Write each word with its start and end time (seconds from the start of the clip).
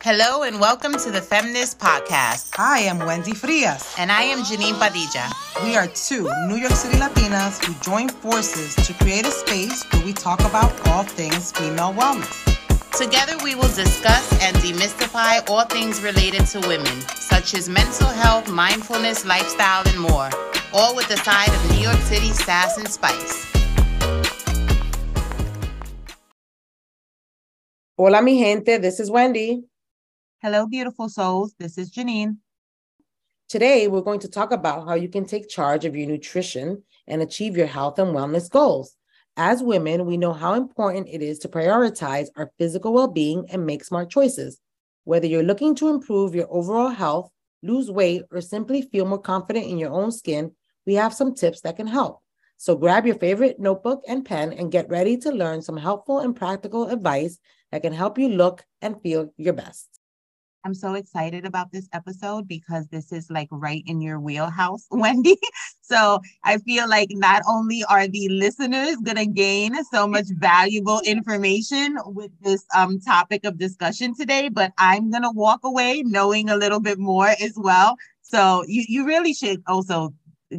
Hello 0.00 0.44
and 0.44 0.60
welcome 0.60 0.92
to 0.92 1.10
the 1.10 1.20
Femness 1.20 1.76
Podcast. 1.76 2.54
Hi, 2.54 2.86
I'm 2.88 3.00
Wendy 3.00 3.32
Frias. 3.32 3.96
And 3.98 4.12
I 4.12 4.22
am 4.22 4.44
Janeen 4.44 4.78
Padilla. 4.78 5.28
We 5.64 5.74
are 5.74 5.88
two 5.88 6.30
New 6.46 6.54
York 6.54 6.70
City 6.70 6.96
Latinas 6.98 7.58
who 7.64 7.74
join 7.82 8.08
forces 8.08 8.76
to 8.86 8.94
create 8.94 9.26
a 9.26 9.32
space 9.32 9.82
where 9.90 10.04
we 10.04 10.12
talk 10.12 10.38
about 10.44 10.70
all 10.86 11.02
things 11.02 11.50
female 11.50 11.92
wellness. 11.92 12.30
Together, 12.96 13.36
we 13.42 13.56
will 13.56 13.74
discuss 13.74 14.30
and 14.40 14.56
demystify 14.58 15.42
all 15.50 15.64
things 15.64 16.00
related 16.00 16.46
to 16.46 16.60
women, 16.68 17.00
such 17.16 17.54
as 17.54 17.68
mental 17.68 18.06
health, 18.06 18.48
mindfulness, 18.48 19.26
lifestyle, 19.26 19.82
and 19.88 19.98
more, 19.98 20.30
all 20.72 20.94
with 20.94 21.08
the 21.08 21.16
side 21.16 21.48
of 21.48 21.70
New 21.72 21.82
York 21.82 21.98
City 22.06 22.28
sass 22.28 22.78
and 22.78 22.86
spice. 22.86 23.46
Hola, 27.96 28.22
mi 28.22 28.38
gente. 28.38 28.78
This 28.78 29.00
is 29.00 29.10
Wendy. 29.10 29.64
Hello, 30.40 30.68
beautiful 30.68 31.08
souls. 31.08 31.52
This 31.58 31.76
is 31.78 31.90
Janeen. 31.90 32.36
Today, 33.48 33.88
we're 33.88 34.02
going 34.02 34.20
to 34.20 34.28
talk 34.28 34.52
about 34.52 34.86
how 34.86 34.94
you 34.94 35.08
can 35.08 35.24
take 35.24 35.48
charge 35.48 35.84
of 35.84 35.96
your 35.96 36.06
nutrition 36.06 36.84
and 37.08 37.20
achieve 37.20 37.56
your 37.56 37.66
health 37.66 37.98
and 37.98 38.14
wellness 38.14 38.48
goals. 38.48 38.94
As 39.36 39.64
women, 39.64 40.06
we 40.06 40.16
know 40.16 40.32
how 40.32 40.54
important 40.54 41.08
it 41.08 41.22
is 41.22 41.40
to 41.40 41.48
prioritize 41.48 42.28
our 42.36 42.52
physical 42.56 42.92
well 42.92 43.08
being 43.08 43.46
and 43.50 43.66
make 43.66 43.82
smart 43.82 44.10
choices. 44.10 44.60
Whether 45.02 45.26
you're 45.26 45.42
looking 45.42 45.74
to 45.74 45.88
improve 45.88 46.36
your 46.36 46.46
overall 46.50 46.90
health, 46.90 47.32
lose 47.64 47.90
weight, 47.90 48.22
or 48.30 48.40
simply 48.40 48.82
feel 48.82 49.06
more 49.06 49.20
confident 49.20 49.66
in 49.66 49.76
your 49.76 49.90
own 49.90 50.12
skin, 50.12 50.52
we 50.86 50.94
have 50.94 51.12
some 51.12 51.34
tips 51.34 51.62
that 51.62 51.74
can 51.74 51.88
help. 51.88 52.20
So 52.58 52.76
grab 52.76 53.06
your 53.06 53.18
favorite 53.18 53.58
notebook 53.58 54.04
and 54.06 54.24
pen 54.24 54.52
and 54.52 54.70
get 54.70 54.88
ready 54.88 55.16
to 55.16 55.32
learn 55.32 55.62
some 55.62 55.76
helpful 55.76 56.20
and 56.20 56.36
practical 56.36 56.90
advice 56.90 57.40
that 57.72 57.82
can 57.82 57.92
help 57.92 58.20
you 58.20 58.28
look 58.28 58.64
and 58.80 59.02
feel 59.02 59.32
your 59.36 59.54
best. 59.54 59.97
I'm 60.64 60.74
so 60.74 60.94
excited 60.94 61.46
about 61.46 61.72
this 61.72 61.88
episode 61.92 62.48
because 62.48 62.88
this 62.88 63.12
is 63.12 63.30
like 63.30 63.48
right 63.50 63.82
in 63.86 64.00
your 64.00 64.20
wheelhouse, 64.20 64.86
Wendy. 64.90 65.36
So 65.80 66.20
I 66.44 66.58
feel 66.58 66.88
like 66.88 67.08
not 67.12 67.42
only 67.48 67.84
are 67.84 68.06
the 68.08 68.28
listeners 68.28 68.96
going 68.96 69.16
to 69.16 69.26
gain 69.26 69.82
so 69.84 70.06
much 70.08 70.26
valuable 70.38 71.00
information 71.04 71.96
with 72.06 72.30
this 72.42 72.64
um, 72.76 73.00
topic 73.00 73.44
of 73.44 73.58
discussion 73.58 74.14
today, 74.14 74.48
but 74.48 74.72
I'm 74.78 75.10
going 75.10 75.22
to 75.22 75.32
walk 75.32 75.60
away 75.64 76.02
knowing 76.04 76.50
a 76.50 76.56
little 76.56 76.80
bit 76.80 76.98
more 76.98 77.28
as 77.28 77.54
well. 77.56 77.96
So 78.22 78.64
you, 78.66 78.84
you 78.88 79.06
really 79.06 79.32
should 79.32 79.62
also 79.66 80.12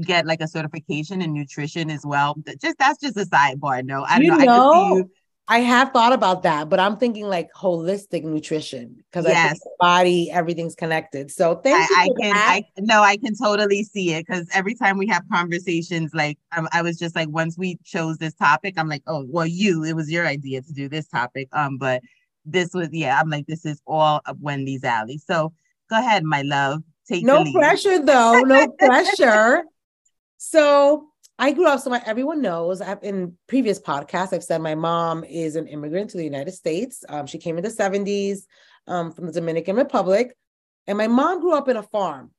get 0.04 0.26
like 0.26 0.42
a 0.42 0.48
certification 0.48 1.22
in 1.22 1.34
nutrition 1.34 1.90
as 1.90 2.06
well. 2.06 2.36
Just 2.62 2.78
that's 2.78 3.00
just 3.00 3.18
a 3.18 3.26
sidebar. 3.26 3.84
No, 3.84 4.04
I 4.04 4.20
don't 4.20 4.24
you 4.24 4.32
know. 4.32 4.38
know 4.38 4.42
I 4.42 4.46
can 4.46 4.74
see 4.74 4.96
you 4.96 5.12
I 5.52 5.62
have 5.62 5.92
thought 5.92 6.14
about 6.14 6.44
that, 6.44 6.70
but 6.70 6.80
I'm 6.80 6.96
thinking 6.96 7.26
like 7.26 7.52
holistic 7.54 8.24
nutrition 8.24 9.04
because 9.12 9.26
Yes. 9.26 9.46
I 9.46 9.50
think 9.50 9.62
body, 9.80 10.32
everything's 10.32 10.76
connected. 10.76 11.32
So 11.32 11.56
thank 11.56 11.90
you. 11.90 11.96
I, 11.98 12.04
I 12.04 12.22
can. 12.22 12.36
I 12.36 12.64
no, 12.78 13.02
I 13.02 13.18
can 13.18 13.36
totally 13.36 13.84
see 13.84 14.14
it 14.14 14.28
because 14.28 14.48
every 14.54 14.76
time 14.76 15.00
we 15.00 15.08
have 15.08 15.24
conversations, 15.34 16.12
like 16.14 16.38
I, 16.52 16.68
I 16.72 16.82
was 16.84 17.00
just 17.00 17.16
like, 17.16 17.30
once 17.30 17.58
we 17.58 17.80
chose 17.84 18.20
this 18.20 18.36
topic, 18.36 18.76
I'm 18.78 18.88
like, 18.88 19.02
oh, 19.08 19.26
well, 19.28 19.48
you, 19.48 19.84
it 19.84 19.96
was 19.96 20.12
your 20.12 20.28
idea 20.28 20.62
to 20.62 20.72
do 20.72 20.88
this 20.88 21.08
topic, 21.08 21.50
um, 21.52 21.80
but 21.80 22.04
this 22.46 22.70
was, 22.76 22.90
yeah, 22.92 23.20
I'm 23.20 23.32
like, 23.32 23.48
this 23.48 23.66
is 23.66 23.82
all 23.88 24.22
up 24.28 24.38
Wendy's 24.40 24.84
alley. 24.84 25.18
So 25.18 25.52
go 25.90 25.98
ahead, 25.98 26.24
my 26.24 26.44
love, 26.44 26.84
take 27.08 27.26
the 27.26 27.44
no 27.44 27.52
pressure 27.54 28.06
though, 28.06 28.42
no 28.42 28.68
pressure. 28.80 29.64
So 30.38 31.09
I 31.42 31.54
grew 31.54 31.68
up, 31.68 31.80
so 31.80 31.90
my, 31.90 32.04
everyone 32.06 32.42
knows. 32.42 32.82
I've 32.82 33.02
in 33.02 33.38
previous 33.48 33.80
podcasts, 33.80 34.34
I've 34.34 34.44
said 34.44 34.62
my 34.62 34.76
mom 34.76 35.24
is 35.24 35.56
an 35.56 35.68
immigrant 35.68 36.10
to 36.10 36.18
the 36.18 36.24
United 36.26 36.52
States. 36.52 37.06
Um, 37.08 37.26
she 37.28 37.38
came 37.38 37.58
in 37.58 37.64
the 37.64 37.70
70s 37.70 38.42
um, 38.88 39.14
from 39.14 39.26
the 39.26 39.32
Dominican 39.32 39.78
Republic. 39.78 40.36
And 40.86 40.98
my 40.98 41.08
mom 41.08 41.40
grew 41.40 41.56
up 41.56 41.70
in 41.70 41.78
a 41.78 41.84
farm 41.84 42.32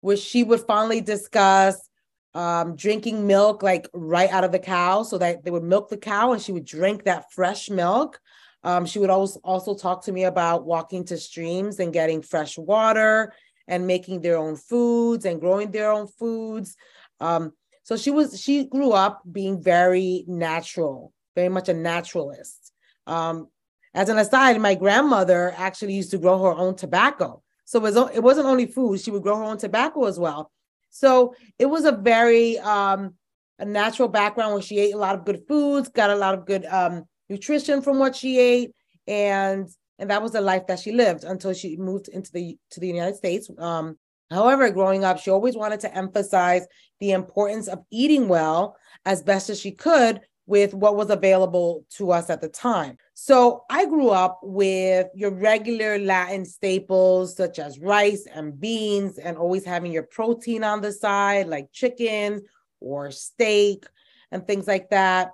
where 0.00 0.16
she 0.16 0.42
would 0.42 0.60
fondly 0.62 1.00
discuss 1.00 1.88
um, 2.34 2.74
drinking 2.74 3.28
milk 3.28 3.62
like 3.62 3.88
right 3.94 4.30
out 4.30 4.42
of 4.42 4.50
the 4.50 4.58
cow 4.58 5.04
so 5.04 5.18
that 5.18 5.44
they 5.44 5.52
would 5.52 5.62
milk 5.62 5.88
the 5.88 5.96
cow 5.96 6.32
and 6.32 6.42
she 6.42 6.52
would 6.52 6.64
drink 6.64 7.04
that 7.04 7.30
fresh 7.32 7.70
milk. 7.70 8.18
Um, 8.64 8.86
she 8.86 8.98
would 8.98 9.10
also 9.10 9.38
also 9.44 9.74
talk 9.76 10.04
to 10.04 10.12
me 10.12 10.24
about 10.24 10.66
walking 10.66 11.04
to 11.06 11.16
streams 11.16 11.78
and 11.78 11.92
getting 11.92 12.22
fresh 12.22 12.58
water 12.58 13.32
and 13.68 13.86
making 13.86 14.20
their 14.20 14.36
own 14.36 14.56
foods 14.56 15.24
and 15.26 15.40
growing 15.40 15.70
their 15.70 15.92
own 15.92 16.08
foods. 16.08 16.76
Um, 17.20 17.52
so 17.88 17.96
she 17.96 18.10
was 18.10 18.38
she 18.38 18.66
grew 18.66 18.92
up 18.92 19.22
being 19.32 19.62
very 19.62 20.22
natural, 20.28 21.14
very 21.34 21.48
much 21.48 21.70
a 21.70 21.72
naturalist. 21.72 22.74
Um, 23.06 23.48
as 23.94 24.10
an 24.10 24.18
aside, 24.18 24.60
my 24.60 24.74
grandmother 24.74 25.54
actually 25.56 25.94
used 25.94 26.10
to 26.10 26.18
grow 26.18 26.38
her 26.42 26.52
own 26.52 26.76
tobacco. 26.76 27.42
So 27.64 27.78
it, 27.78 27.94
was, 27.94 27.96
it 28.14 28.22
wasn't 28.22 28.46
only 28.46 28.66
food; 28.66 29.00
she 29.00 29.10
would 29.10 29.22
grow 29.22 29.38
her 29.38 29.44
own 29.44 29.56
tobacco 29.56 30.04
as 30.04 30.18
well. 30.18 30.52
So 30.90 31.34
it 31.58 31.64
was 31.64 31.86
a 31.86 31.92
very 31.92 32.58
um, 32.58 33.14
a 33.58 33.64
natural 33.64 34.08
background 34.08 34.52
where 34.52 34.60
she 34.60 34.78
ate 34.78 34.92
a 34.92 34.98
lot 34.98 35.14
of 35.14 35.24
good 35.24 35.44
foods, 35.48 35.88
got 35.88 36.10
a 36.10 36.14
lot 36.14 36.34
of 36.34 36.44
good 36.44 36.66
um, 36.66 37.04
nutrition 37.30 37.80
from 37.80 37.98
what 37.98 38.14
she 38.14 38.38
ate, 38.38 38.72
and 39.06 39.66
and 39.98 40.10
that 40.10 40.20
was 40.20 40.32
the 40.32 40.42
life 40.42 40.66
that 40.66 40.80
she 40.80 40.92
lived 40.92 41.24
until 41.24 41.54
she 41.54 41.78
moved 41.78 42.08
into 42.08 42.30
the 42.32 42.58
to 42.72 42.80
the 42.80 42.88
United 42.88 43.16
States. 43.16 43.48
Um, 43.56 43.96
however, 44.30 44.70
growing 44.70 45.04
up, 45.04 45.18
she 45.18 45.30
always 45.30 45.56
wanted 45.56 45.80
to 45.80 45.96
emphasize 45.96 46.66
the 47.00 47.12
importance 47.12 47.68
of 47.68 47.84
eating 47.90 48.28
well 48.28 48.76
as 49.04 49.22
best 49.22 49.50
as 49.50 49.60
she 49.60 49.72
could 49.72 50.20
with 50.46 50.72
what 50.72 50.96
was 50.96 51.10
available 51.10 51.84
to 51.90 52.10
us 52.10 52.30
at 52.30 52.40
the 52.40 52.48
time. 52.48 52.96
So 53.12 53.64
I 53.68 53.84
grew 53.84 54.08
up 54.08 54.40
with 54.42 55.08
your 55.14 55.30
regular 55.30 55.98
Latin 55.98 56.46
staples 56.46 57.36
such 57.36 57.58
as 57.58 57.78
rice 57.78 58.26
and 58.32 58.58
beans, 58.58 59.18
and 59.18 59.36
always 59.36 59.64
having 59.64 59.92
your 59.92 60.04
protein 60.04 60.64
on 60.64 60.80
the 60.80 60.90
side, 60.90 61.48
like 61.48 61.70
chicken 61.72 62.42
or 62.80 63.10
steak 63.10 63.84
and 64.30 64.46
things 64.46 64.66
like 64.66 64.88
that. 64.90 65.32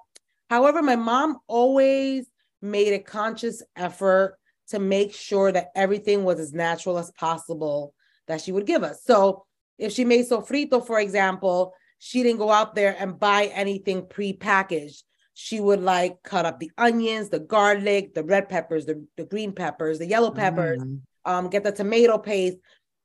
However, 0.51 0.83
my 0.83 0.97
mom 0.97 1.39
always 1.47 2.27
made 2.61 2.93
a 2.93 2.99
conscious 2.99 3.63
effort 3.77 4.37
to 4.69 4.79
make 4.79 5.15
sure 5.15 5.53
that 5.53 5.71
everything 5.77 6.25
was 6.25 6.41
as 6.41 6.53
natural 6.53 6.99
as 6.99 7.13
possible 7.13 7.95
that 8.29 8.41
she 8.41 8.53
would 8.53 8.67
give 8.67 8.83
us. 8.83 9.03
So 9.05 9.45
if 9.79 9.93
she 9.93 10.05
made 10.05 10.29
sofrito, 10.29 10.85
for 10.87 10.99
example, 11.01 11.75
she 11.99 12.23
didn't 12.23 12.39
go 12.39 12.51
out 12.51 12.75
there 12.75 12.97
and 12.99 13.19
buy 13.19 13.47
anything 13.47 14.07
pre-packaged. 14.09 15.03
She 15.35 15.59
would 15.59 15.81
like 15.81 16.23
cut 16.23 16.47
up 16.47 16.61
the 16.61 16.71
onions, 16.79 17.29
the 17.29 17.41
garlic, 17.41 18.15
the 18.15 18.23
red 18.23 18.49
peppers, 18.49 18.87
the, 18.87 19.05
the 19.17 19.25
green 19.25 19.53
peppers, 19.53 19.99
the 19.99 20.07
yellow 20.07 20.31
peppers, 20.31 20.81
Mm. 20.81 21.01
um, 21.25 21.49
get 21.49 21.65
the 21.65 21.73
tomato 21.73 22.19
paste, 22.19 22.59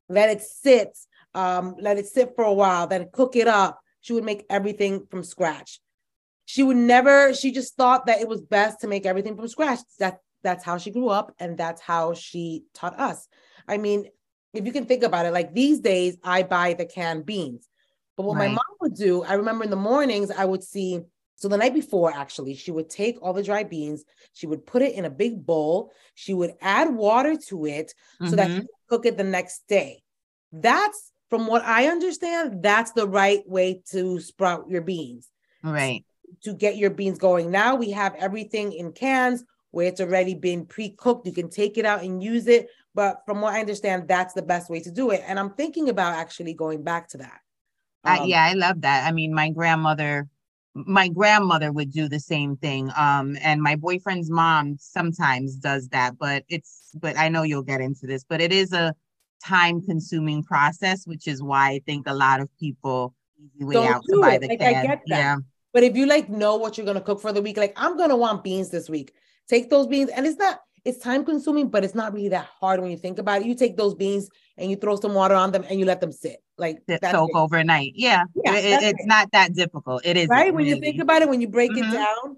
let 0.10 0.30
it 0.30 0.42
sit, 0.42 0.98
um, 1.34 1.76
let 1.80 1.98
it 1.98 2.08
sit 2.08 2.34
for 2.36 2.44
a 2.44 2.54
while, 2.54 2.88
then 2.88 3.10
cook 3.12 3.36
it 3.36 3.48
up. 3.48 3.80
She 4.02 4.14
would 4.14 4.24
make 4.24 4.46
everything 4.50 5.08
from 5.10 5.24
scratch. 5.24 5.80
She 6.46 6.64
would 6.64 6.78
never, 6.78 7.34
she 7.34 7.52
just 7.52 7.76
thought 7.76 8.06
that 8.08 8.22
it 8.22 8.28
was 8.28 8.42
best 8.42 8.82
to 8.82 8.88
make 8.88 9.06
everything 9.06 9.36
from 9.36 9.48
scratch. 9.48 9.80
That 10.00 10.20
that's 10.42 10.64
how 10.64 10.78
she 10.78 10.92
grew 10.92 11.10
up 11.10 11.34
and 11.40 11.58
that's 11.58 11.82
how 11.82 12.14
she 12.14 12.64
taught 12.74 13.00
us. 13.00 13.28
I 13.68 13.78
mean, 13.78 14.06
if 14.54 14.66
you 14.66 14.72
can 14.72 14.86
think 14.86 15.04
about 15.04 15.26
it, 15.26 15.34
like 15.34 15.54
these 15.54 15.80
days 15.80 16.18
I 16.24 16.44
buy 16.44 16.74
the 16.74 16.86
canned 16.86 17.26
beans. 17.26 17.68
But 18.18 18.26
what 18.26 18.38
my 18.38 18.48
mom 18.48 18.66
would 18.82 18.96
do, 18.96 19.24
I 19.24 19.34
remember 19.34 19.64
in 19.64 19.70
the 19.70 19.76
mornings, 19.76 20.32
I 20.32 20.44
would 20.44 20.64
see, 20.64 21.00
so 21.36 21.48
the 21.48 21.58
night 21.58 21.74
before, 21.74 22.12
actually, 22.12 22.56
she 22.56 22.72
would 22.72 22.90
take 22.90 23.22
all 23.22 23.32
the 23.32 23.44
dry 23.44 23.64
beans, 23.64 24.04
she 24.34 24.46
would 24.46 24.66
put 24.66 24.82
it 24.82 24.94
in 24.94 25.06
a 25.06 25.10
big 25.10 25.46
bowl, 25.46 25.92
she 26.16 26.34
would 26.34 26.56
add 26.60 26.94
water 26.94 27.38
to 27.48 27.66
it 27.66 27.94
so 28.26 28.36
that 28.36 28.50
Mhm. 28.50 28.56
she 28.56 28.62
could 28.62 28.90
cook 28.90 29.06
it 29.06 29.18
the 29.18 29.24
next 29.24 29.68
day. 29.68 30.04
That's 30.52 31.14
from 31.30 31.48
what 31.48 31.64
I 31.64 31.88
understand, 31.88 32.62
that's 32.62 32.92
the 32.92 33.08
right 33.08 33.48
way 33.48 33.84
to 33.92 34.20
sprout 34.20 34.68
your 34.68 34.82
beans 34.82 35.30
right. 35.64 36.04
to 36.44 36.54
get 36.54 36.78
your 36.78 36.90
beans 36.90 37.18
going. 37.18 37.52
Now 37.52 37.76
we 37.76 37.92
have 37.92 38.16
everything 38.16 38.74
in 38.74 38.92
cans 38.92 39.44
where 39.72 39.88
it's 39.88 40.02
already 40.02 40.34
been 40.34 40.66
pre-cooked. 40.66 41.26
You 41.26 41.34
can 41.34 41.50
take 41.50 41.78
it 41.78 41.86
out 41.86 42.04
and 42.04 42.22
use 42.24 42.48
it. 42.48 42.68
But 43.00 43.22
from 43.26 43.40
what 43.40 43.54
I 43.54 43.62
understand, 43.62 44.10
that's 44.10 44.34
the 44.34 44.42
best 44.42 44.70
way 44.70 44.82
to 44.82 44.92
do 44.92 45.12
it. 45.12 45.24
And 45.26 45.40
I'm 45.40 45.52
thinking 45.52 45.88
about 45.88 46.16
actually 46.16 46.54
going 46.54 46.84
back 46.84 47.08
to 47.12 47.20
that. 47.20 47.40
Um, 48.04 48.28
yeah, 48.28 48.44
I 48.44 48.56
love 48.56 48.82
that. 48.82 49.08
I 49.08 49.14
mean, 49.14 49.34
my 49.34 49.52
grandmother, 49.52 50.28
my 50.74 51.08
grandmother 51.08 51.72
would 51.72 51.94
do 51.94 52.10
the 52.10 52.20
same 52.20 52.58
thing. 52.58 52.92
Um, 52.98 53.38
and 53.42 53.62
my 53.62 53.78
boyfriend's 53.78 54.30
mom 54.30 54.76
sometimes 54.82 55.56
does 55.56 55.88
that, 55.94 56.18
but 56.18 56.44
it's, 56.50 56.90
but 56.94 57.18
I 57.18 57.30
know 57.30 57.44
you'll 57.44 57.64
get 57.64 57.80
into 57.80 58.06
this, 58.06 58.26
but 58.28 58.42
it 58.42 58.52
is 58.52 58.74
a 58.74 58.94
time 59.46 59.82
consuming 59.82 60.44
process, 60.44 61.08
which 61.08 61.26
is 61.26 61.42
why 61.42 61.70
I 61.70 61.82
think 61.86 62.06
a 62.06 62.14
lot 62.14 62.42
of 62.42 62.50
people 62.60 63.16
easy 63.38 63.64
way 63.64 63.76
Don't 63.76 63.88
out 63.88 64.04
to 64.10 64.20
buy 64.20 64.34
it. 64.34 64.42
the 64.42 64.48
Like, 64.50 64.62
I 64.62 64.74
get 64.74 64.84
that. 64.84 65.06
Yeah. 65.08 65.38
But 65.72 65.84
if 65.84 65.96
you 65.96 66.06
like 66.06 66.28
know 66.28 66.58
what 66.58 66.78
you're 66.78 66.86
gonna 66.86 67.00
cook 67.00 67.22
for 67.22 67.32
the 67.32 67.42
week, 67.42 67.56
like 67.56 67.72
I'm 67.78 67.96
gonna 67.96 68.18
want 68.18 68.44
beans 68.44 68.72
this 68.72 68.90
week. 68.90 69.14
Take 69.48 69.70
those 69.70 69.88
beans, 69.88 70.10
and 70.10 70.28
it's 70.28 70.38
not 70.38 70.60
it's 70.86 71.00
time 71.00 71.26
consuming, 71.26 71.70
but 71.70 71.84
it's 71.84 71.96
not 71.96 72.14
really 72.14 72.30
that 72.30 72.46
hard 72.60 72.80
when 72.82 72.92
you 72.92 72.98
think 72.98 73.20
about 73.20 73.42
it. 73.42 73.48
You 73.48 73.56
take 73.56 73.78
those 73.78 73.94
beans 73.96 74.30
and 74.58 74.70
you 74.70 74.76
throw 74.78 74.96
some 74.96 75.14
water 75.14 75.36
on 75.36 75.52
them 75.52 75.66
and 75.70 75.80
you 75.80 75.86
let 75.86 76.02
them 76.02 76.12
sit. 76.12 76.38
Like 76.58 76.80
Sit 76.90 77.02
soak 77.04 77.30
it. 77.30 77.36
overnight. 77.36 77.94
Yeah. 77.96 78.24
Yeah, 78.44 78.56
It- 78.56 78.84
it's 78.84 79.04
it. 79.04 79.08
not 79.08 79.32
that 79.32 79.54
difficult. 79.54 80.06
It 80.06 80.18
is 80.18 80.28
right 80.30 80.54
when 80.54 80.66
you 80.66 80.80
think 80.80 81.02
about 81.02 81.22
it 81.22 81.30
when 81.30 81.42
you 81.42 81.48
break 81.48 81.72
Mhm. 81.72 81.78
it 81.90 81.92
down 81.94 82.38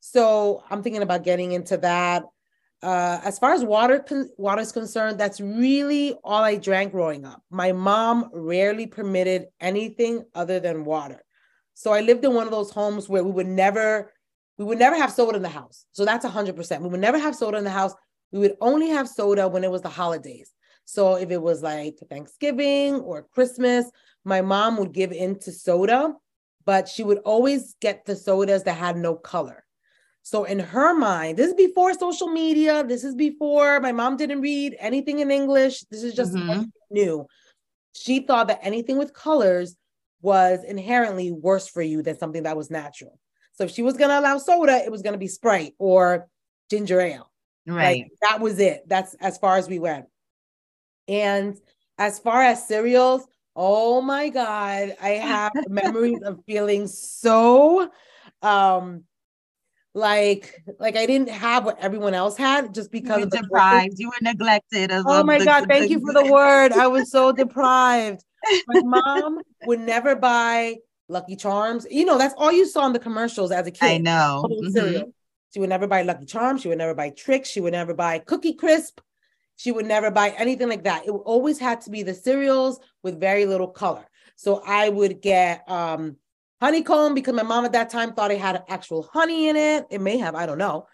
so 0.00 0.62
i'm 0.70 0.80
thinking 0.82 1.02
about 1.02 1.24
getting 1.24 1.50
into 1.52 1.76
that 1.76 2.24
uh, 2.80 3.20
as 3.24 3.36
far 3.40 3.52
as 3.52 3.64
water 3.64 3.98
con- 3.98 4.30
water 4.36 4.62
is 4.62 4.70
concerned, 4.70 5.18
that's 5.18 5.40
really 5.40 6.14
all 6.22 6.44
I 6.44 6.54
drank 6.54 6.92
growing 6.92 7.24
up. 7.24 7.42
My 7.50 7.72
mom 7.72 8.30
rarely 8.32 8.86
permitted 8.86 9.48
anything 9.60 10.24
other 10.32 10.60
than 10.60 10.84
water. 10.84 11.20
So 11.74 11.92
I 11.92 12.02
lived 12.02 12.24
in 12.24 12.34
one 12.34 12.46
of 12.46 12.52
those 12.52 12.70
homes 12.70 13.08
where 13.08 13.24
we 13.24 13.32
would 13.32 13.48
never 13.48 14.12
we 14.58 14.64
would 14.64 14.78
never 14.78 14.96
have 14.96 15.12
soda 15.12 15.36
in 15.36 15.42
the 15.42 15.48
house. 15.48 15.86
So 15.92 16.04
that's 16.04 16.26
100%. 16.26 16.80
We 16.80 16.88
would 16.88 17.00
never 17.00 17.18
have 17.18 17.34
soda 17.34 17.58
in 17.58 17.64
the 17.64 17.70
house. 17.70 17.94
We 18.32 18.40
would 18.40 18.56
only 18.60 18.88
have 18.90 19.08
soda 19.08 19.48
when 19.48 19.64
it 19.64 19.70
was 19.70 19.82
the 19.82 19.88
holidays. 19.88 20.52
So 20.84 21.14
if 21.14 21.30
it 21.30 21.40
was 21.40 21.62
like 21.62 21.98
Thanksgiving 22.10 22.96
or 22.96 23.22
Christmas, 23.22 23.90
my 24.24 24.42
mom 24.42 24.76
would 24.78 24.92
give 24.92 25.12
in 25.12 25.38
to 25.40 25.52
soda, 25.52 26.14
but 26.64 26.88
she 26.88 27.04
would 27.04 27.18
always 27.18 27.76
get 27.80 28.04
the 28.04 28.16
sodas 28.16 28.64
that 28.64 28.76
had 28.76 28.96
no 28.96 29.14
color. 29.14 29.64
So 30.22 30.44
in 30.44 30.58
her 30.58 30.92
mind, 30.92 31.38
this 31.38 31.48
is 31.48 31.54
before 31.54 31.94
social 31.94 32.28
media. 32.28 32.84
This 32.84 33.04
is 33.04 33.14
before 33.14 33.80
my 33.80 33.92
mom 33.92 34.16
didn't 34.16 34.40
read 34.40 34.76
anything 34.78 35.20
in 35.20 35.30
English. 35.30 35.84
This 35.90 36.02
is 36.02 36.14
just 36.14 36.34
mm-hmm. 36.34 36.64
new. 36.90 37.26
She 37.94 38.20
thought 38.20 38.48
that 38.48 38.60
anything 38.62 38.98
with 38.98 39.14
colors 39.14 39.76
was 40.20 40.64
inherently 40.64 41.30
worse 41.30 41.68
for 41.68 41.80
you 41.80 42.02
than 42.02 42.18
something 42.18 42.42
that 42.42 42.56
was 42.56 42.70
natural. 42.70 43.18
So 43.58 43.64
if 43.64 43.72
she 43.72 43.82
was 43.82 43.96
going 43.96 44.10
to 44.10 44.20
allow 44.20 44.38
soda, 44.38 44.76
it 44.84 44.92
was 44.92 45.02
going 45.02 45.14
to 45.14 45.18
be 45.18 45.26
Sprite 45.26 45.74
or 45.80 46.28
ginger 46.70 47.00
ale. 47.00 47.28
Right. 47.66 48.04
Like, 48.04 48.12
that 48.22 48.40
was 48.40 48.60
it. 48.60 48.84
That's 48.86 49.14
as 49.14 49.36
far 49.36 49.56
as 49.56 49.68
we 49.68 49.80
went. 49.80 50.06
And 51.08 51.56
as 51.98 52.20
far 52.20 52.40
as 52.40 52.68
cereals, 52.68 53.26
oh 53.56 54.00
my 54.00 54.28
God, 54.28 54.96
I 55.02 55.08
have 55.08 55.50
memories 55.68 56.22
of 56.22 56.38
feeling 56.46 56.86
so 56.86 57.90
um 58.42 59.02
like 59.92 60.62
like 60.78 60.96
I 60.96 61.06
didn't 61.06 61.30
have 61.30 61.64
what 61.64 61.80
everyone 61.80 62.14
else 62.14 62.36
had 62.36 62.72
just 62.72 62.92
because 62.92 63.24
of 63.24 63.30
deprived. 63.30 63.98
You 63.98 64.10
were 64.10 64.22
neglected. 64.22 64.92
oh 64.92 65.24
my 65.24 65.40
the, 65.40 65.44
god! 65.44 65.66
Thank 65.66 65.88
the, 65.88 65.94
you 65.94 66.00
for 66.00 66.12
the 66.12 66.30
word. 66.30 66.70
I 66.70 66.86
was 66.86 67.10
so 67.10 67.32
deprived. 67.42 68.22
My 68.68 68.80
mom 68.82 69.40
would 69.64 69.80
never 69.80 70.14
buy 70.14 70.76
Lucky 71.08 71.36
Charms. 71.36 71.86
You 71.90 72.04
know 72.04 72.18
that's 72.18 72.34
all 72.36 72.52
you 72.52 72.66
saw 72.66 72.86
in 72.86 72.92
the 72.92 72.98
commercials 72.98 73.50
as 73.50 73.66
a 73.66 73.70
kid. 73.70 73.84
I 73.84 73.98
know. 73.98 74.44
Mm-hmm. 74.50 75.10
She 75.52 75.60
would 75.60 75.70
never 75.70 75.86
buy 75.86 76.02
Lucky 76.02 76.26
Charms. 76.26 76.62
She 76.62 76.68
would 76.68 76.78
never 76.78 76.94
buy 76.94 77.10
Trix. 77.10 77.48
She 77.48 77.60
would 77.60 77.72
never 77.72 77.94
buy 77.94 78.18
Cookie 78.18 78.54
Crisp. 78.54 79.00
She 79.56 79.72
would 79.72 79.86
never 79.86 80.10
buy 80.10 80.30
anything 80.30 80.68
like 80.68 80.84
that. 80.84 81.06
It 81.06 81.10
always 81.10 81.58
had 81.58 81.80
to 81.82 81.90
be 81.90 82.02
the 82.02 82.14
cereals 82.14 82.80
with 83.02 83.18
very 83.18 83.46
little 83.46 83.68
color. 83.68 84.04
So 84.36 84.62
I 84.64 84.88
would 84.88 85.20
get 85.20 85.68
um 85.68 86.16
honeycomb 86.60 87.14
because 87.14 87.34
my 87.34 87.42
mom 87.42 87.64
at 87.64 87.72
that 87.72 87.90
time 87.90 88.12
thought 88.12 88.30
it 88.30 88.40
had 88.40 88.62
actual 88.68 89.08
honey 89.12 89.48
in 89.48 89.56
it. 89.56 89.86
It 89.90 90.00
may 90.00 90.18
have, 90.18 90.34
I 90.34 90.46
don't 90.46 90.58
know. 90.58 90.86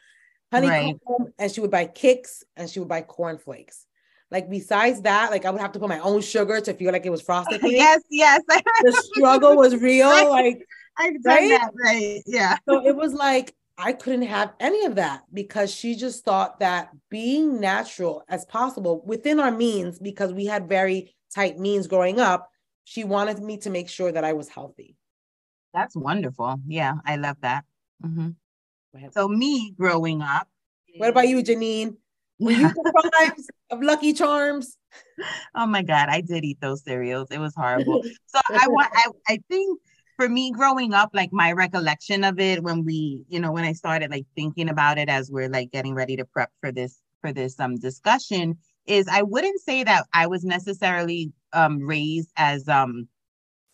Honeycomb, 0.53 1.01
right. 1.09 1.33
and 1.39 1.51
she 1.51 1.61
would 1.61 1.71
buy 1.71 1.87
Kix 1.87 2.45
and 2.57 2.71
she 2.71 2.79
would 2.79 2.89
buy 2.89 3.03
cornflakes. 3.03 3.87
Like 4.35 4.51
besides 4.51 5.01
that, 5.03 5.31
like 5.31 5.45
I 5.45 5.51
would 5.51 5.61
have 5.61 5.71
to 5.73 5.79
put 5.79 5.89
my 5.89 6.01
own 6.01 6.21
sugar 6.21 6.61
to 6.61 6.75
feel 6.75 6.91
like 6.91 7.07
it 7.07 7.11
was 7.11 7.23
frosted. 7.31 7.61
yes, 7.63 8.03
yes. 8.11 8.43
the 8.49 8.93
struggle 9.15 9.57
was 9.57 9.77
real. 9.77 10.09
Like 10.09 10.67
I've 10.99 11.23
done 11.23 11.37
right? 11.37 11.49
that, 11.51 11.71
right? 11.81 12.23
Yeah. 12.27 12.57
So 12.69 12.85
it 12.85 12.97
was 12.97 13.15
like 13.15 13.55
I 13.79 13.93
couldn't 13.93 14.23
have 14.23 14.53
any 14.59 14.87
of 14.87 14.97
that 14.97 15.23
because 15.33 15.73
she 15.73 15.95
just 15.95 16.25
thought 16.25 16.59
that 16.59 16.91
being 17.11 17.61
natural 17.61 18.25
as 18.29 18.45
possible 18.47 19.05
within 19.07 19.39
our 19.39 19.53
means, 19.53 20.01
because 20.01 20.33
we 20.33 20.47
had 20.47 20.69
very 20.69 21.15
tight 21.33 21.61
means 21.61 21.87
growing 21.87 22.19
up, 22.19 22.51
she 22.83 23.05
wanted 23.05 23.39
me 23.39 23.59
to 23.59 23.71
make 23.71 23.89
sure 23.89 24.11
that 24.11 24.25
I 24.25 24.33
was 24.33 24.49
healthy. 24.49 24.97
That's 25.73 25.95
wonderful. 25.95 26.57
Yeah, 26.67 26.95
I 27.07 27.17
love 27.17 27.37
that. 27.43 27.65
Mm-hmm. 28.05 28.31
So 29.13 29.29
me 29.29 29.75
growing 29.79 30.23
up. 30.23 30.49
What 30.97 31.11
about 31.11 31.29
you, 31.29 31.43
Janeen? 31.43 31.97
Were 32.45 32.53
you 32.53 32.69
deprived 32.69 33.41
of 33.71 33.83
Lucky 33.83 34.13
Charms? 34.13 34.77
Oh 35.55 35.67
my 35.67 35.83
God, 35.83 36.09
I 36.11 36.21
did 36.21 36.45
eat 36.45 36.59
those 36.61 36.85
cereals. 36.85 37.29
It 37.31 37.39
was 37.39 37.55
horrible. 37.57 38.03
So 38.27 38.41
I 38.51 38.67
want. 38.69 38.89
I, 38.93 39.05
I 39.29 39.39
think 39.49 39.81
for 40.17 40.29
me 40.29 40.51
growing 40.51 40.93
up, 40.93 41.11
like 41.15 41.33
my 41.33 41.53
recollection 41.53 42.25
of 42.25 42.41
it 42.41 42.63
when 42.65 42.85
we, 42.85 43.23
you 43.29 43.39
know, 43.39 43.53
when 43.53 43.65
I 43.65 43.73
started 43.73 44.11
like 44.11 44.27
thinking 44.35 44.69
about 44.69 44.99
it 44.99 45.09
as 45.09 45.31
we're 45.31 45.49
like 45.49 45.71
getting 45.71 45.95
ready 45.95 46.17
to 46.17 46.25
prep 46.25 46.51
for 46.61 46.73
this 46.73 47.01
for 47.21 47.33
this 47.33 47.59
um 47.61 47.77
discussion, 47.79 48.59
is 48.87 49.07
I 49.09 49.23
wouldn't 49.23 49.61
say 49.61 49.85
that 49.85 50.07
I 50.13 50.27
was 50.27 50.45
necessarily 50.45 51.33
um 51.53 51.79
raised 51.79 52.31
as 52.37 52.69
um 52.69 53.09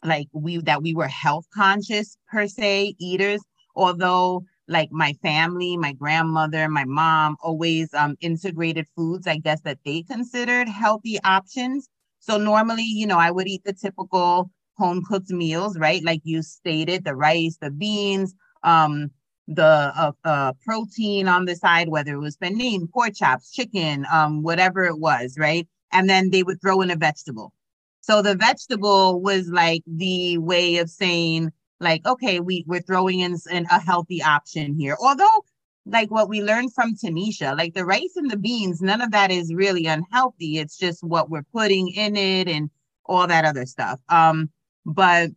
like 0.05 0.29
we 0.33 0.59
that 0.59 0.83
we 0.83 0.95
were 0.95 1.09
health 1.09 1.47
conscious 1.55 2.17
per 2.31 2.47
se 2.47 2.95
eaters 2.99 3.41
although 3.77 4.45
like 4.71 4.91
my 4.93 5.13
family 5.23 5.77
my 5.77 5.93
grandmother 5.93 6.69
my 6.69 6.85
mom 6.85 7.37
always 7.43 7.93
um 7.95 8.17
integrated 8.21 8.87
foods 8.97 9.27
i 9.27 9.37
guess 9.37 9.61
that 9.63 9.79
they 9.85 10.03
considered 10.03 10.69
healthy 10.69 11.19
options. 11.25 11.89
So 12.21 12.39
normally 12.39 12.85
you 12.85 13.07
know 13.07 13.19
i 13.19 13.31
would 13.31 13.49
eat 13.49 13.65
the 13.65 13.73
typical 13.73 14.51
home 14.79 15.03
cooked 15.05 15.31
meals 15.31 15.79
right? 15.79 16.03
Like 16.05 16.23
you 16.25 16.43
stated 16.43 17.05
the 17.05 17.15
rice 17.15 17.59
the 17.61 17.71
beans 17.71 18.35
um 18.63 19.11
the 19.49 19.93
uh, 19.97 20.13
uh, 20.25 20.53
protein 20.65 21.27
on 21.27 21.45
the 21.45 21.57
side 21.57 21.89
whether 21.89 22.15
it 22.15 22.21
was 22.21 22.37
panin 22.37 22.87
pork 22.87 23.15
chops 23.15 23.51
chicken 23.53 24.07
um 24.13 24.43
whatever 24.43 24.85
it 24.85 24.99
was 24.99 25.37
right? 25.39 25.67
And 25.93 26.09
then 26.09 26.31
they 26.31 26.43
would 26.45 26.61
throw 26.61 26.81
in 26.83 26.91
a 26.91 26.97
vegetable. 26.97 27.53
So 28.01 28.23
the 28.23 28.35
vegetable 28.35 29.21
was 29.21 29.49
like 29.49 29.83
the 29.87 30.39
way 30.39 30.79
of 30.79 30.89
saying, 30.89 31.53
like, 31.81 32.07
okay, 32.07 32.41
we, 32.41 32.65
we're 32.67 32.81
throwing 32.81 33.21
in, 33.21 33.37
in 33.51 33.67
a 33.71 33.81
healthy 33.81 34.23
option 34.23 34.75
here. 34.75 34.97
Although, 35.01 35.45
like 35.87 36.11
what 36.11 36.29
we 36.29 36.43
learned 36.43 36.75
from 36.75 36.95
Tanisha, 36.95 37.57
like 37.57 37.75
the 37.75 37.87
rice 37.87 38.13
and 38.17 38.31
the 38.31 38.37
beans, 38.37 38.83
none 38.83 39.01
of 39.01 39.11
that 39.13 39.31
is 39.31 39.55
really 39.55 39.87
unhealthy. 39.87 40.59
It's 40.59 40.77
just 40.77 41.03
what 41.03 41.31
we're 41.31 41.47
putting 41.53 41.89
in 41.89 42.17
it 42.17 42.49
and 42.49 42.71
all 43.07 43.27
that 43.27 43.45
other 43.45 43.67
stuff. 43.67 43.99
Um, 44.09 44.51
but 44.85 45.31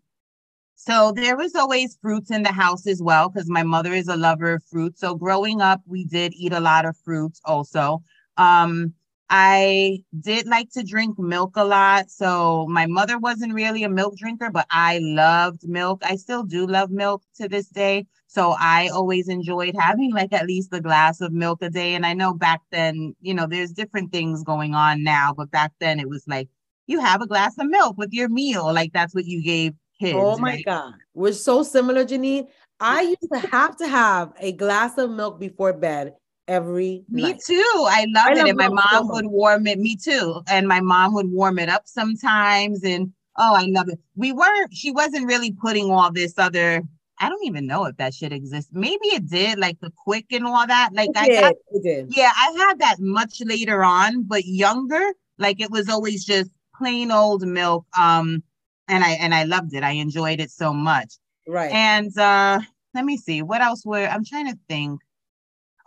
so 0.75 1.13
there 1.15 1.37
was 1.37 1.55
always 1.55 1.97
fruits 2.01 2.29
in 2.29 2.43
the 2.43 2.51
house 2.51 2.85
as 2.87 3.01
well, 3.01 3.29
because 3.29 3.49
my 3.49 3.63
mother 3.63 3.93
is 3.93 4.09
a 4.09 4.17
lover 4.17 4.55
of 4.55 4.63
fruit. 4.65 4.99
So 4.99 5.15
growing 5.15 5.61
up, 5.61 5.81
we 5.87 6.03
did 6.03 6.33
eat 6.35 6.51
a 6.51 6.59
lot 6.59 6.85
of 6.85 6.97
fruits 6.97 7.39
also. 7.45 8.03
Um, 8.35 8.93
I 9.35 10.03
did 10.19 10.45
like 10.45 10.69
to 10.73 10.83
drink 10.83 11.17
milk 11.17 11.53
a 11.55 11.63
lot. 11.63 12.11
So 12.11 12.67
my 12.69 12.85
mother 12.85 13.17
wasn't 13.17 13.55
really 13.55 13.83
a 13.83 13.89
milk 13.89 14.15
drinker, 14.15 14.51
but 14.51 14.67
I 14.69 14.99
loved 15.01 15.67
milk. 15.67 16.03
I 16.05 16.17
still 16.17 16.43
do 16.43 16.67
love 16.67 16.91
milk 16.91 17.23
to 17.37 17.49
this 17.49 17.67
day. 17.69 18.05
So 18.27 18.53
I 18.59 18.89
always 18.89 19.29
enjoyed 19.29 19.75
having 19.75 20.13
like 20.13 20.33
at 20.33 20.45
least 20.45 20.71
a 20.71 20.79
glass 20.79 21.19
of 21.19 21.33
milk 21.33 21.63
a 21.63 21.71
day. 21.71 21.95
And 21.95 22.05
I 22.05 22.13
know 22.13 22.35
back 22.35 22.61
then, 22.71 23.15
you 23.21 23.33
know, 23.33 23.47
there's 23.47 23.71
different 23.71 24.11
things 24.11 24.43
going 24.43 24.75
on 24.75 25.01
now, 25.01 25.33
but 25.35 25.49
back 25.49 25.71
then 25.79 25.99
it 25.99 26.07
was 26.07 26.23
like 26.27 26.47
you 26.85 26.99
have 26.99 27.23
a 27.23 27.27
glass 27.27 27.57
of 27.57 27.67
milk 27.67 27.97
with 27.97 28.13
your 28.13 28.29
meal. 28.29 28.71
Like 28.71 28.93
that's 28.93 29.15
what 29.15 29.25
you 29.25 29.41
gave 29.41 29.73
kids. 29.99 30.15
Oh 30.15 30.37
my 30.37 30.51
right? 30.51 30.65
God. 30.65 30.93
We're 31.15 31.33
so 31.33 31.63
similar, 31.63 32.05
Janeen. 32.05 32.49
I 32.79 33.01
used 33.19 33.33
to 33.33 33.39
have 33.49 33.77
to 33.77 33.87
have 33.87 34.31
a 34.39 34.51
glass 34.51 34.99
of 34.99 35.09
milk 35.09 35.39
before 35.39 35.73
bed 35.73 36.13
every 36.47 37.03
me 37.09 37.23
night. 37.23 37.41
too. 37.45 37.73
I 37.89 38.05
loved 38.09 38.37
I 38.37 38.41
it. 38.41 38.49
and 38.49 38.57
my 38.57 38.69
mom 38.69 39.09
would 39.09 39.27
warm 39.27 39.67
it. 39.67 39.79
Me 39.79 39.95
too. 39.95 40.41
And 40.47 40.67
my 40.67 40.81
mom 40.81 41.13
would 41.13 41.31
warm 41.31 41.59
it 41.59 41.69
up 41.69 41.83
sometimes. 41.85 42.83
And 42.83 43.13
oh 43.37 43.55
i 43.55 43.65
love 43.65 43.89
it. 43.89 43.99
We 44.15 44.31
weren't 44.31 44.73
she 44.73 44.91
wasn't 44.91 45.27
really 45.27 45.51
putting 45.51 45.91
all 45.91 46.11
this 46.11 46.37
other 46.37 46.81
i 47.19 47.29
don't 47.29 47.45
even 47.45 47.67
know 47.67 47.85
if 47.85 47.95
that 47.97 48.13
should 48.13 48.33
exist 48.33 48.69
maybe 48.73 49.05
it 49.05 49.29
did 49.29 49.59
like 49.59 49.79
the 49.79 49.91
Quik 50.05 50.25
and 50.31 50.45
all 50.45 50.65
that. 50.67 50.89
Like 50.93 51.09
it 51.09 51.17
i 51.17 51.27
did, 51.27 51.41
got, 51.41 51.55
it 51.71 51.83
did. 51.83 52.15
yeah 52.15 52.31
i 52.35 52.51
had 52.57 52.79
that 52.79 52.97
much 52.99 53.41
later 53.45 53.83
on 53.83 54.23
but 54.23 54.45
younger 54.45 55.13
like 55.37 55.61
it 55.61 55.71
was 55.71 55.89
always 55.89 56.25
just 56.25 56.51
plain 56.75 57.11
old 57.11 57.45
milk. 57.45 57.85
Um 57.97 58.43
and 58.87 59.03
i 59.03 59.11
and 59.11 59.33
i 59.33 59.43
loved 59.43 59.73
it. 59.73 59.83
I 59.83 59.91
enjoyed 59.91 60.39
it 60.39 60.51
so 60.51 60.73
much. 60.73 61.15
Right. 61.47 61.71
And 61.71 62.15
uh 62.17 62.59
let 62.93 63.05
me 63.05 63.17
see. 63.17 63.41
What 63.41 63.61
else 63.61 63.85
were 63.85 64.07
i'm 64.07 64.25
trying 64.25 64.51
to 64.51 64.57
think 64.67 65.01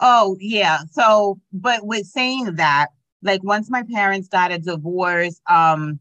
Oh, 0.01 0.37
yeah. 0.41 0.81
So, 0.91 1.41
but 1.53 1.87
with 1.87 2.07
saying 2.07 2.57
that, 2.57 2.89
like 3.23 3.43
once 3.43 3.71
my 3.71 3.83
parents 3.83 4.29
got 4.29 4.53
a 4.53 4.59
divorce, 4.59 5.41
um, 5.49 5.99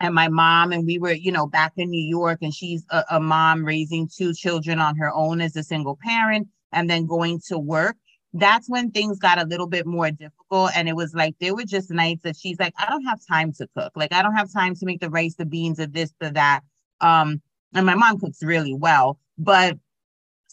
and 0.00 0.14
my 0.14 0.28
mom 0.28 0.72
and 0.72 0.86
we 0.86 0.98
were, 0.98 1.12
you 1.12 1.30
know, 1.30 1.46
back 1.46 1.72
in 1.76 1.90
New 1.90 2.02
York, 2.02 2.38
and 2.42 2.54
she's 2.54 2.84
a, 2.90 3.04
a 3.10 3.20
mom 3.20 3.64
raising 3.64 4.08
two 4.08 4.32
children 4.32 4.80
on 4.80 4.96
her 4.96 5.12
own 5.12 5.40
as 5.40 5.54
a 5.56 5.62
single 5.62 5.98
parent, 6.02 6.48
and 6.72 6.88
then 6.88 7.06
going 7.06 7.40
to 7.48 7.58
work. 7.58 7.96
That's 8.32 8.68
when 8.68 8.90
things 8.92 9.18
got 9.18 9.40
a 9.42 9.46
little 9.46 9.66
bit 9.66 9.86
more 9.86 10.10
difficult. 10.10 10.70
And 10.74 10.88
it 10.88 10.96
was 10.96 11.14
like 11.14 11.34
there 11.40 11.54
were 11.54 11.64
just 11.64 11.90
nights 11.90 12.22
that 12.22 12.36
she's 12.36 12.58
like, 12.58 12.72
I 12.78 12.88
don't 12.88 13.04
have 13.04 13.20
time 13.26 13.52
to 13.54 13.68
cook. 13.76 13.92
Like, 13.94 14.12
I 14.12 14.22
don't 14.22 14.36
have 14.36 14.52
time 14.52 14.74
to 14.76 14.86
make 14.86 15.00
the 15.00 15.10
rice, 15.10 15.34
the 15.34 15.44
beans, 15.44 15.78
or 15.80 15.86
this, 15.86 16.12
or 16.22 16.30
that. 16.30 16.60
Um, 17.00 17.42
and 17.74 17.84
my 17.84 17.94
mom 17.94 18.18
cooks 18.18 18.42
really 18.42 18.74
well, 18.74 19.18
but 19.36 19.78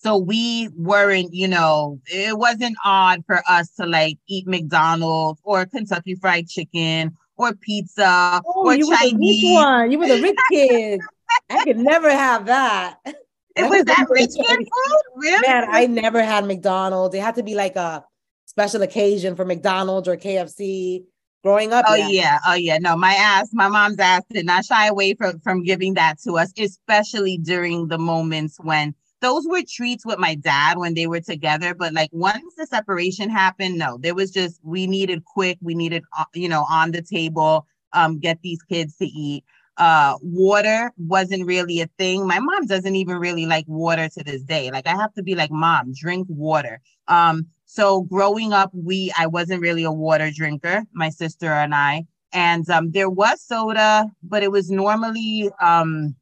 so 0.08 0.18
we 0.18 0.70
weren't, 0.76 1.34
you 1.34 1.48
know, 1.48 2.00
it 2.08 2.38
wasn't 2.38 2.78
odd 2.86 3.24
for 3.26 3.42
us 3.48 3.70
to 3.72 3.86
like 3.86 4.18
eat 4.28 4.48
McDonald's 4.48 5.42
or 5.44 5.66
Kentucky 5.66 6.16
Fried 6.16 6.48
Chicken 6.48 7.16
or 7.36 7.54
pizza 7.54 8.42
oh, 8.46 8.66
or 8.66 8.76
you 8.76 8.96
Chinese. 8.96 9.12
Were 9.12 9.20
the 9.20 9.28
rich 9.28 9.54
one. 9.54 9.92
You 9.92 10.00
were 10.00 10.08
the 10.08 10.22
rich 10.22 10.38
kid. 10.50 11.02
I 11.50 11.64
could 11.64 11.78
never 11.78 12.10
have 12.10 12.46
that. 12.46 13.00
It 13.06 13.70
was 13.70 13.86
that 13.86 14.06
rich 14.10 14.32
kid 14.36 14.58
food? 14.58 15.02
Really? 15.16 15.48
Man, 15.48 15.66
I 15.70 15.88
never 15.88 16.24
had 16.24 16.46
McDonald's. 16.46 17.16
It 17.16 17.22
had 17.22 17.36
to 17.36 17.44
be 17.44 17.56
like 17.56 17.76
a 17.76 18.06
special 18.46 18.82
occasion 18.82 19.36
for 19.36 19.46
McDonald's 19.46 20.08
or 20.08 20.16
KFC 20.16 21.04
growing 21.44 21.74
up. 21.74 21.86
Oh 21.88 21.96
yeah. 21.96 22.08
yeah. 22.08 22.40
Oh 22.46 22.54
yeah. 22.54 22.78
No, 22.78 22.96
my 22.96 23.14
ass, 23.14 23.50
my 23.54 23.68
mom's 23.68 24.00
ass 24.00 24.24
did 24.30 24.46
not 24.46 24.66
shy 24.66 24.88
away 24.88 25.16
from 25.16 25.40
from 25.40 25.64
giving 25.64 25.96
that 25.96 26.20
to 26.22 26.38
us, 26.38 26.54
especially 26.58 27.38
during 27.38 27.88
the 27.88 27.98
moments 27.98 28.58
when 28.60 28.94
those 29.21 29.47
were 29.47 29.62
treats 29.67 30.05
with 30.05 30.19
my 30.19 30.36
dad 30.36 30.77
when 30.77 30.93
they 30.93 31.07
were 31.07 31.21
together. 31.21 31.74
But 31.74 31.93
like 31.93 32.09
once 32.12 32.55
the 32.55 32.67
separation 32.67 33.29
happened, 33.29 33.77
no, 33.77 33.97
there 33.97 34.15
was 34.15 34.31
just 34.31 34.59
we 34.63 34.88
needed 34.88 35.25
quick, 35.25 35.57
we 35.62 35.75
needed 35.75 36.03
uh, 36.17 36.25
you 36.33 36.50
know 36.50 36.65
on 36.69 36.91
the 36.91 37.01
table, 37.01 37.65
um, 37.93 38.19
get 38.19 38.41
these 38.41 38.62
kids 38.63 38.97
to 38.97 39.05
eat. 39.05 39.43
Uh, 39.77 40.15
water 40.21 40.91
wasn't 40.97 41.45
really 41.45 41.81
a 41.81 41.88
thing. 42.00 42.25
My 42.25 42.39
mom 42.39 42.65
doesn't 42.65 42.95
even 42.95 43.17
really 43.17 43.45
like 43.45 43.65
water 43.67 44.09
to 44.09 44.24
this 44.24 44.41
day. 44.41 44.71
Like 44.71 44.88
I 44.88 44.95
have 44.95 45.13
to 45.13 45.24
be 45.24 45.36
like, 45.36 45.51
mom, 45.51 45.93
drink 45.93 46.25
water. 46.29 46.81
Um, 47.07 47.45
so 47.65 48.01
growing 48.03 48.53
up, 48.53 48.71
we 48.74 49.13
I 49.17 49.27
wasn't 49.27 49.62
really 49.62 49.83
a 49.83 49.91
water 49.91 50.31
drinker, 50.31 50.83
my 50.93 51.09
sister 51.09 51.51
and 51.51 51.75
I. 51.75 52.05
And 52.33 52.67
um, 52.69 52.91
there 52.91 53.09
was 53.09 53.41
soda, 53.41 54.05
but 54.24 54.43
it 54.43 54.51
was 54.51 54.69
normally 54.69 55.50
um, 55.62 56.15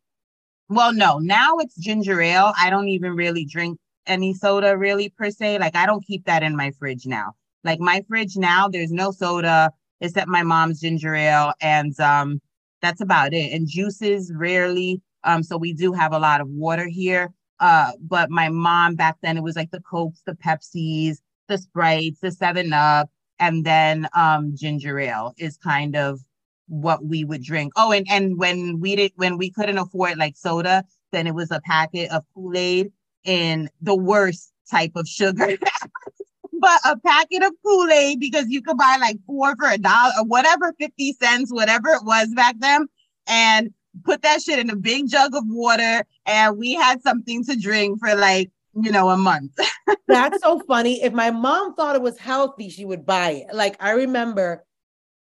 well, 0.69 0.93
no, 0.93 1.19
now 1.19 1.57
it's 1.57 1.75
ginger 1.75 2.21
ale. 2.21 2.53
I 2.59 2.69
don't 2.69 2.87
even 2.87 3.13
really 3.13 3.45
drink 3.45 3.79
any 4.07 4.33
soda 4.33 4.77
really 4.77 5.09
per 5.09 5.29
se. 5.29 5.59
Like 5.59 5.75
I 5.75 5.85
don't 5.85 6.05
keep 6.05 6.25
that 6.25 6.43
in 6.43 6.55
my 6.55 6.71
fridge 6.71 7.05
now. 7.05 7.33
Like 7.63 7.79
my 7.79 8.03
fridge 8.07 8.37
now, 8.37 8.67
there's 8.67 8.91
no 8.91 9.11
soda 9.11 9.71
except 10.01 10.27
my 10.27 10.43
mom's 10.43 10.81
ginger 10.81 11.15
ale, 11.15 11.53
and 11.61 11.99
um, 11.99 12.41
that's 12.81 13.01
about 13.01 13.33
it. 13.33 13.53
And 13.53 13.67
juices 13.67 14.31
rarely. 14.35 15.01
Um, 15.23 15.41
so 15.41 15.57
we 15.57 15.73
do 15.73 15.91
have 15.93 16.13
a 16.13 16.19
lot 16.19 16.41
of 16.41 16.47
water 16.49 16.87
here. 16.87 17.33
Uh, 17.59 17.91
but 18.01 18.29
my 18.29 18.49
mom 18.49 18.95
back 18.95 19.15
then 19.21 19.37
it 19.37 19.43
was 19.43 19.55
like 19.55 19.71
the 19.71 19.81
cokes, 19.81 20.21
the 20.25 20.33
Pepsis, 20.33 21.17
the 21.47 21.57
Sprites, 21.57 22.19
the 22.19 22.31
Seven 22.31 22.73
Up, 22.73 23.09
and 23.39 23.65
then 23.65 24.07
um, 24.15 24.55
ginger 24.55 24.99
ale 24.99 25.33
is 25.37 25.57
kind 25.57 25.95
of 25.95 26.19
what 26.67 27.05
we 27.05 27.23
would 27.23 27.43
drink. 27.43 27.73
Oh, 27.75 27.91
and 27.91 28.05
and 28.09 28.37
when 28.37 28.79
we 28.79 28.95
did 28.95 29.11
when 29.15 29.37
we 29.37 29.49
couldn't 29.51 29.77
afford 29.77 30.17
like 30.17 30.37
soda, 30.37 30.83
then 31.11 31.27
it 31.27 31.35
was 31.35 31.51
a 31.51 31.61
packet 31.61 32.11
of 32.11 32.23
Kool 32.33 32.57
Aid 32.57 32.91
in 33.23 33.69
the 33.81 33.95
worst 33.95 34.51
type 34.69 34.91
of 34.95 35.07
sugar. 35.07 35.57
but 36.59 36.79
a 36.85 36.97
packet 36.97 37.43
of 37.43 37.53
Kool 37.63 37.89
Aid 37.91 38.19
because 38.19 38.45
you 38.49 38.61
could 38.61 38.77
buy 38.77 38.97
like 38.99 39.17
four 39.25 39.55
for 39.55 39.69
a 39.69 39.77
dollar 39.77 40.13
or 40.19 40.25
whatever, 40.25 40.73
50 40.79 41.13
cents, 41.13 41.53
whatever 41.53 41.89
it 41.89 42.03
was 42.03 42.29
back 42.35 42.55
then. 42.59 42.87
And 43.27 43.73
put 44.03 44.21
that 44.21 44.41
shit 44.41 44.59
in 44.59 44.69
a 44.69 44.75
big 44.75 45.07
jug 45.07 45.35
of 45.35 45.43
water. 45.47 46.05
And 46.25 46.57
we 46.57 46.73
had 46.73 47.01
something 47.01 47.43
to 47.45 47.55
drink 47.55 47.99
for 47.99 48.15
like, 48.15 48.51
you 48.73 48.91
know, 48.91 49.09
a 49.09 49.17
month. 49.17 49.57
That's 50.07 50.41
so 50.41 50.59
funny. 50.67 51.01
If 51.03 51.13
my 51.13 51.31
mom 51.31 51.75
thought 51.75 51.95
it 51.95 52.01
was 52.01 52.17
healthy, 52.17 52.69
she 52.69 52.85
would 52.85 53.05
buy 53.05 53.31
it. 53.31 53.55
Like 53.55 53.75
I 53.79 53.91
remember 53.91 54.65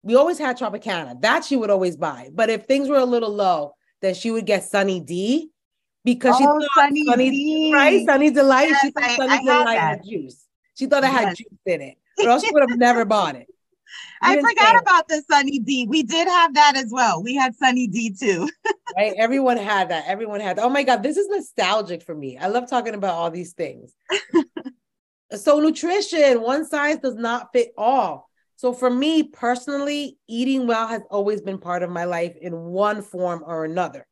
we 0.03 0.15
always 0.15 0.37
had 0.37 0.57
Tropicana. 0.57 1.19
That 1.21 1.43
she 1.43 1.55
would 1.55 1.69
always 1.69 1.97
buy. 1.97 2.29
But 2.33 2.49
if 2.49 2.65
things 2.65 2.89
were 2.89 2.97
a 2.97 3.05
little 3.05 3.33
low, 3.33 3.73
then 4.01 4.13
she 4.13 4.31
would 4.31 4.45
get 4.45 4.63
Sunny 4.63 4.99
D 4.99 5.49
because 6.03 6.37
she 6.37 6.45
oh, 6.45 6.59
thought 6.59 6.69
Sunny, 6.75 7.05
Sunny 7.05 7.29
D. 7.29 7.71
right? 7.73 8.05
Sunny 8.05 8.29
Delight. 8.29 8.69
Yes, 8.69 8.81
she 8.81 8.91
thought 8.91 9.03
I, 9.03 9.15
Sunny 9.15 9.31
I 9.31 9.37
Delight 9.59 9.79
had 9.79 10.03
juice. 10.03 10.45
She 10.75 10.85
thought 10.87 11.03
it 11.03 11.07
yes. 11.07 11.23
had 11.23 11.37
juice 11.37 11.59
in 11.65 11.81
it, 11.81 11.97
or 12.19 12.29
else 12.29 12.43
she 12.43 12.51
would 12.51 12.69
have 12.69 12.77
never 12.77 13.05
bought 13.05 13.35
it. 13.35 13.47
I 14.21 14.35
forgot 14.35 14.81
about 14.81 15.07
the 15.07 15.21
Sunny 15.29 15.59
D. 15.59 15.85
We 15.87 16.03
did 16.03 16.27
have 16.27 16.53
that 16.55 16.75
as 16.75 16.89
well. 16.91 17.21
We 17.21 17.35
had 17.35 17.55
Sunny 17.55 17.87
D 17.87 18.15
too. 18.17 18.49
right? 18.95 19.13
Everyone 19.17 19.57
had 19.57 19.89
that. 19.89 20.05
Everyone 20.07 20.39
had. 20.39 20.57
That. 20.57 20.63
Oh 20.63 20.69
my 20.69 20.83
God, 20.83 21.03
this 21.03 21.17
is 21.17 21.27
nostalgic 21.27 22.01
for 22.01 22.15
me. 22.15 22.37
I 22.37 22.47
love 22.47 22.69
talking 22.69 22.95
about 22.95 23.15
all 23.15 23.31
these 23.31 23.53
things. 23.53 23.93
so 25.35 25.59
nutrition, 25.59 26.41
one 26.41 26.65
size 26.65 26.97
does 26.97 27.15
not 27.15 27.49
fit 27.53 27.73
all. 27.77 28.29
So 28.63 28.71
for 28.71 28.89
me 28.89 29.23
personally, 29.23 30.19
eating 30.25 30.67
well 30.67 30.87
has 30.87 31.01
always 31.11 31.41
been 31.41 31.57
part 31.57 31.83
of 31.83 31.89
my 31.89 32.05
life 32.05 32.37
in 32.39 32.57
one 32.57 33.01
form 33.01 33.43
or 33.45 33.65
another. 33.65 34.07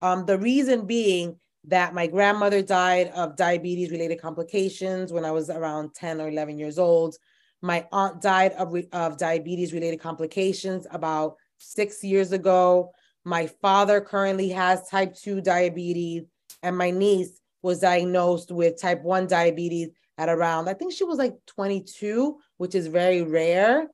Um, 0.00 0.24
the 0.24 0.38
reason 0.38 0.86
being 0.86 1.40
that 1.64 1.92
my 1.92 2.06
grandmother 2.06 2.62
died 2.62 3.08
of 3.16 3.34
diabetes 3.34 3.90
related 3.90 4.22
complications 4.22 5.12
when 5.12 5.24
I 5.24 5.32
was 5.32 5.50
around 5.50 5.92
10 5.96 6.20
or 6.20 6.28
11 6.28 6.56
years 6.56 6.78
old. 6.78 7.16
My 7.62 7.84
aunt 7.90 8.22
died 8.22 8.52
of, 8.52 8.76
of 8.92 9.18
diabetes 9.18 9.72
related 9.72 9.98
complications 9.98 10.86
about 10.92 11.34
six 11.58 12.04
years 12.04 12.30
ago. 12.30 12.92
My 13.24 13.48
father 13.60 14.00
currently 14.00 14.50
has 14.50 14.88
type 14.88 15.16
2 15.16 15.40
diabetes, 15.40 16.22
and 16.62 16.78
my 16.78 16.92
niece 16.92 17.40
was 17.60 17.80
diagnosed 17.80 18.52
with 18.52 18.80
type 18.80 19.02
1 19.02 19.26
diabetes 19.26 19.88
at 20.18 20.28
around, 20.28 20.68
I 20.68 20.74
think 20.74 20.92
she 20.92 21.04
was 21.04 21.18
like 21.18 21.34
22, 21.46 22.38
which 22.56 22.74
is 22.74 22.86
very 22.86 23.22
rare 23.22 23.88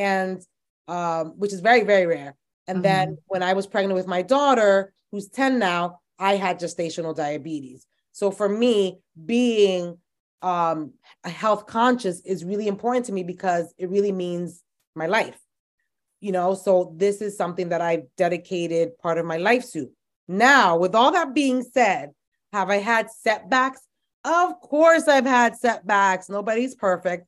and 0.00 0.42
um, 0.88 1.34
which 1.38 1.52
is 1.52 1.60
very 1.60 1.84
very 1.84 2.06
rare. 2.06 2.34
And 2.66 2.76
mm-hmm. 2.76 2.82
then 2.82 3.18
when 3.26 3.42
I 3.42 3.52
was 3.52 3.66
pregnant 3.66 3.94
with 3.94 4.06
my 4.06 4.22
daughter, 4.22 4.92
who's 5.10 5.28
10 5.28 5.58
now, 5.58 6.00
I 6.18 6.36
had 6.36 6.60
gestational 6.60 7.14
diabetes. 7.16 7.86
So 8.12 8.30
for 8.30 8.48
me, 8.48 9.00
being 9.26 9.98
um, 10.42 10.92
health 11.24 11.66
conscious 11.66 12.20
is 12.20 12.44
really 12.44 12.68
important 12.68 13.06
to 13.06 13.12
me 13.12 13.22
because 13.22 13.74
it 13.78 13.90
really 13.90 14.12
means 14.12 14.62
my 14.94 15.06
life. 15.06 15.38
You 16.20 16.32
know, 16.32 16.54
so 16.54 16.94
this 16.96 17.22
is 17.22 17.36
something 17.36 17.70
that 17.70 17.80
I've 17.80 18.04
dedicated 18.16 18.98
part 18.98 19.18
of 19.18 19.24
my 19.24 19.38
life 19.38 19.70
to. 19.72 19.90
Now, 20.28 20.76
with 20.76 20.94
all 20.94 21.12
that 21.12 21.34
being 21.34 21.62
said, 21.62 22.10
have 22.52 22.70
I 22.70 22.76
had 22.76 23.10
setbacks? 23.10 23.80
Of 24.24 24.60
course, 24.60 25.08
I've 25.08 25.26
had 25.26 25.56
setbacks. 25.56 26.28
Nobody's 26.28 26.74
perfect. 26.74 27.26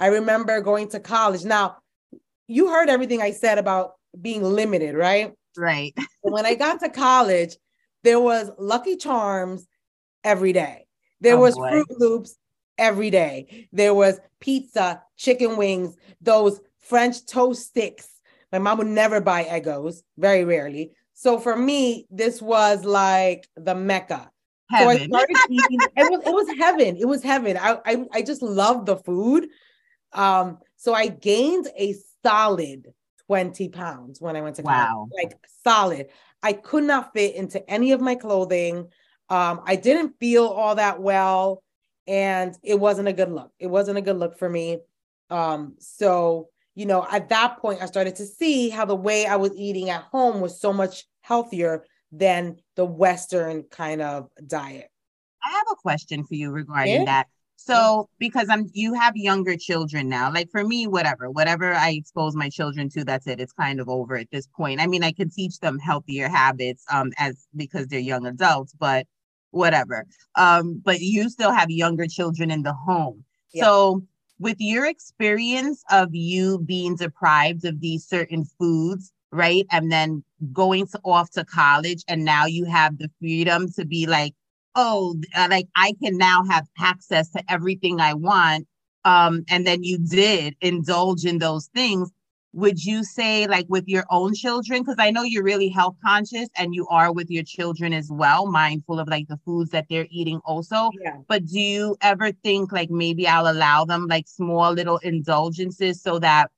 I 0.00 0.08
remember 0.08 0.60
going 0.60 0.88
to 0.88 1.00
college. 1.00 1.44
Now, 1.44 1.76
you 2.46 2.68
heard 2.68 2.88
everything 2.88 3.22
I 3.22 3.32
said 3.32 3.58
about 3.58 3.92
being 4.20 4.42
limited, 4.42 4.94
right? 4.94 5.32
Right. 5.56 5.94
when 6.22 6.46
I 6.46 6.54
got 6.54 6.80
to 6.80 6.88
college, 6.88 7.56
there 8.02 8.20
was 8.20 8.50
Lucky 8.58 8.96
Charms 8.96 9.66
every 10.22 10.52
day. 10.52 10.86
There 11.20 11.36
oh, 11.36 11.40
was 11.40 11.54
boy. 11.54 11.70
Froot 11.70 11.98
Loops 11.98 12.36
every 12.78 13.10
day. 13.10 13.68
There 13.72 13.94
was 13.94 14.20
pizza, 14.40 15.02
chicken 15.16 15.56
wings, 15.56 15.96
those 16.20 16.60
French 16.78 17.24
toast 17.26 17.62
sticks. 17.66 18.08
My 18.52 18.58
mom 18.58 18.78
would 18.78 18.86
never 18.86 19.20
buy 19.20 19.44
Eggos, 19.44 20.02
very 20.18 20.44
rarely. 20.44 20.92
So 21.14 21.38
for 21.38 21.56
me, 21.56 22.06
this 22.10 22.42
was 22.42 22.84
like 22.84 23.48
the 23.56 23.74
mecca. 23.74 24.30
Heaven. 24.70 24.96
So 24.96 25.02
I 25.02 25.06
started 25.06 25.36
eating. 25.50 25.78
it 25.96 26.10
was 26.10 26.26
it 26.26 26.34
was 26.34 26.58
heaven. 26.58 26.96
It 26.96 27.04
was 27.06 27.22
heaven. 27.22 27.56
I 27.56 27.78
I, 27.84 28.04
I 28.12 28.22
just 28.22 28.42
loved 28.42 28.86
the 28.86 28.96
food. 28.96 29.48
Um, 30.12 30.58
so 30.76 30.94
I 30.94 31.08
gained 31.08 31.68
a 31.78 31.94
solid 32.24 32.92
20 33.26 33.68
pounds 33.70 34.20
when 34.20 34.36
I 34.36 34.42
went 34.42 34.56
to 34.56 34.62
college. 34.62 34.78
Wow. 34.78 35.08
Like 35.12 35.34
solid. 35.62 36.08
I 36.42 36.52
could 36.52 36.84
not 36.84 37.12
fit 37.14 37.34
into 37.34 37.68
any 37.70 37.92
of 37.92 38.00
my 38.00 38.14
clothing. 38.14 38.88
Um, 39.28 39.62
I 39.64 39.76
didn't 39.76 40.14
feel 40.20 40.46
all 40.46 40.74
that 40.74 41.00
well, 41.00 41.62
and 42.06 42.54
it 42.62 42.78
wasn't 42.78 43.08
a 43.08 43.12
good 43.12 43.30
look. 43.30 43.50
It 43.58 43.68
wasn't 43.68 43.98
a 43.98 44.02
good 44.02 44.18
look 44.18 44.38
for 44.38 44.48
me. 44.48 44.78
Um, 45.30 45.76
so, 45.78 46.48
you 46.74 46.84
know, 46.84 47.06
at 47.10 47.30
that 47.30 47.58
point, 47.58 47.80
I 47.80 47.86
started 47.86 48.16
to 48.16 48.26
see 48.26 48.68
how 48.68 48.84
the 48.84 48.94
way 48.94 49.26
I 49.26 49.36
was 49.36 49.52
eating 49.56 49.88
at 49.88 50.02
home 50.02 50.40
was 50.40 50.60
so 50.60 50.72
much 50.72 51.04
healthier 51.22 51.84
than 52.12 52.56
the 52.76 52.84
Western 52.84 53.62
kind 53.64 54.02
of 54.02 54.28
diet. 54.46 54.90
I 55.42 55.50
have 55.50 55.66
a 55.72 55.76
question 55.76 56.24
for 56.24 56.34
you 56.34 56.50
regarding 56.50 57.00
yeah. 57.00 57.04
that. 57.04 57.26
So 57.56 58.08
because 58.18 58.48
I'm 58.50 58.68
you 58.72 58.94
have 58.94 59.16
younger 59.16 59.56
children 59.56 60.08
now. 60.08 60.32
Like 60.32 60.50
for 60.50 60.64
me, 60.64 60.86
whatever, 60.86 61.30
whatever 61.30 61.72
I 61.72 61.90
expose 61.90 62.34
my 62.34 62.48
children 62.50 62.90
to, 62.90 63.04
that's 63.04 63.26
it. 63.26 63.40
It's 63.40 63.52
kind 63.52 63.80
of 63.80 63.88
over 63.88 64.16
at 64.16 64.30
this 64.30 64.46
point. 64.46 64.80
I 64.80 64.86
mean, 64.86 65.02
I 65.02 65.12
can 65.12 65.30
teach 65.30 65.58
them 65.60 65.78
healthier 65.78 66.28
habits 66.28 66.84
um 66.92 67.12
as 67.18 67.46
because 67.56 67.86
they're 67.86 68.00
young 68.00 68.26
adults, 68.26 68.74
but 68.78 69.06
whatever. 69.50 70.04
Um, 70.34 70.82
but 70.84 71.00
you 71.00 71.30
still 71.30 71.52
have 71.52 71.70
younger 71.70 72.06
children 72.06 72.50
in 72.50 72.62
the 72.62 72.74
home. 72.74 73.24
Yeah. 73.52 73.64
So 73.64 74.02
with 74.38 74.56
your 74.58 74.84
experience 74.86 75.82
of 75.90 76.08
you 76.12 76.58
being 76.58 76.96
deprived 76.96 77.64
of 77.64 77.80
these 77.80 78.06
certain 78.06 78.44
foods, 78.58 79.12
right? 79.30 79.64
And 79.70 79.90
then 79.90 80.24
going 80.52 80.86
to, 80.88 81.00
off 81.04 81.30
to 81.32 81.44
college 81.44 82.04
and 82.08 82.24
now 82.24 82.46
you 82.46 82.64
have 82.66 82.98
the 82.98 83.10
freedom 83.20 83.72
to 83.72 83.84
be 83.84 84.06
like, 84.06 84.34
oh, 84.74 85.16
uh, 85.34 85.48
like 85.50 85.68
I 85.76 85.94
can 86.02 86.16
now 86.16 86.44
have 86.44 86.66
access 86.78 87.30
to 87.30 87.42
everything 87.48 88.00
I 88.00 88.14
want. 88.14 88.66
Um, 89.04 89.44
and 89.50 89.66
then 89.66 89.82
you 89.82 89.98
did 89.98 90.56
indulge 90.60 91.24
in 91.24 91.38
those 91.38 91.68
things. 91.74 92.10
Would 92.54 92.84
you 92.84 93.02
say, 93.02 93.46
like 93.48 93.66
with 93.68 93.84
your 93.88 94.04
own 94.10 94.32
children? 94.32 94.82
Because 94.82 94.96
I 94.98 95.10
know 95.10 95.22
you're 95.22 95.42
really 95.42 95.68
health 95.68 95.96
conscious 96.04 96.48
and 96.56 96.72
you 96.74 96.86
are 96.86 97.12
with 97.12 97.28
your 97.28 97.42
children 97.42 97.92
as 97.92 98.08
well, 98.10 98.46
mindful 98.46 99.00
of 99.00 99.08
like 99.08 99.26
the 99.28 99.40
foods 99.44 99.70
that 99.70 99.86
they're 99.90 100.06
eating 100.08 100.40
also. 100.44 100.90
Yeah. 101.02 101.16
But 101.28 101.46
do 101.46 101.60
you 101.60 101.96
ever 102.00 102.30
think 102.30 102.70
like 102.70 102.90
maybe 102.90 103.26
I'll 103.26 103.50
allow 103.50 103.84
them 103.84 104.06
like 104.06 104.28
small 104.28 104.72
little 104.72 104.98
indulgences 104.98 106.00
so 106.00 106.20
that 106.20 106.50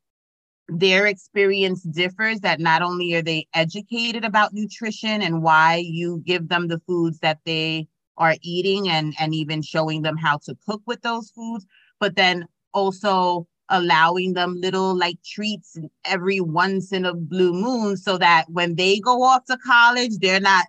their 0.69 1.07
experience 1.07 1.83
differs 1.83 2.41
that 2.41 2.61
not 2.61 2.83
only 2.83 3.15
are 3.15 3.23
they 3.23 3.47
educated 3.55 4.25
about 4.25 4.53
nutrition 4.53 5.23
and 5.23 5.43
why 5.43 5.77
you 5.77 6.23
give 6.27 6.49
them 6.49 6.69
the 6.69 6.81
foods 6.87 7.21
that 7.21 7.39
they 7.45 7.87
are 8.19 8.37
eating 8.43 8.89
and 8.89 9.15
and 9.19 9.35
even 9.35 9.63
showing 9.63 10.03
them 10.03 10.17
how 10.17 10.39
to 10.39 10.57
cook 10.67 10.83
with 10.87 11.03
those 11.03 11.31
foods 11.31 11.67
but 12.01 12.17
then 12.17 12.47
also 12.73 13.47
allowing 13.69 14.35
them 14.35 14.61
little 14.61 14.97
like 14.97 15.19
treats 15.25 15.77
every 16.05 16.41
once 16.41 16.93
in 16.93 17.05
a 17.05 17.15
blue 17.15 17.53
moon 17.53 17.97
so 17.97 18.17
that 18.19 18.45
when 18.49 18.77
they 18.77 19.01
go 19.01 19.23
off 19.23 19.45
to 19.47 19.57
college, 19.59 20.13
they're 20.21 20.41
not 20.41 20.67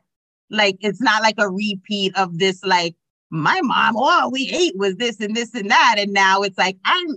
like 0.50 0.78
it's 0.80 1.02
not 1.02 1.22
like 1.22 1.36
a 1.38 1.50
repeat 1.50 2.16
of 2.18 2.38
this 2.38 2.64
like 2.64 2.96
my 3.30 3.60
mom 3.64 3.98
all 3.98 4.32
we 4.32 4.50
ate 4.50 4.76
was 4.78 4.96
this 4.96 5.20
and 5.20 5.36
this 5.36 5.54
and 5.54 5.70
that 5.70 5.96
and 5.98 6.14
now 6.14 6.42
it's 6.42 6.58
like 6.58 6.78
i'm 6.86 7.08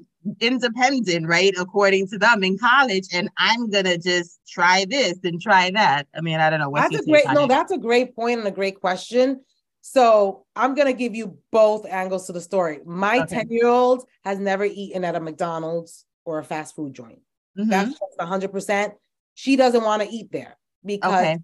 independent 0.41 1.29
right 1.29 1.55
according 1.57 2.09
to 2.09 2.19
them 2.19 2.43
in 2.43 2.59
college 2.59 3.07
and 3.15 3.31
i'm 3.39 3.71
gonna 3.71 3.97
just 3.97 4.41
try 4.49 4.85
this 4.89 5.17
and 5.23 5.41
try 5.41 5.71
that 5.71 6.09
i 6.17 6.21
mean 6.21 6.41
i 6.41 6.51
don't 6.51 6.59
know 6.59 6.73
that's 6.75 6.97
a 6.97 7.05
great 7.05 7.25
no 7.33 7.45
it? 7.45 7.49
that's 7.49 7.71
a 7.71 7.79
great 7.79 8.17
point 8.17 8.41
and 8.41 8.49
a 8.49 8.51
great 8.51 8.81
question 8.81 9.41
so 9.81 10.45
i'm 10.57 10.75
gonna 10.75 10.93
give 10.93 11.15
you 11.15 11.39
both 11.51 11.87
angles 11.87 12.27
to 12.27 12.33
the 12.33 12.41
story 12.41 12.81
my 12.85 13.25
10 13.25 13.39
okay. 13.39 13.47
year 13.51 13.67
old 13.67 14.05
has 14.25 14.39
never 14.39 14.65
eaten 14.65 15.05
at 15.05 15.15
a 15.15 15.21
mcdonald's 15.21 16.05
or 16.25 16.39
a 16.39 16.45
fast 16.45 16.75
food 16.77 16.95
joint 16.95 17.21
mm-hmm. 17.59 17.71
that's 17.71 17.99
100% 18.19 18.93
she 19.35 19.57
doesn't 19.57 19.85
want 19.85 20.03
to 20.03 20.09
eat 20.09 20.31
there 20.31 20.57
because 20.85 21.15
okay. 21.15 21.39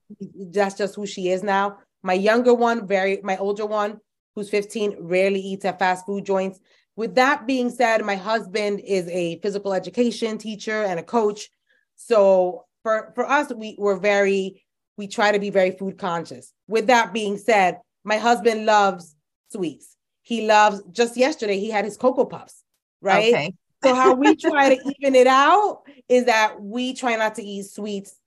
that's 0.50 0.76
just 0.76 0.94
who 0.94 1.06
she 1.06 1.28
is 1.28 1.42
now 1.42 1.78
my 2.02 2.14
younger 2.14 2.54
one 2.54 2.86
very 2.86 3.20
my 3.22 3.36
older 3.38 3.66
one 3.66 3.98
who's 4.34 4.50
15 4.50 4.96
rarely 5.00 5.40
eats 5.40 5.64
at 5.64 5.78
fast 5.78 6.04
food 6.04 6.24
joints 6.24 6.60
with 6.96 7.14
that 7.16 7.46
being 7.46 7.68
said, 7.68 8.04
my 8.04 8.16
husband 8.16 8.80
is 8.80 9.06
a 9.08 9.38
physical 9.40 9.74
education 9.74 10.38
teacher 10.38 10.82
and 10.82 10.98
a 10.98 11.02
coach. 11.02 11.50
So 11.94 12.64
for, 12.82 13.12
for 13.14 13.28
us, 13.28 13.52
we, 13.54 13.76
we're 13.78 13.98
very, 13.98 14.64
we 14.96 15.06
try 15.06 15.30
to 15.30 15.38
be 15.38 15.50
very 15.50 15.72
food 15.72 15.98
conscious. 15.98 16.52
With 16.66 16.86
that 16.86 17.12
being 17.12 17.36
said, 17.36 17.80
my 18.06 18.16
husband 18.16 18.64
loves 18.64 19.14
sweets. 19.52 19.96
He 20.22 20.46
loves, 20.46 20.82
just 20.90 21.16
yesterday, 21.16 21.58
he 21.58 21.70
had 21.70 21.84
his 21.84 21.96
Cocoa 21.96 22.25
Puffs, 22.25 22.64
right? 23.02 23.34
Okay. 23.34 23.54
so 23.84 23.94
how 23.94 24.14
we 24.14 24.34
try 24.48 24.75
to 24.75 24.94
even 24.98 25.14
it 25.14 25.26
out 25.26 25.82
is 26.08 26.25
that 26.25 26.60
we 26.60 26.94
try 26.94 27.16
not 27.16 27.34
to 27.34 27.42
eat 27.42 27.66
sweets 27.66 28.18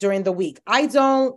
during 0.00 0.22
the 0.22 0.32
week. 0.32 0.60
I 0.66 0.86
don't 0.86 1.36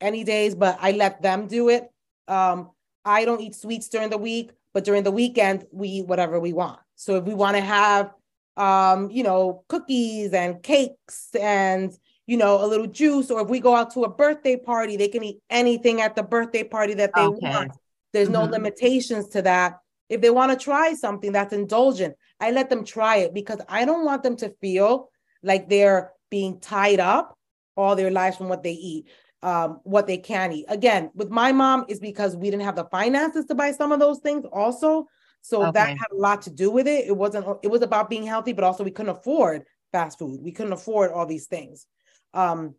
any 0.00 0.22
days, 0.22 0.54
but 0.54 0.78
I 0.80 0.92
let 0.92 1.22
them 1.22 1.48
do 1.48 1.68
it. 1.68 1.88
Um, 2.28 2.70
I 3.04 3.24
don't 3.24 3.40
eat 3.40 3.56
sweets 3.56 3.88
during 3.88 4.10
the 4.10 4.18
week 4.18 4.52
but 4.74 4.84
during 4.84 5.02
the 5.02 5.10
weekend 5.10 5.64
we 5.72 5.88
eat 5.88 6.06
whatever 6.06 6.38
we 6.38 6.52
want 6.52 6.78
so 6.94 7.16
if 7.16 7.24
we 7.24 7.34
want 7.34 7.56
to 7.56 7.60
have 7.60 8.12
um 8.56 9.10
you 9.10 9.22
know 9.22 9.64
cookies 9.68 10.32
and 10.32 10.62
cakes 10.62 11.30
and 11.40 11.96
you 12.28 12.36
know 12.36 12.62
a 12.62 12.66
little 12.66 12.86
juice 12.86 13.30
or 13.30 13.40
if 13.40 13.48
we 13.48 13.58
go 13.58 13.74
out 13.74 13.92
to 13.92 14.04
a 14.04 14.08
birthday 14.08 14.56
party 14.56 14.96
they 14.96 15.08
can 15.08 15.24
eat 15.24 15.40
anything 15.50 16.00
at 16.00 16.14
the 16.14 16.22
birthday 16.22 16.62
party 16.62 16.94
that 16.94 17.10
they 17.14 17.22
okay. 17.22 17.38
want 17.40 17.72
there's 18.12 18.28
mm-hmm. 18.28 18.44
no 18.44 18.44
limitations 18.44 19.28
to 19.28 19.42
that 19.42 19.78
if 20.08 20.20
they 20.20 20.30
want 20.30 20.52
to 20.52 20.62
try 20.62 20.94
something 20.94 21.32
that's 21.32 21.52
indulgent 21.52 22.14
i 22.38 22.50
let 22.50 22.70
them 22.70 22.84
try 22.84 23.16
it 23.16 23.34
because 23.34 23.60
i 23.68 23.84
don't 23.84 24.04
want 24.04 24.22
them 24.22 24.36
to 24.36 24.50
feel 24.60 25.10
like 25.42 25.68
they're 25.68 26.12
being 26.30 26.60
tied 26.60 27.00
up 27.00 27.36
all 27.76 27.96
their 27.96 28.10
lives 28.10 28.36
from 28.36 28.48
what 28.48 28.62
they 28.62 28.72
eat 28.72 29.08
um, 29.40 29.80
what 29.84 30.08
they 30.08 30.18
can 30.18 30.52
eat. 30.52 30.66
Again, 30.68 31.10
with 31.14 31.30
my 31.30 31.52
mom 31.52 31.84
is 31.88 32.00
because 32.00 32.36
we 32.36 32.50
didn't 32.50 32.64
have 32.64 32.74
the 32.74 32.86
finances 32.86 33.44
to 33.46 33.54
buy 33.54 33.70
some 33.70 33.92
of 33.92 34.00
those 34.00 34.18
things 34.18 34.44
also. 34.52 35.06
So 35.42 35.62
okay. 35.62 35.70
that 35.74 35.88
had 35.90 36.10
a 36.12 36.16
lot 36.16 36.42
to 36.42 36.50
do 36.50 36.70
with 36.70 36.88
it. 36.88 37.06
It 37.06 37.16
wasn't, 37.16 37.46
it 37.62 37.68
was 37.68 37.82
about 37.82 38.10
being 38.10 38.26
healthy, 38.26 38.52
but 38.52 38.64
also 38.64 38.82
we 38.82 38.90
couldn't 38.90 39.16
afford 39.16 39.64
fast 39.92 40.18
food. 40.18 40.40
We 40.42 40.52
couldn't 40.52 40.72
afford 40.72 41.12
all 41.12 41.26
these 41.26 41.46
things. 41.46 41.86
Um, 42.34 42.74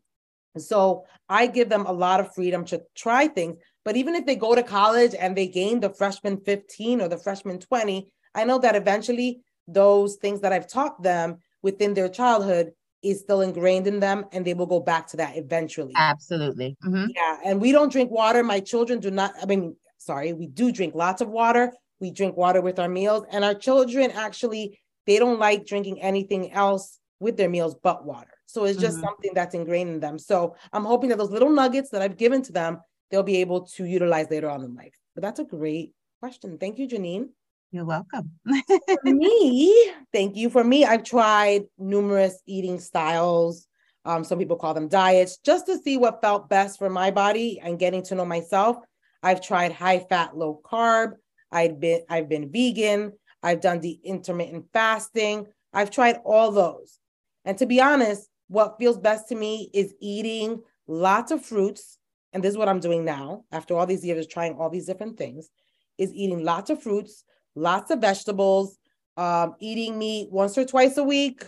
so 0.58 1.06
I 1.28 1.48
give 1.48 1.70
them 1.70 1.86
a 1.86 1.92
lot 1.92 2.20
of 2.20 2.34
freedom 2.34 2.66
to 2.66 2.84
try 2.96 3.28
things. 3.28 3.58
But 3.86 3.96
even 3.96 4.16
if 4.16 4.26
they 4.26 4.36
go 4.36 4.56
to 4.56 4.64
college 4.64 5.16
and 5.18 5.36
they 5.36 5.48
gain 5.48 5.80
the 5.80 5.90
freshman 5.90 6.42
15 6.42 7.02
or 7.02 7.08
the 7.08 7.18
freshman 7.18 7.60
20, 7.60 8.12
I 8.36 8.44
know 8.44 8.60
that 8.60 8.76
eventually 8.76 9.42
those 9.68 10.16
things 10.18 10.42
that 10.42 10.54
I've 10.54 10.68
taught 10.68 11.02
them 11.02 11.38
within 11.62 11.94
their 11.94 12.10
childhood 12.10 12.72
is 13.02 13.22
still 13.22 13.42
ingrained 13.42 13.88
in 13.88 14.00
them 14.00 14.26
and 14.32 14.46
they 14.46 14.54
will 14.54 14.66
go 14.66 14.80
back 14.80 15.08
to 15.08 15.18
that 15.18 15.38
eventually. 15.38 15.94
Absolutely. 15.96 16.76
Mm-hmm. 16.84 17.12
Yeah. 17.16 17.38
And 17.46 17.62
we 17.62 17.72
don't 17.72 17.92
drink 17.92 18.12
water. 18.12 18.44
My 18.44 18.60
children 18.60 19.00
do 19.00 19.10
not, 19.10 19.34
I 19.42 19.46
mean, 19.46 19.76
sorry, 19.98 20.34
we 20.34 20.48
do 20.48 20.72
drink 20.72 20.96
lots 20.96 21.22
of 21.22 21.30
water. 21.30 21.74
We 22.00 22.12
drink 22.12 22.36
water 22.36 22.62
with 22.62 22.80
our 22.80 22.90
meals. 22.90 23.26
And 23.32 23.44
our 23.46 23.54
children 23.54 24.12
actually, 24.12 24.80
they 25.06 25.18
don't 25.18 25.40
like 25.40 25.66
drinking 25.66 26.02
anything 26.02 26.52
else 26.52 27.00
with 27.20 27.38
their 27.38 27.50
meals 27.50 27.76
but 27.82 28.06
water. 28.06 28.39
So 28.50 28.66
it's 28.66 28.80
just 28.80 28.98
mm-hmm. 28.98 29.06
something 29.06 29.32
that's 29.36 29.54
ingrained 29.54 29.92
in 29.92 30.00
them. 30.00 30.18
So 30.18 30.56
I'm 30.74 30.84
hoping 30.84 31.10
that 31.10 31.20
those 31.20 31.30
little 31.30 31.52
nuggets 31.52 31.92
that 31.92 32.02
I've 32.02 32.18
given 32.18 32.42
to 32.42 32.52
them, 32.52 32.80
they'll 33.12 33.22
be 33.22 33.42
able 33.42 33.68
to 33.68 33.86
utilize 33.86 34.32
later 34.32 34.50
on 34.50 34.64
in 34.64 34.74
life. 34.74 34.96
But 35.14 35.22
that's 35.22 35.40
a 35.40 35.44
great 35.44 35.94
question. 36.20 36.58
Thank 36.58 36.80
you, 36.80 36.88
Janeen. 36.88 37.30
You're 37.70 37.86
welcome. 37.86 38.32
for 38.48 38.98
me, 39.04 39.92
thank 40.12 40.36
you. 40.36 40.50
For 40.50 40.64
me, 40.64 40.84
I've 40.84 41.04
tried 41.04 41.66
numerous 41.78 42.42
eating 42.48 42.80
styles. 42.80 43.68
Um, 44.04 44.24
some 44.24 44.40
people 44.40 44.58
call 44.58 44.74
them 44.74 44.88
diets, 44.88 45.38
just 45.46 45.68
to 45.68 45.78
see 45.78 45.98
what 45.98 46.20
felt 46.20 46.50
best 46.50 46.80
for 46.80 46.90
my 46.90 47.12
body 47.12 47.60
and 47.62 47.78
getting 47.78 48.02
to 48.06 48.16
know 48.16 48.26
myself. 48.26 48.78
I've 49.22 49.42
tried 49.42 49.74
high 49.74 50.00
fat, 50.00 50.36
low 50.36 50.60
carb. 50.66 51.14
I've 51.52 51.80
been 51.80 52.02
I've 52.10 52.28
been 52.28 52.52
vegan. 52.52 53.14
I've 53.44 53.62
done 53.62 53.82
the 53.82 54.00
intermittent 54.04 54.66
fasting. 54.74 55.46
I've 55.72 55.92
tried 55.92 56.18
all 56.26 56.52
those. 56.52 56.98
And 57.46 57.56
to 57.60 57.68
be 57.68 57.80
honest, 57.80 58.29
what 58.50 58.76
feels 58.78 58.98
best 58.98 59.30
to 59.30 59.36
me 59.36 59.70
is 59.74 59.94
eating 60.02 60.62
lots 60.88 61.32
of 61.32 61.46
fruits. 61.46 61.98
And 62.34 62.44
this 62.44 62.52
is 62.52 62.58
what 62.58 62.68
I'm 62.68 62.80
doing 62.80 63.06
now 63.06 63.46
after 63.52 63.76
all 63.76 63.86
these 63.86 64.04
years 64.04 64.28
trying 64.28 64.56
all 64.56 64.70
these 64.70 64.86
different 64.86 65.18
things 65.18 65.50
is 65.98 66.14
eating 66.14 66.44
lots 66.44 66.70
of 66.70 66.82
fruits, 66.82 67.24
lots 67.56 67.92
of 67.92 68.00
vegetables, 68.00 68.78
um, 69.18 69.56
eating 69.60 69.98
meat 69.98 70.30
once 70.32 70.58
or 70.58 70.66
twice 70.66 70.98
a 70.98 71.04
week, 71.04 71.44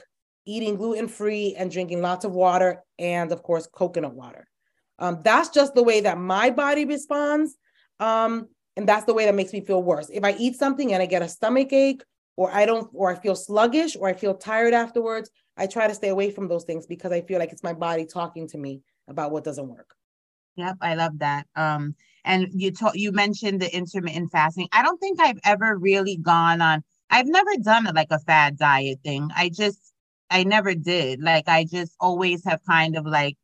eating 0.45 0.75
gluten 0.75 1.07
free, 1.07 1.55
and 1.57 1.71
drinking 1.71 2.01
lots 2.01 2.25
of 2.25 2.33
water, 2.33 2.83
and 2.99 3.31
of 3.31 3.43
course, 3.43 3.67
coconut 3.71 4.13
water. 4.13 4.47
Um, 4.99 5.21
that's 5.23 5.49
just 5.49 5.73
the 5.73 5.83
way 5.83 6.01
that 6.01 6.17
my 6.17 6.49
body 6.49 6.85
responds. 6.85 7.55
Um, 7.99 8.49
and 8.75 8.87
that's 8.87 9.05
the 9.05 9.13
way 9.13 9.25
that 9.25 9.35
makes 9.35 9.53
me 9.53 9.61
feel 9.61 9.81
worse. 9.81 10.09
If 10.11 10.23
I 10.23 10.33
eat 10.33 10.55
something 10.55 10.93
and 10.93 11.01
I 11.01 11.05
get 11.05 11.21
a 11.21 11.27
stomach 11.27 11.71
ache, 11.73 12.03
or 12.35 12.51
I 12.51 12.65
don't, 12.65 12.89
or 12.93 13.11
I 13.11 13.15
feel 13.15 13.35
sluggish, 13.35 13.95
or 13.95 14.07
I 14.07 14.13
feel 14.13 14.33
tired 14.33 14.73
afterwards, 14.73 15.29
I 15.57 15.67
try 15.67 15.87
to 15.87 15.93
stay 15.93 16.09
away 16.09 16.31
from 16.31 16.47
those 16.47 16.63
things 16.63 16.85
because 16.85 17.11
I 17.11 17.21
feel 17.21 17.39
like 17.39 17.51
it's 17.51 17.63
my 17.63 17.73
body 17.73 18.05
talking 18.05 18.47
to 18.49 18.57
me 18.57 18.81
about 19.07 19.31
what 19.31 19.43
doesn't 19.43 19.67
work. 19.67 19.95
Yep, 20.55 20.77
I 20.81 20.95
love 20.95 21.19
that. 21.19 21.47
Um, 21.55 21.95
and 22.23 22.47
you 22.53 22.71
told 22.71 22.95
you 22.95 23.11
mentioned 23.11 23.61
the 23.61 23.73
intermittent 23.75 24.31
fasting. 24.31 24.67
I 24.71 24.83
don't 24.83 24.99
think 24.99 25.19
I've 25.19 25.39
ever 25.43 25.77
really 25.77 26.17
gone 26.17 26.61
on. 26.61 26.83
I've 27.09 27.27
never 27.27 27.51
done 27.57 27.87
it 27.87 27.95
like 27.95 28.11
a 28.11 28.19
fad 28.19 28.57
diet 28.57 28.99
thing. 29.03 29.29
I 29.35 29.49
just 29.49 29.93
I 30.29 30.43
never 30.43 30.75
did. 30.75 31.21
Like 31.21 31.47
I 31.47 31.65
just 31.65 31.93
always 31.99 32.43
have 32.45 32.59
kind 32.67 32.97
of 32.97 33.05
like 33.05 33.37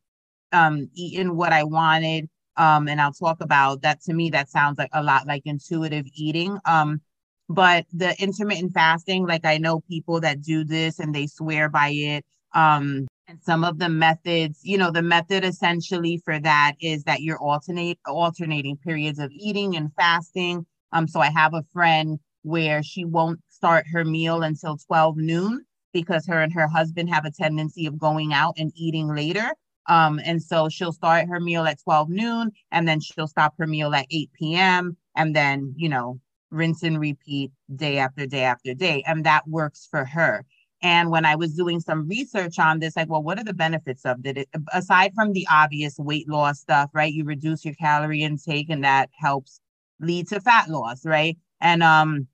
um 0.52 0.88
eaten 0.94 1.36
what 1.36 1.52
I 1.52 1.64
wanted. 1.64 2.28
Um, 2.56 2.88
and 2.88 3.00
I'll 3.00 3.12
talk 3.12 3.40
about 3.40 3.82
that. 3.82 4.02
To 4.02 4.14
me, 4.14 4.30
that 4.30 4.50
sounds 4.50 4.78
like 4.78 4.90
a 4.92 5.02
lot 5.02 5.26
like 5.26 5.42
intuitive 5.44 6.06
eating. 6.14 6.58
Um, 6.64 7.00
but 7.48 7.86
the 7.92 8.20
intermittent 8.20 8.72
fasting, 8.74 9.26
like 9.26 9.44
I 9.44 9.58
know 9.58 9.80
people 9.80 10.20
that 10.20 10.42
do 10.42 10.64
this 10.64 10.98
and 10.98 11.14
they 11.14 11.26
swear 11.26 11.68
by 11.68 11.88
it. 11.90 12.24
Um, 12.54 13.06
and 13.28 13.42
some 13.42 13.62
of 13.62 13.78
the 13.78 13.88
methods 13.88 14.60
you 14.62 14.78
know 14.78 14.90
the 14.90 15.02
method 15.02 15.44
essentially 15.44 16.20
for 16.24 16.40
that 16.40 16.72
is 16.80 17.04
that 17.04 17.20
you're 17.20 17.38
alternate 17.38 17.98
alternating 18.06 18.76
periods 18.76 19.18
of 19.18 19.30
eating 19.32 19.76
and 19.76 19.92
fasting 19.94 20.66
um 20.92 21.06
so 21.06 21.20
i 21.20 21.30
have 21.30 21.54
a 21.54 21.64
friend 21.72 22.18
where 22.42 22.82
she 22.82 23.04
won't 23.04 23.38
start 23.50 23.84
her 23.92 24.04
meal 24.04 24.42
until 24.42 24.76
12 24.76 25.16
noon 25.18 25.64
because 25.92 26.26
her 26.26 26.40
and 26.40 26.52
her 26.52 26.66
husband 26.68 27.10
have 27.10 27.24
a 27.24 27.30
tendency 27.30 27.86
of 27.86 27.98
going 27.98 28.32
out 28.32 28.54
and 28.56 28.72
eating 28.74 29.14
later 29.14 29.50
um 29.88 30.18
and 30.24 30.42
so 30.42 30.68
she'll 30.68 30.92
start 30.92 31.28
her 31.28 31.40
meal 31.40 31.64
at 31.66 31.82
12 31.82 32.08
noon 32.08 32.50
and 32.72 32.88
then 32.88 33.00
she'll 33.00 33.28
stop 33.28 33.54
her 33.58 33.66
meal 33.66 33.94
at 33.94 34.06
8 34.10 34.30
p.m 34.32 34.96
and 35.16 35.36
then 35.36 35.74
you 35.76 35.88
know 35.88 36.18
rinse 36.50 36.82
and 36.82 36.98
repeat 36.98 37.50
day 37.76 37.98
after 37.98 38.26
day 38.26 38.42
after 38.42 38.74
day 38.74 39.02
and 39.06 39.24
that 39.24 39.46
works 39.46 39.86
for 39.90 40.04
her 40.04 40.44
and 40.80 41.10
when 41.10 41.24
I 41.24 41.34
was 41.34 41.54
doing 41.54 41.80
some 41.80 42.06
research 42.06 42.58
on 42.58 42.78
this, 42.78 42.96
like, 42.96 43.08
well, 43.08 43.22
what 43.22 43.38
are 43.38 43.44
the 43.44 43.54
benefits 43.54 44.04
of 44.04 44.24
it? 44.24 44.48
Aside 44.72 45.12
from 45.14 45.32
the 45.32 45.46
obvious 45.50 45.98
weight 45.98 46.28
loss 46.28 46.60
stuff, 46.60 46.90
right? 46.92 47.12
You 47.12 47.24
reduce 47.24 47.64
your 47.64 47.74
calorie 47.74 48.22
intake 48.22 48.70
and 48.70 48.84
that 48.84 49.10
helps 49.18 49.60
lead 50.00 50.28
to 50.28 50.40
fat 50.40 50.68
loss, 50.68 51.04
right? 51.04 51.36
And 51.60 51.82
um, 51.82 52.28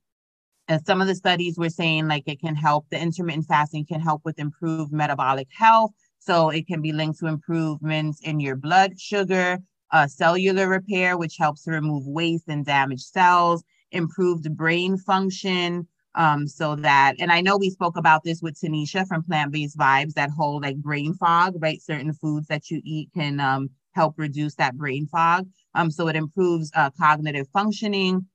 some 0.85 1.01
of 1.01 1.07
the 1.07 1.15
studies 1.15 1.57
were 1.57 1.71
saying 1.71 2.07
like 2.07 2.25
it 2.27 2.41
can 2.41 2.55
help 2.55 2.87
the 2.91 3.01
intermittent 3.01 3.47
fasting 3.47 3.87
can 3.87 4.01
help 4.01 4.23
with 4.25 4.39
improved 4.39 4.93
metabolic 4.93 5.49
health. 5.51 5.93
So 6.19 6.51
it 6.51 6.67
can 6.67 6.83
be 6.83 6.93
linked 6.93 7.19
to 7.21 7.27
improvements 7.27 8.21
in 8.23 8.41
your 8.41 8.57
blood 8.57 9.01
sugar, 9.01 9.59
uh, 9.91 10.07
cellular 10.07 10.69
repair, 10.69 11.17
which 11.17 11.37
helps 11.39 11.65
to 11.65 11.71
remove 11.71 12.07
waste 12.07 12.49
and 12.49 12.65
damaged 12.65 13.07
cells, 13.07 13.63
improved 13.95 14.57
brain 14.57 14.99
function, 14.99 15.89
um, 16.15 16.47
so 16.47 16.77
that, 16.77 17.15
and 17.19 17.33
I 17.33 17.41
know 17.41 17.57
we 17.57 17.71
spoke 17.71 17.97
about 17.97 18.23
this 18.25 18.41
with 18.41 18.61
Tanisha 18.61 19.07
from 19.07 19.25
Plant 19.25 19.53
Based 19.53 19.77
Vibes, 19.77 20.15
that 20.15 20.31
whole 20.31 20.61
like 20.61 20.77
brain 20.77 21.15
fog, 21.15 21.55
right? 21.59 21.83
Certain 21.83 22.13
foods 22.13 22.47
that 22.49 22.71
you 22.71 22.81
eat 22.85 23.11
can 23.15 23.41
um, 23.41 23.71
help 23.93 24.15
reduce 24.17 24.55
that 24.57 24.77
brain 24.77 25.07
fog. 25.07 25.47
Um, 25.75 25.91
so 25.91 26.09
it 26.09 26.17
improves 26.17 26.71
uh, 26.75 26.91
cognitive 26.91 27.49
functioning. 27.53 28.27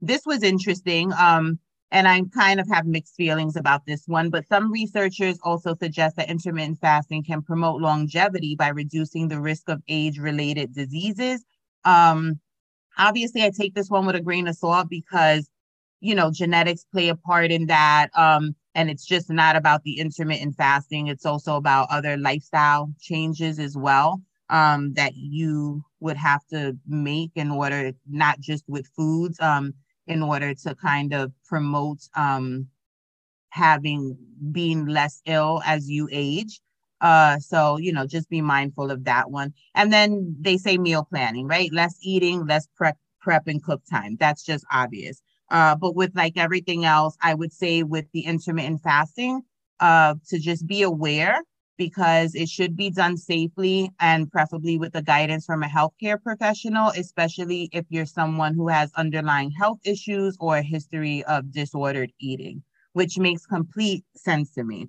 This 0.00 0.22
was 0.26 0.42
interesting. 0.42 1.12
Um, 1.12 1.58
and 1.90 2.06
I 2.06 2.20
kind 2.34 2.60
of 2.60 2.68
have 2.70 2.86
mixed 2.86 3.14
feelings 3.14 3.56
about 3.56 3.86
this 3.86 4.02
one, 4.06 4.30
but 4.30 4.46
some 4.46 4.70
researchers 4.70 5.38
also 5.42 5.74
suggest 5.74 6.16
that 6.16 6.28
intermittent 6.28 6.80
fasting 6.80 7.24
can 7.24 7.40
promote 7.40 7.80
longevity 7.80 8.56
by 8.56 8.68
reducing 8.68 9.28
the 9.28 9.40
risk 9.40 9.68
of 9.68 9.82
age 9.88 10.18
related 10.18 10.74
diseases. 10.74 11.44
Um, 11.84 12.40
obviously, 12.98 13.42
I 13.42 13.50
take 13.50 13.74
this 13.74 13.90
one 13.90 14.06
with 14.06 14.16
a 14.16 14.20
grain 14.20 14.48
of 14.48 14.56
salt 14.56 14.88
because, 14.88 15.48
you 16.00 16.14
know, 16.14 16.30
genetics 16.30 16.84
play 16.92 17.08
a 17.08 17.14
part 17.14 17.50
in 17.50 17.66
that. 17.66 18.10
Um, 18.16 18.54
and 18.74 18.90
it's 18.90 19.06
just 19.06 19.30
not 19.30 19.56
about 19.56 19.82
the 19.82 19.98
intermittent 19.98 20.56
fasting, 20.56 21.08
it's 21.08 21.26
also 21.26 21.56
about 21.56 21.88
other 21.90 22.16
lifestyle 22.16 22.92
changes 23.00 23.58
as 23.58 23.76
well 23.76 24.22
um, 24.50 24.92
that 24.94 25.12
you 25.16 25.82
would 26.00 26.16
have 26.16 26.46
to 26.48 26.76
make 26.86 27.32
in 27.34 27.50
order, 27.50 27.92
not 28.08 28.38
just 28.40 28.64
with 28.68 28.86
foods. 28.96 29.40
Um, 29.40 29.74
in 30.08 30.22
order 30.22 30.54
to 30.54 30.74
kind 30.74 31.12
of 31.12 31.30
promote 31.46 32.00
um, 32.16 32.66
having 33.50 34.16
being 34.50 34.86
less 34.86 35.20
ill 35.26 35.62
as 35.64 35.88
you 35.88 36.08
age. 36.10 36.60
Uh, 37.00 37.38
so 37.38 37.76
you 37.78 37.92
know, 37.92 38.06
just 38.06 38.28
be 38.28 38.40
mindful 38.40 38.90
of 38.90 39.04
that 39.04 39.30
one. 39.30 39.52
And 39.74 39.92
then 39.92 40.36
they 40.40 40.56
say 40.56 40.78
meal 40.78 41.04
planning, 41.04 41.46
right? 41.46 41.72
Less 41.72 41.96
eating, 42.02 42.46
less 42.46 42.66
prep, 42.76 42.96
prep 43.20 43.46
and 43.46 43.62
cook 43.62 43.82
time. 43.90 44.16
That's 44.18 44.44
just 44.44 44.64
obvious. 44.72 45.22
Uh, 45.50 45.74
but 45.76 45.94
with 45.94 46.14
like 46.14 46.36
everything 46.36 46.84
else, 46.84 47.16
I 47.22 47.34
would 47.34 47.52
say 47.52 47.82
with 47.82 48.06
the 48.12 48.20
intermittent 48.20 48.82
fasting, 48.82 49.42
uh, 49.80 50.14
to 50.28 50.38
just 50.38 50.66
be 50.66 50.82
aware 50.82 51.42
because 51.76 52.34
it 52.34 52.48
should 52.48 52.76
be 52.76 52.90
done 52.90 53.16
safely 53.16 53.90
and 54.00 54.30
preferably 54.30 54.76
with 54.78 54.92
the 54.92 55.02
guidance 55.02 55.46
from 55.46 55.62
a 55.62 55.68
healthcare 55.68 56.20
professional, 56.20 56.88
especially 56.90 57.70
if 57.72 57.86
you're 57.88 58.04
someone 58.04 58.54
who 58.54 58.68
has 58.68 58.92
underlying 58.96 59.50
health 59.52 59.78
issues 59.84 60.36
or 60.40 60.56
a 60.56 60.62
history 60.62 61.22
of 61.24 61.52
disordered 61.52 62.12
eating, 62.18 62.62
which 62.92 63.16
makes 63.18 63.46
complete 63.46 64.04
sense 64.16 64.50
to 64.50 64.64
me. 64.64 64.88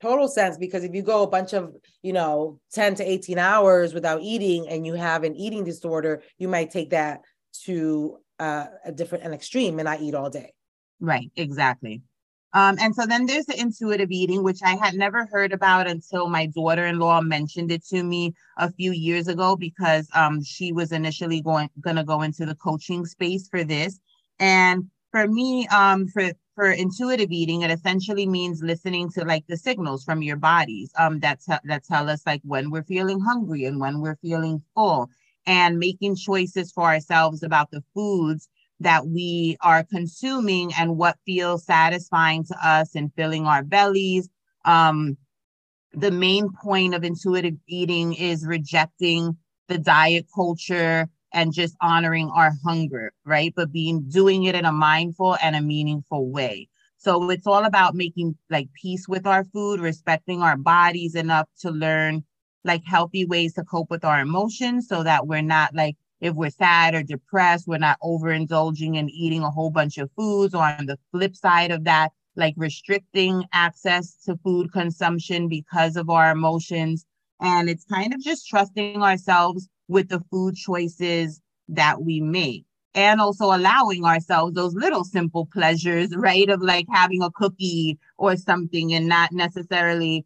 Total 0.00 0.28
sense 0.28 0.56
because 0.56 0.84
if 0.84 0.94
you 0.94 1.02
go 1.02 1.24
a 1.24 1.26
bunch 1.26 1.52
of, 1.52 1.74
you 2.02 2.12
know, 2.12 2.60
10 2.72 2.96
to 2.96 3.04
18 3.04 3.38
hours 3.38 3.92
without 3.92 4.20
eating 4.22 4.68
and 4.68 4.86
you 4.86 4.94
have 4.94 5.24
an 5.24 5.34
eating 5.34 5.64
disorder, 5.64 6.22
you 6.38 6.46
might 6.46 6.70
take 6.70 6.90
that 6.90 7.22
to 7.64 8.18
uh, 8.38 8.66
a 8.84 8.92
different 8.92 9.24
an 9.24 9.32
extreme 9.32 9.80
and 9.80 9.88
i 9.88 9.96
eat 9.98 10.14
all 10.14 10.30
day. 10.30 10.52
Right, 11.00 11.30
exactly. 11.36 12.02
Um, 12.54 12.76
and 12.80 12.94
so 12.94 13.04
then 13.04 13.26
there's 13.26 13.44
the 13.44 13.60
intuitive 13.60 14.10
eating, 14.10 14.42
which 14.42 14.60
I 14.64 14.74
had 14.76 14.94
never 14.94 15.26
heard 15.26 15.52
about 15.52 15.86
until 15.86 16.28
my 16.28 16.46
daughter-in-law 16.46 17.20
mentioned 17.22 17.70
it 17.70 17.84
to 17.88 18.02
me 18.02 18.34
a 18.56 18.72
few 18.72 18.92
years 18.92 19.28
ago 19.28 19.54
because 19.54 20.08
um, 20.14 20.42
she 20.42 20.72
was 20.72 20.92
initially 20.92 21.42
going 21.42 21.68
gonna 21.80 22.04
go 22.04 22.22
into 22.22 22.46
the 22.46 22.54
coaching 22.54 23.04
space 23.04 23.48
for 23.48 23.64
this. 23.64 24.00
And 24.38 24.90
for 25.10 25.26
me, 25.26 25.66
um, 25.68 26.08
for 26.08 26.32
for 26.58 26.72
intuitive 26.72 27.30
eating, 27.30 27.62
it 27.62 27.70
essentially 27.70 28.26
means 28.26 28.62
listening 28.64 29.08
to 29.10 29.24
like 29.24 29.46
the 29.46 29.56
signals 29.56 30.02
from 30.02 30.22
your 30.22 30.36
bodies 30.36 30.90
um, 30.98 31.20
that, 31.20 31.38
that 31.62 31.84
tell 31.84 32.10
us 32.10 32.26
like 32.26 32.40
when 32.42 32.72
we're 32.72 32.82
feeling 32.82 33.20
hungry 33.20 33.64
and 33.64 33.78
when 33.78 34.00
we're 34.00 34.16
feeling 34.16 34.60
full 34.74 35.08
and 35.46 35.78
making 35.78 36.16
choices 36.16 36.72
for 36.72 36.82
ourselves 36.82 37.44
about 37.44 37.70
the 37.70 37.84
foods 37.94 38.48
that 38.80 39.06
we 39.06 39.56
are 39.62 39.84
consuming 39.84 40.72
and 40.76 40.96
what 40.96 41.16
feels 41.24 41.64
satisfying 41.64 42.44
to 42.44 42.56
us 42.60 42.96
and 42.96 43.14
filling 43.14 43.46
our 43.46 43.62
bellies. 43.62 44.28
Um, 44.64 45.16
the 45.92 46.10
main 46.10 46.50
point 46.60 46.92
of 46.92 47.04
intuitive 47.04 47.54
eating 47.68 48.14
is 48.14 48.44
rejecting 48.44 49.36
the 49.68 49.78
diet 49.78 50.26
culture 50.34 51.08
and 51.32 51.52
just 51.52 51.76
honoring 51.80 52.30
our 52.30 52.52
hunger, 52.64 53.12
right? 53.24 53.52
But 53.54 53.72
being 53.72 54.08
doing 54.08 54.44
it 54.44 54.54
in 54.54 54.64
a 54.64 54.72
mindful 54.72 55.36
and 55.42 55.56
a 55.56 55.60
meaningful 55.60 56.30
way. 56.30 56.68
So 56.96 57.30
it's 57.30 57.46
all 57.46 57.64
about 57.64 57.94
making 57.94 58.36
like 58.50 58.68
peace 58.80 59.06
with 59.08 59.26
our 59.26 59.44
food, 59.44 59.80
respecting 59.80 60.42
our 60.42 60.56
bodies 60.56 61.14
enough 61.14 61.48
to 61.60 61.70
learn 61.70 62.24
like 62.64 62.82
healthy 62.84 63.24
ways 63.24 63.54
to 63.54 63.64
cope 63.64 63.90
with 63.90 64.04
our 64.04 64.20
emotions 64.20 64.88
so 64.88 65.02
that 65.04 65.26
we're 65.26 65.42
not 65.42 65.74
like 65.74 65.96
if 66.20 66.34
we're 66.34 66.50
sad 66.50 66.94
or 66.94 67.02
depressed, 67.02 67.68
we're 67.68 67.78
not 67.78 67.98
overindulging 68.02 68.98
and 68.98 69.10
eating 69.10 69.42
a 69.42 69.50
whole 69.50 69.70
bunch 69.70 69.98
of 69.98 70.10
foods. 70.16 70.54
Or 70.54 70.64
on 70.64 70.86
the 70.86 70.98
flip 71.12 71.36
side 71.36 71.70
of 71.70 71.84
that, 71.84 72.12
like 72.34 72.54
restricting 72.56 73.44
access 73.52 74.16
to 74.24 74.36
food 74.42 74.72
consumption 74.72 75.48
because 75.48 75.96
of 75.96 76.10
our 76.10 76.32
emotions. 76.32 77.06
And 77.40 77.70
it's 77.70 77.84
kind 77.84 78.12
of 78.12 78.20
just 78.20 78.48
trusting 78.48 79.00
ourselves 79.00 79.68
with 79.88 80.08
the 80.08 80.20
food 80.30 80.54
choices 80.54 81.40
that 81.68 82.02
we 82.02 82.20
make. 82.20 82.64
And 82.94 83.20
also 83.20 83.46
allowing 83.46 84.04
ourselves 84.04 84.54
those 84.54 84.74
little 84.74 85.04
simple 85.04 85.46
pleasures, 85.52 86.14
right? 86.16 86.48
Of 86.48 86.62
like 86.62 86.86
having 86.90 87.22
a 87.22 87.30
cookie 87.30 87.98
or 88.16 88.36
something 88.36 88.92
and 88.92 89.06
not 89.06 89.30
necessarily 89.32 90.24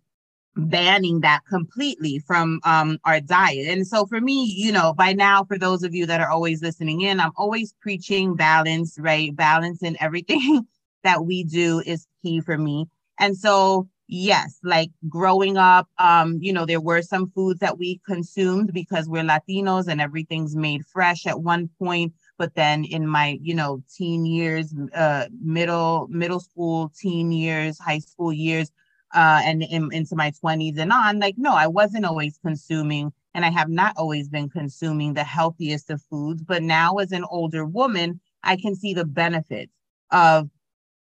banning 0.57 1.21
that 1.21 1.41
completely 1.49 2.19
from 2.21 2.61
um, 2.65 2.99
our 3.05 3.21
diet. 3.21 3.69
And 3.69 3.87
so 3.87 4.07
for 4.07 4.21
me, 4.21 4.53
you 4.57 4.73
know, 4.73 4.93
by 4.93 5.13
now, 5.13 5.45
for 5.45 5.59
those 5.59 5.83
of 5.83 5.95
you 5.95 6.07
that 6.07 6.21
are 6.21 6.31
always 6.31 6.63
listening 6.63 7.01
in, 7.01 7.21
I'm 7.21 7.33
always 7.37 7.75
preaching 7.81 8.37
balance, 8.37 8.99
right? 8.99 9.35
Balance 9.35 9.83
in 9.83 9.97
everything 10.01 10.67
that 11.05 11.25
we 11.25 11.45
do 11.45 11.83
is 11.85 12.07
key 12.23 12.41
for 12.41 12.59
me. 12.59 12.87
And 13.19 13.37
so, 13.37 13.89
yes, 14.09 14.59
like 14.63 14.91
growing 15.09 15.57
up, 15.57 15.89
um, 15.99 16.39
you 16.41 16.53
know, 16.53 16.67
there 16.67 16.81
were 16.81 17.03
some 17.03 17.31
foods 17.31 17.61
that 17.61 17.79
we 17.79 18.01
consumed 18.07 18.73
because 18.73 19.09
we're 19.09 19.23
Latinos 19.23 19.89
and 19.89 20.01
everything's 20.01 20.55
made 20.57 20.85
fresh 20.87 21.27
at 21.27 21.41
one 21.41 21.69
point. 21.79 22.13
But 22.39 22.55
then 22.55 22.85
in 22.85 23.07
my, 23.07 23.39
you 23.41 23.55
know, 23.55 23.83
teen 23.97 24.27
years, 24.27 24.75
uh, 24.95 25.27
middle, 25.43 26.09
middle 26.11 26.41
school, 26.41 26.93
teen 26.99 27.33
years, 27.33 27.79
high 27.79 28.01
school 28.01 28.33
years, 28.33 28.71
uh, 29.15 29.41
and 29.45 29.63
in, 29.63 29.93
into 29.93 30.17
my 30.17 30.33
20s 30.43 30.79
and 30.79 30.93
on, 30.93 31.19
like, 31.19 31.35
no, 31.37 31.55
I 31.55 31.67
wasn't 31.67 32.07
always 32.07 32.39
consuming, 32.39 33.13
and 33.35 33.45
I 33.45 33.51
have 33.51 33.69
not 33.69 33.95
always 33.97 34.29
been 34.29 34.49
consuming 34.49 35.15
the 35.15 35.25
healthiest 35.25 35.91
of 35.91 36.03
foods. 36.03 36.43
But 36.43 36.63
now, 36.63 36.97
as 36.97 37.13
an 37.13 37.25
older 37.31 37.65
woman, 37.65 38.21
I 38.43 38.57
can 38.57 38.75
see 38.75 38.95
the 38.95 39.05
benefits 39.05 39.73
of 40.11 40.49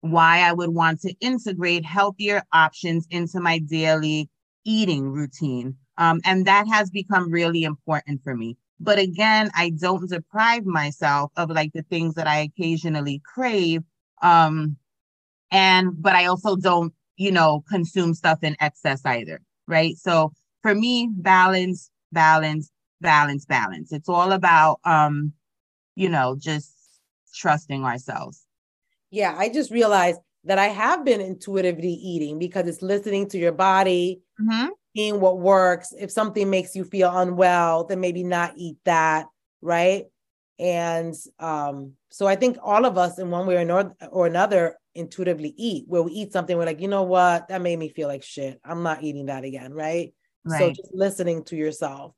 why 0.01 0.39
I 0.41 0.53
would 0.53 0.69
want 0.69 1.01
to 1.01 1.13
integrate 1.19 1.85
healthier 1.85 2.43
options 2.53 3.07
into 3.09 3.39
my 3.39 3.59
daily 3.59 4.29
eating 4.65 5.09
routine. 5.09 5.75
Um, 5.97 6.21
and 6.23 6.45
that 6.45 6.67
has 6.67 6.89
become 6.89 7.29
really 7.29 7.63
important 7.63 8.21
for 8.23 8.35
me. 8.35 8.57
But 8.79 8.97
again, 8.99 9.51
I 9.55 9.71
don't 9.71 10.09
deprive 10.09 10.65
myself 10.65 11.31
of 11.35 11.49
like 11.49 11.73
the 11.73 11.83
things 11.83 12.15
that 12.15 12.27
I 12.27 12.39
occasionally 12.39 13.21
crave. 13.25 13.83
Um, 14.21 14.77
and 15.51 16.01
but 16.01 16.15
I 16.15 16.25
also 16.25 16.55
don't 16.55 16.93
you 17.19 17.33
know, 17.33 17.63
consume 17.69 18.13
stuff 18.13 18.39
in 18.43 18.55
excess 18.61 19.05
either, 19.05 19.41
right? 19.67 19.97
So 19.97 20.31
for 20.63 20.73
me, 20.73 21.09
balance, 21.11 21.91
balance, 22.13 22.71
balance, 23.01 23.45
balance. 23.45 23.91
It's 23.91 24.07
all 24.07 24.31
about, 24.31 24.79
um, 24.85 25.33
you 25.95 26.07
know, 26.07 26.37
just 26.39 26.73
trusting 27.35 27.83
ourselves. 27.83 28.45
Yeah, 29.11 29.35
I 29.37 29.49
just 29.49 29.71
realized 29.71 30.19
that 30.45 30.57
I 30.57 30.67
have 30.67 31.03
been 31.03 31.21
intuitively 31.21 31.91
eating 31.93 32.39
because 32.39 32.67
it's 32.67 32.81
listening 32.81 33.27
to 33.29 33.37
your 33.37 33.51
body, 33.51 34.21
mm-hmm. 34.39 34.69
seeing 34.95 35.19
what 35.19 35.39
works. 35.39 35.93
If 35.97 36.11
something 36.11 36.49
makes 36.49 36.75
you 36.75 36.83
feel 36.83 37.15
unwell, 37.15 37.85
then 37.85 37.99
maybe 37.99 38.23
not 38.23 38.53
eat 38.55 38.77
that, 38.85 39.27
right? 39.61 40.05
And 40.57 41.15
um, 41.39 41.93
so 42.09 42.27
I 42.27 42.35
think 42.35 42.57
all 42.61 42.85
of 42.85 42.97
us, 42.97 43.19
in 43.19 43.31
one 43.31 43.47
way 43.47 43.63
or, 43.63 43.95
or 44.11 44.27
another, 44.27 44.77
intuitively 44.95 45.53
eat, 45.57 45.85
where 45.87 46.03
we 46.03 46.11
eat 46.11 46.33
something, 46.33 46.57
we're 46.57 46.65
like, 46.65 46.81
you 46.81 46.87
know 46.87 47.03
what, 47.03 47.47
that 47.47 47.61
made 47.61 47.79
me 47.79 47.89
feel 47.89 48.07
like 48.07 48.23
shit. 48.23 48.59
I'm 48.63 48.83
not 48.83 49.03
eating 49.03 49.27
that 49.27 49.43
again, 49.43 49.73
right? 49.73 50.13
right. 50.45 50.59
So 50.59 50.69
just 50.69 50.93
listening 50.93 51.43
to 51.45 51.55
yourself. 51.55 52.13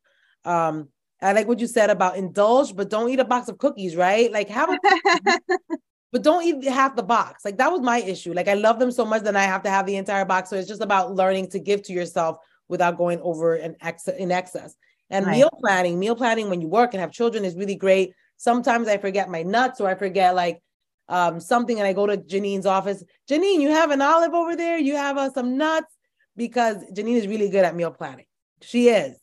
Um, 0.45 0.89
I 1.21 1.33
like 1.33 1.47
what 1.47 1.59
you 1.59 1.67
said 1.67 1.91
about 1.91 2.17
indulge, 2.17 2.75
but 2.75 2.89
don't 2.89 3.09
eat 3.09 3.19
a 3.19 3.25
box 3.25 3.47
of 3.47 3.59
cookies, 3.59 3.95
right? 3.95 4.31
Like 4.31 4.49
have 4.49 4.69
a 4.69 4.79
but 6.11 6.23
don't 6.23 6.43
eat 6.43 6.63
half 6.65 6.95
the 6.95 7.03
box. 7.03 7.45
Like 7.45 7.57
that 7.57 7.71
was 7.71 7.81
my 7.81 7.99
issue. 7.99 8.33
Like 8.33 8.47
I 8.47 8.53
love 8.53 8.79
them 8.79 8.91
so 8.91 9.05
much 9.05 9.23
that 9.23 9.35
I 9.35 9.43
have 9.43 9.63
to 9.63 9.69
have 9.69 9.85
the 9.85 9.95
entire 9.95 10.25
box. 10.25 10.49
So 10.49 10.57
it's 10.57 10.67
just 10.67 10.81
about 10.81 11.15
learning 11.15 11.49
to 11.51 11.59
give 11.59 11.83
to 11.83 11.93
yourself 11.93 12.37
without 12.67 12.97
going 12.97 13.19
over 13.21 13.55
an 13.55 13.75
ex- 13.81 14.07
in 14.07 14.31
excess. 14.31 14.75
And 15.09 15.25
right. 15.25 15.37
meal 15.37 15.49
planning, 15.61 15.99
meal 15.99 16.15
planning 16.15 16.49
when 16.49 16.61
you 16.61 16.67
work 16.67 16.93
and 16.93 17.01
have 17.01 17.11
children 17.11 17.45
is 17.45 17.55
really 17.55 17.75
great. 17.75 18.13
Sometimes 18.37 18.87
I 18.87 18.97
forget 18.97 19.29
my 19.29 19.43
nuts 19.43 19.79
or 19.79 19.89
I 19.89 19.95
forget 19.95 20.35
like 20.35 20.61
um, 21.07 21.39
something 21.39 21.77
and 21.77 21.87
I 21.87 21.93
go 21.93 22.07
to 22.07 22.17
Janeen's 22.17 22.65
office. 22.65 23.03
Janeen, 23.29 23.59
you 23.59 23.69
have 23.69 23.91
an 23.91 24.01
olive 24.01 24.33
over 24.33 24.55
there? 24.55 24.77
You 24.77 24.95
have 24.95 25.17
uh, 25.17 25.31
some 25.31 25.57
nuts? 25.57 25.93
Because 26.37 26.77
Janeen 26.93 27.17
is 27.17 27.27
really 27.27 27.49
good 27.49 27.65
at 27.65 27.75
meal 27.75 27.91
planning. 27.91 28.25
She 28.61 28.89
is. 28.89 29.17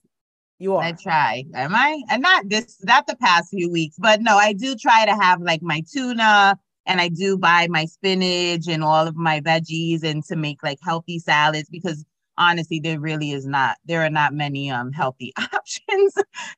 You 0.59 0.77
are. 0.77 0.83
I 0.83 0.93
try. 0.93 1.45
Am 1.55 1.75
I? 1.75 2.03
And 2.11 2.23
not 2.23 2.49
this, 2.49 2.77
not 2.85 3.07
the 3.07 3.17
past 3.17 3.51
few 3.51 3.71
weeks, 3.71 3.97
but 3.99 4.21
no, 4.21 4.37
I 4.37 4.53
do 4.53 4.75
try 4.75 5.07
to 5.07 5.15
have 5.15 5.41
like 5.41 5.63
my 5.63 5.83
tuna 5.91 6.59
and 6.89 7.01
I 7.01 7.09
do 7.09 7.39
buy 7.39 7.69
my 7.69 7.85
spinach 7.85 8.67
and 8.67 8.83
all 8.83 9.07
of 9.07 9.15
my 9.15 9.41
veggies 9.41 10.03
and 10.03 10.25
to 10.25 10.35
make 10.35 10.63
like 10.63 10.79
healthy 10.83 11.21
salads 11.21 11.69
because 11.71 12.05
honestly, 12.37 12.81
there 12.81 12.99
really 12.99 13.31
is 13.31 13.47
not, 13.47 13.77
there 13.85 14.05
are 14.05 14.11
not 14.11 14.35
many 14.35 14.71
um 14.71 14.91
healthy 14.93 15.33
options 15.55 16.15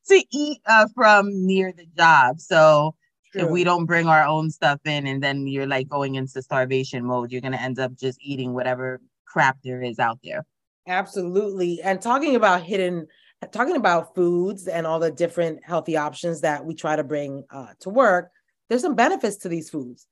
to 0.08 0.24
eat 0.32 0.60
uh, 0.66 0.86
from 0.94 1.28
near 1.46 1.72
the 1.76 1.86
job. 1.96 2.40
So 2.40 2.94
True. 3.32 3.42
If 3.42 3.50
we 3.50 3.62
don't 3.62 3.86
bring 3.86 4.08
our 4.08 4.24
own 4.24 4.50
stuff 4.50 4.80
in 4.84 5.06
and 5.06 5.22
then 5.22 5.46
you're 5.46 5.66
like 5.66 5.88
going 5.88 6.16
into 6.16 6.42
starvation 6.42 7.04
mode, 7.04 7.30
you're 7.30 7.40
going 7.40 7.52
to 7.52 7.62
end 7.62 7.78
up 7.78 7.94
just 7.94 8.18
eating 8.20 8.54
whatever 8.54 9.00
crap 9.24 9.58
there 9.62 9.80
is 9.80 10.00
out 10.00 10.18
there. 10.24 10.44
Absolutely. 10.88 11.80
And 11.80 12.02
talking 12.02 12.34
about 12.34 12.62
hidden, 12.62 13.06
talking 13.52 13.76
about 13.76 14.16
foods 14.16 14.66
and 14.66 14.84
all 14.84 14.98
the 14.98 15.12
different 15.12 15.60
healthy 15.64 15.96
options 15.96 16.40
that 16.40 16.64
we 16.64 16.74
try 16.74 16.96
to 16.96 17.04
bring 17.04 17.44
uh, 17.50 17.68
to 17.80 17.90
work, 17.90 18.32
there's 18.68 18.82
some 18.82 18.96
benefits 18.96 19.36
to 19.38 19.48
these 19.48 19.70
foods. 19.70 20.08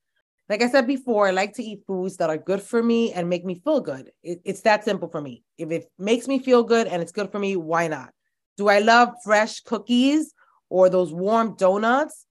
Like 0.49 0.63
I 0.63 0.69
said 0.69 0.87
before, 0.87 1.27
I 1.27 1.31
like 1.31 1.53
to 1.53 1.63
eat 1.63 1.83
foods 1.85 2.17
that 2.17 2.31
are 2.31 2.37
good 2.37 2.61
for 2.61 2.81
me 2.81 3.13
and 3.13 3.29
make 3.29 3.45
me 3.45 3.61
feel 3.63 3.81
good. 3.81 4.11
It, 4.23 4.41
it's 4.43 4.61
that 4.61 4.83
simple 4.83 5.07
for 5.07 5.21
me. 5.21 5.43
If 5.59 5.69
it 5.69 5.91
makes 5.99 6.27
me 6.27 6.39
feel 6.39 6.63
good 6.63 6.87
and 6.87 7.03
it's 7.03 7.11
good 7.11 7.31
for 7.31 7.37
me, 7.37 7.55
why 7.55 7.87
not? 7.87 8.11
Do 8.57 8.67
I 8.67 8.79
love 8.79 9.09
fresh 9.23 9.59
cookies 9.59 10.33
or 10.67 10.89
those 10.89 11.13
warm 11.13 11.55
donuts? 11.55 12.25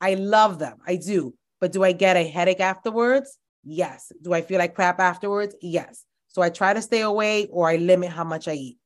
I 0.00 0.14
love 0.14 0.58
them. 0.58 0.78
I 0.84 0.96
do. 0.96 1.34
But 1.60 1.70
do 1.70 1.84
I 1.84 1.92
get 1.92 2.16
a 2.16 2.26
headache 2.26 2.60
afterwards? 2.60 3.38
Yes. 3.62 4.10
Do 4.20 4.32
I 4.32 4.40
feel 4.42 4.58
like 4.58 4.74
crap 4.74 4.98
afterwards? 4.98 5.54
Yes. 5.62 6.04
So 6.26 6.42
I 6.42 6.50
try 6.50 6.74
to 6.74 6.82
stay 6.82 7.02
away 7.02 7.46
or 7.46 7.68
I 7.68 7.76
limit 7.76 8.10
how 8.10 8.24
much 8.24 8.48
I 8.48 8.54
eat. 8.54 8.78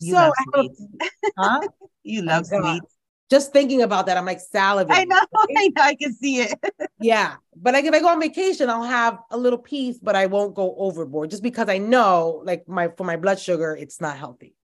You 0.00 0.14
so 0.14 0.18
love 0.18 0.32
sweets. 0.52 0.82
huh? 1.38 1.60
you 2.02 2.22
oh, 2.22 2.24
love 2.24 2.46
oh 2.52 2.58
sweets. 2.58 2.96
Just 3.30 3.52
thinking 3.52 3.82
about 3.82 4.06
that, 4.06 4.16
I'm 4.16 4.26
like 4.26 4.40
salivating. 4.40 4.90
I 4.90 5.04
know, 5.04 5.20
I 5.56 5.68
know, 5.68 5.82
I 5.82 5.94
can 5.94 6.12
see 6.12 6.40
it. 6.40 6.58
yeah. 7.00 7.36
But 7.54 7.74
like 7.74 7.84
if 7.84 7.94
I 7.94 8.00
go 8.00 8.08
on 8.08 8.20
vacation, 8.20 8.68
I'll 8.68 8.82
have 8.82 9.18
a 9.30 9.38
little 9.38 9.58
piece, 9.58 9.98
but 9.98 10.16
I 10.16 10.26
won't 10.26 10.54
go 10.54 10.74
overboard 10.76 11.30
just 11.30 11.42
because 11.42 11.68
I 11.68 11.78
know 11.78 12.42
like 12.44 12.68
my 12.68 12.88
for 12.96 13.04
my 13.04 13.16
blood 13.16 13.38
sugar, 13.38 13.76
it's 13.76 14.00
not 14.00 14.16
healthy. 14.16 14.56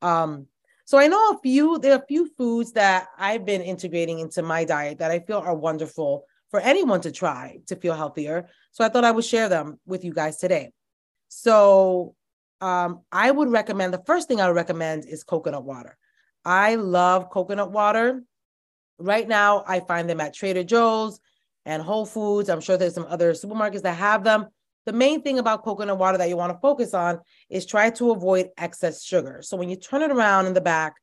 Um, 0.00 0.46
so 0.86 0.96
I 0.96 1.06
know 1.06 1.32
a 1.32 1.38
few, 1.42 1.78
there 1.78 1.92
are 1.92 2.02
a 2.02 2.06
few 2.06 2.30
foods 2.38 2.72
that 2.72 3.08
I've 3.18 3.44
been 3.44 3.60
integrating 3.60 4.20
into 4.20 4.42
my 4.42 4.64
diet 4.64 5.00
that 5.00 5.10
I 5.10 5.18
feel 5.20 5.38
are 5.38 5.54
wonderful 5.54 6.24
for 6.50 6.60
anyone 6.60 7.02
to 7.02 7.12
try 7.12 7.58
to 7.66 7.76
feel 7.76 7.94
healthier. 7.94 8.48
So 8.72 8.84
I 8.84 8.88
thought 8.88 9.04
I 9.04 9.10
would 9.10 9.26
share 9.26 9.50
them 9.50 9.78
with 9.84 10.02
you 10.02 10.14
guys 10.14 10.38
today. 10.38 10.72
So 11.28 12.14
um, 12.62 13.02
I 13.12 13.30
would 13.30 13.50
recommend 13.50 13.92
the 13.92 14.02
first 14.06 14.28
thing 14.28 14.40
I 14.40 14.46
would 14.46 14.56
recommend 14.56 15.04
is 15.04 15.24
coconut 15.24 15.64
water. 15.64 15.98
I 16.48 16.76
love 16.76 17.28
coconut 17.28 17.72
water. 17.72 18.22
Right 18.98 19.28
now, 19.28 19.64
I 19.68 19.80
find 19.80 20.08
them 20.08 20.18
at 20.18 20.32
Trader 20.32 20.64
Joe's 20.64 21.20
and 21.66 21.82
Whole 21.82 22.06
Foods. 22.06 22.48
I'm 22.48 22.62
sure 22.62 22.78
there's 22.78 22.94
some 22.94 23.04
other 23.06 23.32
supermarkets 23.32 23.82
that 23.82 23.98
have 23.98 24.24
them. 24.24 24.46
The 24.86 24.94
main 24.94 25.20
thing 25.20 25.38
about 25.38 25.62
coconut 25.62 25.98
water 25.98 26.16
that 26.16 26.30
you 26.30 26.38
want 26.38 26.54
to 26.54 26.58
focus 26.60 26.94
on 26.94 27.20
is 27.50 27.66
try 27.66 27.90
to 27.90 28.12
avoid 28.12 28.48
excess 28.56 29.04
sugar. 29.04 29.42
So 29.42 29.58
when 29.58 29.68
you 29.68 29.76
turn 29.76 30.00
it 30.00 30.10
around 30.10 30.46
in 30.46 30.54
the 30.54 30.62
back, 30.62 30.94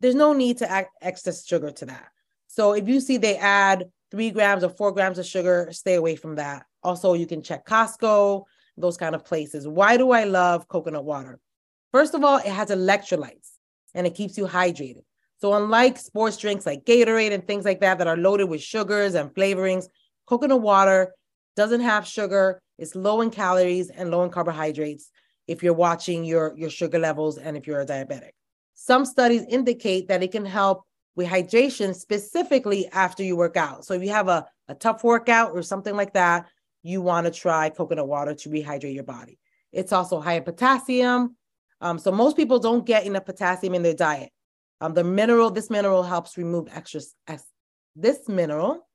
there's 0.00 0.16
no 0.16 0.32
need 0.32 0.58
to 0.58 0.68
add 0.68 0.88
excess 1.00 1.46
sugar 1.46 1.70
to 1.70 1.86
that. 1.86 2.08
So 2.48 2.72
if 2.72 2.88
you 2.88 2.98
see 2.98 3.18
they 3.18 3.36
add 3.36 3.88
three 4.10 4.32
grams 4.32 4.64
or 4.64 4.70
four 4.70 4.90
grams 4.90 5.20
of 5.20 5.26
sugar, 5.26 5.68
stay 5.70 5.94
away 5.94 6.16
from 6.16 6.34
that. 6.34 6.66
Also, 6.82 7.14
you 7.14 7.28
can 7.28 7.40
check 7.40 7.64
Costco, 7.64 8.42
those 8.76 8.96
kind 8.96 9.14
of 9.14 9.24
places. 9.24 9.68
Why 9.68 9.96
do 9.96 10.10
I 10.10 10.24
love 10.24 10.66
coconut 10.66 11.04
water? 11.04 11.38
First 11.92 12.14
of 12.14 12.24
all, 12.24 12.38
it 12.38 12.46
has 12.46 12.70
electrolytes 12.70 13.51
and 13.94 14.06
it 14.06 14.14
keeps 14.14 14.36
you 14.36 14.46
hydrated. 14.46 15.02
So, 15.40 15.54
unlike 15.54 15.98
sports 15.98 16.36
drinks 16.36 16.66
like 16.66 16.84
Gatorade 16.84 17.32
and 17.32 17.46
things 17.46 17.64
like 17.64 17.80
that 17.80 17.98
that 17.98 18.06
are 18.06 18.16
loaded 18.16 18.48
with 18.48 18.62
sugars 18.62 19.14
and 19.14 19.30
flavorings, 19.34 19.86
coconut 20.26 20.62
water 20.62 21.14
doesn't 21.56 21.80
have 21.80 22.06
sugar. 22.06 22.60
It's 22.78 22.94
low 22.94 23.20
in 23.20 23.30
calories 23.30 23.90
and 23.90 24.10
low 24.10 24.22
in 24.22 24.30
carbohydrates 24.30 25.10
if 25.48 25.62
you're 25.62 25.74
watching 25.74 26.24
your, 26.24 26.54
your 26.56 26.70
sugar 26.70 26.98
levels 26.98 27.38
and 27.38 27.56
if 27.56 27.66
you're 27.66 27.80
a 27.80 27.86
diabetic. 27.86 28.30
Some 28.74 29.04
studies 29.04 29.44
indicate 29.48 30.08
that 30.08 30.22
it 30.22 30.32
can 30.32 30.44
help 30.44 30.84
with 31.14 31.28
hydration 31.28 31.94
specifically 31.94 32.88
after 32.88 33.22
you 33.22 33.36
work 33.36 33.56
out. 33.56 33.84
So 33.84 33.94
if 33.94 34.02
you 34.02 34.10
have 34.10 34.28
a, 34.28 34.46
a 34.68 34.74
tough 34.74 35.04
workout 35.04 35.52
or 35.52 35.62
something 35.62 35.94
like 35.94 36.14
that, 36.14 36.46
you 36.82 37.02
want 37.02 37.26
to 37.26 37.32
try 37.32 37.68
coconut 37.68 38.08
water 38.08 38.34
to 38.34 38.48
rehydrate 38.48 38.94
your 38.94 39.04
body. 39.04 39.38
It's 39.72 39.92
also 39.92 40.20
high 40.20 40.34
in 40.34 40.44
potassium. 40.44 41.36
Um, 41.82 41.98
so 41.98 42.12
most 42.12 42.36
people 42.36 42.60
don't 42.60 42.86
get 42.86 43.04
enough 43.04 43.26
potassium 43.26 43.74
in 43.74 43.82
their 43.82 43.92
diet. 43.92 44.30
Um, 44.80 44.94
the 44.94 45.04
mineral, 45.04 45.50
this 45.50 45.68
mineral 45.68 46.02
helps 46.02 46.38
remove 46.38 46.68
extra, 46.72 47.00
ex, 47.26 47.44
this 47.96 48.28
mineral 48.28 48.88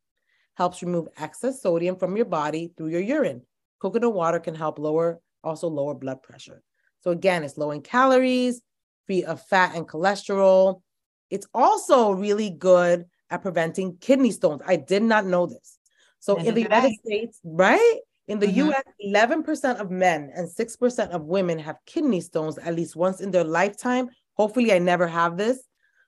helps 0.56 0.82
remove 0.82 1.08
excess 1.18 1.62
sodium 1.62 1.98
from 1.98 2.16
your 2.16 2.26
body 2.26 2.74
through 2.76 2.88
your 2.88 3.02
urine. 3.02 3.42
Coconut 3.80 4.14
water 4.14 4.40
can 4.40 4.56
help 4.56 4.80
lower, 4.80 5.20
also 5.44 5.68
lower 5.68 5.94
blood 5.94 6.24
pressure. 6.24 6.64
So 7.02 7.12
again, 7.12 7.44
it's 7.44 7.58
low 7.58 7.72
in 7.72 7.82
calories, 7.82 8.62
free 9.06 9.24
of 9.24 9.42
fat 9.44 9.76
and 9.76 9.88
cholesterol. 9.88 10.82
It's 11.30 11.48
also 11.54 12.12
really 12.12 12.50
good 12.50 13.06
at 13.30 13.42
preventing 13.42 13.98
kidney 13.98 14.32
stones. 14.32 14.62
I 14.66 14.78
did 14.78 15.04
not 15.04 15.26
know 15.26 15.46
this. 15.46 15.78
So 16.20 16.38
in 16.38 16.56
the 16.56 16.64
United 16.64 16.94
States, 17.06 17.40
right? 17.44 18.00
In 18.28 18.40
the 18.40 18.48
mm-hmm. 18.48 18.72
US, 18.72 18.84
11% 19.06 19.80
of 19.80 19.90
men 19.90 20.32
and 20.36 20.48
6% 20.48 21.10
of 21.10 21.24
women 21.24 21.60
have 21.60 21.78
kidney 21.86 22.20
stones 22.20 22.58
at 22.58 22.76
least 22.76 22.96
once 22.96 23.22
in 23.22 23.32
their 23.32 23.46
lifetime. 23.46 24.10
Hopefully, 24.34 24.74
I 24.74 24.80
never 24.80 25.08
have 25.08 25.38
this. 25.38 25.64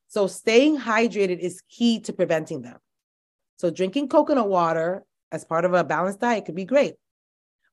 So, 0.08 0.28
staying 0.28 0.78
hydrated 0.78 1.40
is 1.40 1.62
key 1.70 2.00
to 2.02 2.14
preventing 2.14 2.62
them. 2.62 2.78
So, 3.58 3.70
drinking 3.70 4.10
coconut 4.10 4.50
water 4.50 5.04
as 5.32 5.46
part 5.46 5.64
of 5.64 5.74
a 5.74 5.84
balanced 5.84 6.20
diet 6.20 6.46
could 6.46 6.56
be 6.56 6.66
great. 6.66 6.96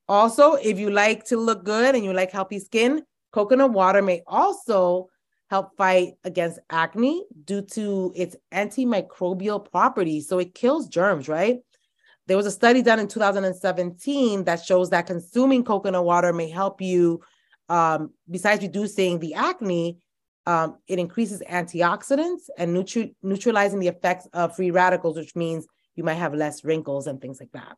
Also, 0.09 0.55
if 0.55 0.79
you 0.79 0.91
like 0.91 1.25
to 1.25 1.37
look 1.37 1.65
good 1.65 1.95
and 1.95 2.05
you 2.05 2.13
like 2.13 2.31
healthy 2.31 2.61
skin, 2.61 3.03
coconut 3.33 3.73
water 3.73 4.01
may 4.01 4.23
also 4.27 5.09
help 5.51 5.77
fight 5.77 6.15
against 6.25 6.61
acne 6.71 7.25
due 7.45 7.63
to 7.63 8.13
its 8.15 8.37
antimicrobial 8.53 9.69
properties. 9.71 10.29
So, 10.29 10.39
it 10.39 10.55
kills 10.55 10.87
germs, 10.87 11.29
right? 11.29 11.59
There 12.27 12.37
was 12.37 12.47
a 12.47 12.51
study 12.51 12.83
done 12.83 12.99
in 12.99 13.09
2017 13.09 14.45
that 14.45 14.65
shows 14.65 14.91
that 14.91 15.07
consuming 15.07 15.65
coconut 15.65 16.05
water 16.05 16.33
may 16.33 16.49
help 16.49 16.81
you, 16.81 17.21
um, 17.69 18.13
besides 18.29 18.63
reducing 18.63 19.19
the 19.19 19.35
acne, 19.35 19.99
um, 20.47 20.79
it 20.87 20.99
increases 20.99 21.43
antioxidants 21.49 22.49
and 22.57 22.73
neutralizing 23.23 23.81
the 23.81 23.89
effects 23.89 24.29
of 24.33 24.55
free 24.55 24.71
radicals, 24.71 25.17
which 25.17 25.35
means 25.35 25.67
you 25.97 26.05
might 26.05 26.15
have 26.15 26.35
less 26.35 26.65
wrinkles 26.65 27.07
and 27.07 27.21
things 27.21 27.41
like 27.41 27.51
that. 27.53 27.77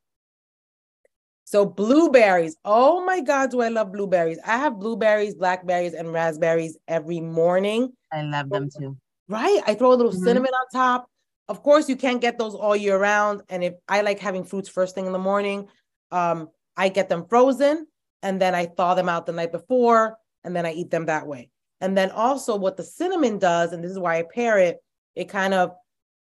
So 1.45 1.65
blueberries. 1.65 2.57
Oh 2.63 3.03
my 3.07 3.23
God, 3.23 3.51
do 3.51 3.63
I 3.63 3.69
love 3.69 3.91
blueberries? 3.91 4.39
I 4.45 4.59
have 4.59 4.79
blueberries, 4.79 5.35
blackberries, 5.35 5.95
and 5.95 6.13
raspberries 6.13 6.77
every 6.87 7.21
morning. 7.21 7.95
I 8.13 8.21
love 8.21 8.51
them 8.51 8.69
too. 8.69 8.99
Right? 9.29 9.63
I 9.67 9.75
throw 9.75 9.93
a 9.93 9.97
little 9.97 10.13
mm-hmm. 10.13 10.25
cinnamon 10.25 10.51
on 10.51 10.67
top. 10.71 11.11
Of 11.49 11.63
course, 11.63 11.89
you 11.89 11.97
can't 11.97 12.21
get 12.21 12.39
those 12.39 12.55
all 12.55 12.77
year 12.77 12.99
round. 12.99 13.43
And 13.49 13.65
if 13.65 13.75
I 13.89 14.03
like 14.03 14.19
having 14.19 14.45
fruits 14.45 14.69
first 14.69 14.95
thing 14.95 15.07
in 15.07 15.13
the 15.13 15.19
morning, 15.19 15.69
um, 16.11 16.49
I 16.77 16.89
get 16.89 17.09
them 17.09 17.27
frozen 17.27 17.87
and 18.23 18.41
then 18.41 18.55
I 18.55 18.67
thaw 18.67 18.95
them 18.95 19.09
out 19.09 19.27
the 19.27 19.33
night 19.33 19.53
before 19.53 20.19
and 20.45 20.55
then 20.55 20.67
I 20.67 20.73
eat 20.73 20.91
them 20.91 21.07
that 21.07 21.27
way. 21.27 21.51
And 21.81 21.97
then 21.97 22.11
also 22.11 22.57
what 22.57 22.77
the 22.77 22.83
cinnamon 22.83 23.39
does, 23.39 23.73
and 23.73 23.83
this 23.83 23.93
is 23.93 23.99
why 23.99 24.19
I 24.19 24.25
pair 24.25 24.59
it, 24.59 24.79
it 25.15 25.29
kind 25.29 25.55
of 25.55 25.73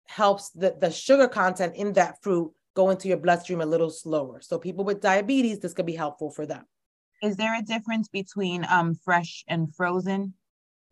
helps 0.06 0.50
the, 0.50 0.76
the 0.80 0.90
sugar 0.90 1.28
content 1.28 1.76
in 1.76 1.92
that 1.94 2.22
fruit 2.22 2.52
go 2.74 2.90
into 2.90 3.08
your 3.08 3.18
bloodstream 3.18 3.60
a 3.60 3.66
little 3.66 3.90
slower. 3.90 4.40
So 4.40 4.58
people 4.58 4.84
with 4.84 5.00
diabetes, 5.00 5.60
this 5.60 5.74
could 5.74 5.86
be 5.86 5.94
helpful 5.94 6.30
for 6.30 6.44
them. 6.44 6.64
Is 7.22 7.36
there 7.36 7.56
a 7.56 7.62
difference 7.62 8.08
between 8.08 8.66
um, 8.68 8.94
fresh 8.94 9.44
and 9.48 9.74
frozen? 9.74 10.34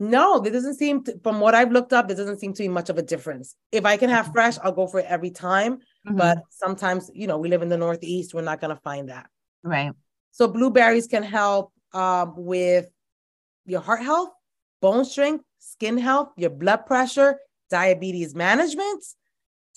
No, 0.03 0.41
there 0.41 0.53
doesn't 0.53 0.75
seem 0.75 1.05
to, 1.05 1.17
from 1.23 1.39
what 1.39 1.55
I've 1.55 1.71
looked 1.71 1.93
up, 1.93 2.09
there 2.09 2.17
doesn't 2.17 2.41
seem 2.41 2.53
to 2.55 2.63
be 2.65 2.69
much 2.69 2.91
of 2.91 2.99
a 2.99 3.03
difference. 3.03 3.55
If 3.71 3.87
I 3.87 3.97
can 3.97 4.11
have 4.11 4.25
mm-hmm. 4.25 4.33
fresh, 4.33 4.59
I'll 4.61 4.73
go 4.73 4.89
for 4.89 4.99
it 4.99 5.07
every 5.09 5.31
time. 5.31 5.77
Mm-hmm. 5.77 6.17
But 6.17 6.39
sometimes, 6.51 7.09
you 7.15 7.29
know, 7.29 7.39
we 7.39 7.49
live 7.49 7.63
in 7.63 7.69
the 7.69 7.77
Northeast, 7.77 8.35
we're 8.35 8.43
not 8.43 8.61
going 8.61 8.75
to 8.75 8.83
find 8.83 9.11
that. 9.11 9.29
Right. 9.63 9.93
So 10.33 10.49
blueberries 10.49 11.07
can 11.07 11.23
help 11.23 11.73
um, 11.93 12.35
with 12.37 12.91
your 13.65 13.81
heart 13.81 14.03
health, 14.03 14.31
bone 14.81 15.05
strength, 15.05 15.45
skin 15.61 15.99
health, 15.99 16.31
your 16.37 16.51
blood 16.51 16.85
pressure, 16.85 17.39
diabetes 17.71 18.35
management, 18.35 19.05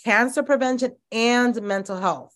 cancer 0.04 0.42
prevention, 0.42 0.96
and 1.12 1.62
mental 1.62 2.00
health. 2.00 2.36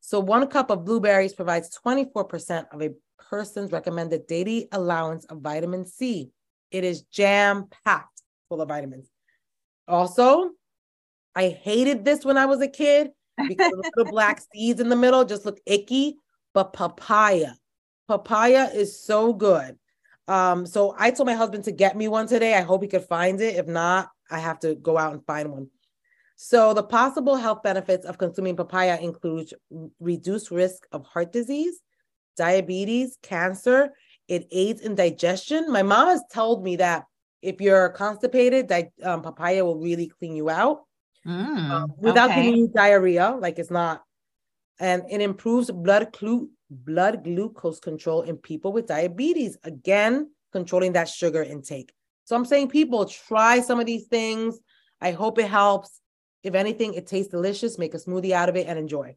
So 0.00 0.18
one 0.18 0.48
cup 0.48 0.70
of 0.70 0.84
blueberries 0.84 1.34
provides 1.34 1.78
24% 1.78 2.74
of 2.74 2.82
a 2.82 2.90
person's 3.30 3.70
recommended 3.70 4.26
daily 4.26 4.66
allowance 4.72 5.26
of 5.26 5.42
vitamin 5.42 5.86
C. 5.86 6.32
It 6.70 6.84
is 6.84 7.02
jam 7.02 7.66
packed 7.84 8.22
full 8.48 8.60
of 8.60 8.68
vitamins. 8.68 9.10
Also, 9.88 10.50
I 11.34 11.48
hated 11.48 12.04
this 12.04 12.24
when 12.24 12.36
I 12.36 12.46
was 12.46 12.60
a 12.60 12.68
kid 12.68 13.10
because 13.48 13.70
the 13.70 13.90
little 13.96 14.12
black 14.12 14.40
seeds 14.52 14.80
in 14.80 14.88
the 14.88 14.96
middle 14.96 15.24
just 15.24 15.44
look 15.44 15.58
icky. 15.66 16.16
But 16.52 16.72
papaya, 16.72 17.54
papaya 18.08 18.70
is 18.74 19.00
so 19.00 19.32
good. 19.32 19.78
Um, 20.26 20.66
so 20.66 20.94
I 20.98 21.10
told 21.10 21.26
my 21.26 21.34
husband 21.34 21.64
to 21.64 21.72
get 21.72 21.96
me 21.96 22.08
one 22.08 22.26
today. 22.26 22.54
I 22.54 22.60
hope 22.60 22.82
he 22.82 22.88
could 22.88 23.04
find 23.04 23.40
it. 23.40 23.56
If 23.56 23.66
not, 23.66 24.10
I 24.30 24.38
have 24.38 24.60
to 24.60 24.74
go 24.74 24.98
out 24.98 25.12
and 25.12 25.24
find 25.26 25.50
one. 25.50 25.68
So 26.36 26.72
the 26.72 26.82
possible 26.82 27.36
health 27.36 27.62
benefits 27.62 28.06
of 28.06 28.16
consuming 28.16 28.56
papaya 28.56 28.98
include 29.00 29.50
reduced 30.00 30.50
risk 30.50 30.86
of 30.90 31.04
heart 31.04 31.32
disease, 31.32 31.80
diabetes, 32.36 33.18
cancer, 33.22 33.90
it 34.30 34.46
aids 34.52 34.80
in 34.80 34.94
digestion. 34.94 35.70
My 35.70 35.82
mom 35.82 36.06
has 36.06 36.22
told 36.32 36.62
me 36.62 36.76
that 36.76 37.04
if 37.42 37.60
you're 37.60 37.88
constipated, 37.88 38.68
that 38.68 38.92
um, 39.02 39.22
papaya 39.22 39.64
will 39.64 39.78
really 39.78 40.06
clean 40.06 40.36
you 40.36 40.48
out. 40.48 40.84
Mm, 41.26 41.70
um, 41.70 41.92
without 41.98 42.30
okay. 42.30 42.42
giving 42.42 42.56
you 42.56 42.68
diarrhea. 42.68 43.36
Like 43.38 43.58
it's 43.58 43.70
not, 43.70 44.04
and 44.78 45.02
it 45.10 45.20
improves 45.20 45.70
blood 45.70 46.12
glu- 46.16 46.48
blood 46.70 47.24
glucose 47.24 47.80
control 47.80 48.22
in 48.22 48.36
people 48.36 48.72
with 48.72 48.86
diabetes. 48.86 49.58
Again, 49.64 50.30
controlling 50.52 50.92
that 50.92 51.08
sugar 51.08 51.42
intake. 51.42 51.92
So 52.24 52.36
I'm 52.36 52.44
saying, 52.44 52.68
people 52.68 53.06
try 53.06 53.60
some 53.60 53.80
of 53.80 53.86
these 53.86 54.06
things. 54.06 54.60
I 55.00 55.10
hope 55.10 55.40
it 55.40 55.48
helps. 55.48 56.00
If 56.44 56.54
anything, 56.54 56.94
it 56.94 57.08
tastes 57.08 57.32
delicious. 57.32 57.78
Make 57.78 57.94
a 57.94 57.98
smoothie 57.98 58.30
out 58.30 58.48
of 58.48 58.56
it 58.56 58.68
and 58.68 58.78
enjoy. 58.78 59.16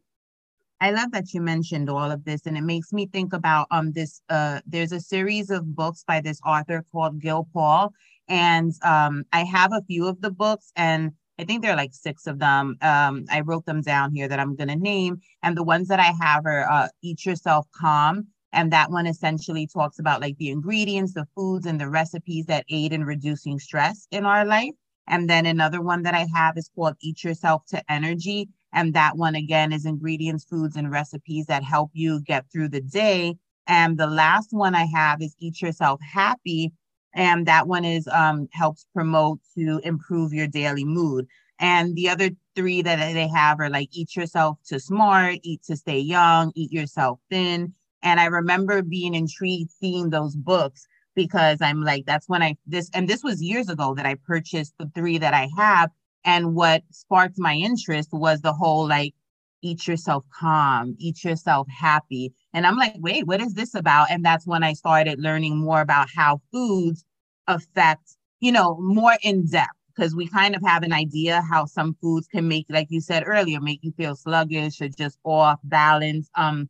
I 0.80 0.90
love 0.90 1.12
that 1.12 1.32
you 1.32 1.40
mentioned 1.40 1.88
all 1.88 2.10
of 2.10 2.24
this, 2.24 2.46
and 2.46 2.56
it 2.56 2.62
makes 2.62 2.92
me 2.92 3.06
think 3.06 3.32
about 3.32 3.66
um 3.70 3.92
this. 3.92 4.20
Uh, 4.28 4.60
there's 4.66 4.92
a 4.92 5.00
series 5.00 5.50
of 5.50 5.74
books 5.74 6.04
by 6.06 6.20
this 6.20 6.40
author 6.44 6.84
called 6.92 7.20
Gill 7.20 7.48
Paul, 7.52 7.92
and 8.28 8.72
um 8.82 9.24
I 9.32 9.44
have 9.44 9.72
a 9.72 9.82
few 9.86 10.06
of 10.06 10.20
the 10.20 10.30
books, 10.30 10.72
and 10.76 11.12
I 11.38 11.44
think 11.44 11.62
there 11.62 11.72
are 11.72 11.76
like 11.76 11.94
six 11.94 12.26
of 12.26 12.38
them. 12.38 12.76
Um, 12.82 13.24
I 13.30 13.40
wrote 13.40 13.66
them 13.66 13.80
down 13.82 14.14
here 14.14 14.28
that 14.28 14.38
I'm 14.40 14.56
gonna 14.56 14.76
name, 14.76 15.20
and 15.42 15.56
the 15.56 15.64
ones 15.64 15.88
that 15.88 16.00
I 16.00 16.12
have 16.20 16.44
are 16.46 16.68
uh, 16.70 16.88
Eat 17.02 17.24
Yourself 17.24 17.66
Calm, 17.74 18.26
and 18.52 18.72
that 18.72 18.90
one 18.90 19.06
essentially 19.06 19.66
talks 19.66 19.98
about 19.98 20.20
like 20.20 20.36
the 20.38 20.50
ingredients, 20.50 21.14
the 21.14 21.26
foods, 21.34 21.66
and 21.66 21.80
the 21.80 21.88
recipes 21.90 22.46
that 22.46 22.64
aid 22.68 22.92
in 22.92 23.04
reducing 23.04 23.58
stress 23.58 24.06
in 24.10 24.24
our 24.26 24.44
life. 24.44 24.74
And 25.06 25.28
then 25.28 25.44
another 25.46 25.82
one 25.82 26.02
that 26.04 26.14
I 26.14 26.26
have 26.34 26.56
is 26.56 26.70
called 26.74 26.96
Eat 27.00 27.24
Yourself 27.24 27.64
to 27.68 27.82
Energy. 27.92 28.48
And 28.74 28.92
that 28.94 29.16
one 29.16 29.34
again 29.36 29.72
is 29.72 29.86
ingredients, 29.86 30.44
foods, 30.44 30.76
and 30.76 30.90
recipes 30.90 31.46
that 31.46 31.62
help 31.62 31.90
you 31.94 32.20
get 32.20 32.44
through 32.52 32.68
the 32.68 32.80
day. 32.80 33.36
And 33.66 33.96
the 33.96 34.08
last 34.08 34.48
one 34.50 34.74
I 34.74 34.84
have 34.84 35.22
is 35.22 35.34
Eat 35.38 35.62
Yourself 35.62 36.00
Happy. 36.02 36.72
And 37.14 37.46
that 37.46 37.68
one 37.68 37.84
is 37.84 38.08
um, 38.08 38.48
helps 38.52 38.86
promote 38.92 39.38
to 39.56 39.80
improve 39.84 40.34
your 40.34 40.48
daily 40.48 40.84
mood. 40.84 41.26
And 41.60 41.94
the 41.94 42.08
other 42.08 42.30
three 42.56 42.82
that 42.82 43.14
they 43.14 43.28
have 43.28 43.60
are 43.60 43.70
like 43.70 43.88
Eat 43.92 44.16
Yourself 44.16 44.58
to 44.66 44.80
Smart, 44.80 45.38
Eat 45.44 45.62
to 45.64 45.76
Stay 45.76 46.00
Young, 46.00 46.52
Eat 46.56 46.72
Yourself 46.72 47.20
Thin. 47.30 47.72
And 48.02 48.18
I 48.20 48.26
remember 48.26 48.82
being 48.82 49.14
intrigued 49.14 49.70
seeing 49.70 50.10
those 50.10 50.34
books 50.34 50.86
because 51.14 51.62
I'm 51.62 51.82
like, 51.82 52.04
that's 52.06 52.28
when 52.28 52.42
I 52.42 52.56
this 52.66 52.90
and 52.92 53.08
this 53.08 53.22
was 53.22 53.42
years 53.42 53.68
ago 53.68 53.94
that 53.94 54.06
I 54.06 54.16
purchased 54.26 54.74
the 54.78 54.90
three 54.94 55.18
that 55.18 55.32
I 55.32 55.48
have. 55.56 55.90
And 56.24 56.54
what 56.54 56.82
sparked 56.90 57.38
my 57.38 57.54
interest 57.54 58.10
was 58.12 58.40
the 58.40 58.52
whole 58.52 58.88
like 58.88 59.14
eat 59.62 59.86
yourself 59.86 60.24
calm, 60.38 60.94
eat 60.98 61.24
yourself 61.24 61.66
happy. 61.68 62.32
And 62.52 62.66
I'm 62.66 62.76
like, 62.76 62.94
wait, 62.98 63.26
what 63.26 63.40
is 63.40 63.54
this 63.54 63.74
about? 63.74 64.10
And 64.10 64.24
that's 64.24 64.46
when 64.46 64.62
I 64.62 64.74
started 64.74 65.18
learning 65.20 65.56
more 65.56 65.80
about 65.80 66.08
how 66.14 66.40
foods 66.52 67.04
affect, 67.48 68.16
you 68.40 68.52
know, 68.52 68.76
more 68.80 69.16
in 69.22 69.46
depth 69.46 69.70
because 69.94 70.14
we 70.14 70.26
kind 70.28 70.54
of 70.54 70.62
have 70.66 70.82
an 70.82 70.92
idea 70.92 71.42
how 71.50 71.64
some 71.66 71.96
foods 72.00 72.26
can 72.26 72.48
make, 72.48 72.66
like 72.68 72.88
you 72.90 73.00
said 73.00 73.22
earlier, 73.26 73.60
make 73.60 73.80
you 73.82 73.92
feel 73.92 74.16
sluggish 74.16 74.80
or 74.80 74.88
just 74.88 75.18
off 75.24 75.60
balance. 75.64 76.28
Um, 76.34 76.68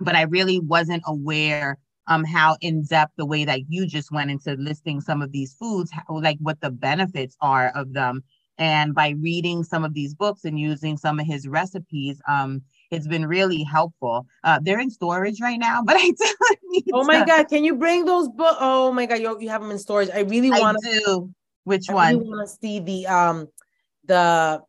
but 0.00 0.14
I 0.14 0.22
really 0.22 0.60
wasn't 0.60 1.02
aware 1.06 1.78
um 2.08 2.24
how 2.24 2.56
in 2.62 2.84
depth 2.84 3.12
the 3.16 3.26
way 3.26 3.44
that 3.44 3.60
you 3.68 3.86
just 3.86 4.10
went 4.10 4.30
into 4.30 4.54
listing 4.54 5.00
some 5.00 5.22
of 5.22 5.32
these 5.32 5.54
foods, 5.54 5.90
how, 5.92 6.20
like 6.20 6.38
what 6.40 6.60
the 6.60 6.70
benefits 6.70 7.36
are 7.40 7.70
of 7.74 7.92
them. 7.92 8.22
And 8.58 8.94
by 8.94 9.10
reading 9.10 9.62
some 9.64 9.84
of 9.84 9.94
these 9.94 10.14
books 10.14 10.44
and 10.44 10.58
using 10.58 10.96
some 10.96 11.20
of 11.20 11.26
his 11.26 11.46
recipes, 11.46 12.20
um, 12.28 12.62
it's 12.90 13.06
been 13.06 13.26
really 13.26 13.62
helpful. 13.62 14.26
Uh, 14.42 14.58
they're 14.62 14.80
in 14.80 14.90
storage 14.90 15.40
right 15.40 15.58
now, 15.58 15.82
but 15.86 15.96
I 15.96 16.10
do 16.10 16.82
Oh 16.92 17.04
my 17.04 17.20
to- 17.20 17.24
God, 17.26 17.48
can 17.48 17.64
you 17.64 17.76
bring 17.76 18.04
those 18.04 18.28
books? 18.28 18.56
Oh 18.60 18.92
my 18.92 19.06
God, 19.06 19.20
you, 19.20 19.40
you 19.40 19.48
have 19.48 19.62
them 19.62 19.70
in 19.70 19.78
storage. 19.78 20.10
I 20.12 20.20
really 20.20 20.50
want 20.50 20.78
to 20.82 20.90
do. 21.04 21.30
Which 21.64 21.88
I 21.90 21.94
one? 21.94 22.16
really 22.18 22.28
want 22.30 22.48
to 22.48 22.56
see 22.60 22.80
the 22.80 23.06
um 23.06 23.48
the 24.06 24.62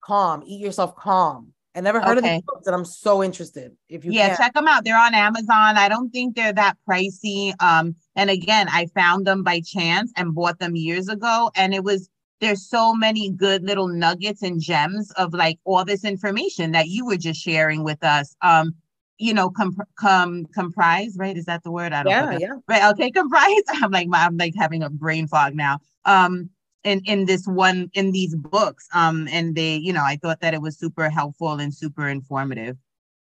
calm, 0.00 0.42
eat 0.46 0.60
yourself 0.60 0.94
calm. 0.96 1.52
I 1.76 1.80
never 1.80 2.00
heard 2.00 2.18
of 2.18 2.24
Okay. 2.24 2.34
these 2.34 2.42
books, 2.42 2.66
and 2.68 2.76
I'm 2.76 2.84
so 2.84 3.24
interested. 3.24 3.72
If 3.88 4.04
you 4.04 4.12
yeah, 4.12 4.28
can, 4.28 4.36
check 4.36 4.54
them 4.54 4.68
out. 4.68 4.84
They're 4.84 4.96
on 4.96 5.12
Amazon. 5.12 5.76
I 5.76 5.88
don't 5.88 6.10
think 6.10 6.36
they're 6.36 6.52
that 6.52 6.76
pricey. 6.88 7.52
Um, 7.60 7.96
and 8.14 8.30
again, 8.30 8.68
I 8.70 8.86
found 8.94 9.26
them 9.26 9.42
by 9.42 9.60
chance 9.60 10.12
and 10.16 10.32
bought 10.32 10.60
them 10.60 10.76
years 10.76 11.08
ago. 11.08 11.50
And 11.56 11.74
it 11.74 11.82
was 11.82 12.08
there's 12.44 12.68
so 12.68 12.94
many 12.94 13.30
good 13.30 13.62
little 13.62 13.88
nuggets 13.88 14.42
and 14.42 14.60
gems 14.60 15.10
of 15.12 15.32
like 15.32 15.58
all 15.64 15.84
this 15.84 16.04
information 16.04 16.72
that 16.72 16.88
you 16.88 17.06
were 17.06 17.16
just 17.16 17.40
sharing 17.40 17.84
with 17.84 18.04
us. 18.04 18.36
Um, 18.42 18.74
you 19.16 19.32
know, 19.32 19.48
com 19.48 19.76
com 19.98 20.44
comprise, 20.46 21.16
right? 21.16 21.36
Is 21.36 21.46
that 21.46 21.62
the 21.62 21.70
word? 21.70 21.92
I 21.92 22.02
don't 22.02 22.12
know. 22.12 22.38
yeah, 22.38 22.38
yeah. 22.38 22.54
Right. 22.68 22.84
Okay, 22.92 23.10
comprise. 23.10 23.62
I'm 23.68 23.90
like 23.90 24.08
I'm 24.12 24.36
like 24.36 24.54
having 24.58 24.82
a 24.82 24.90
brain 24.90 25.26
fog 25.26 25.54
now. 25.54 25.78
Um 26.04 26.50
in 26.82 27.00
in 27.06 27.24
this 27.24 27.46
one 27.46 27.90
in 27.94 28.12
these 28.12 28.34
books. 28.34 28.88
Um 28.92 29.28
and 29.30 29.54
they, 29.54 29.76
you 29.76 29.92
know, 29.92 30.02
I 30.04 30.16
thought 30.16 30.40
that 30.40 30.52
it 30.52 30.60
was 30.60 30.78
super 30.78 31.08
helpful 31.08 31.52
and 31.52 31.72
super 31.72 32.08
informative. 32.08 32.76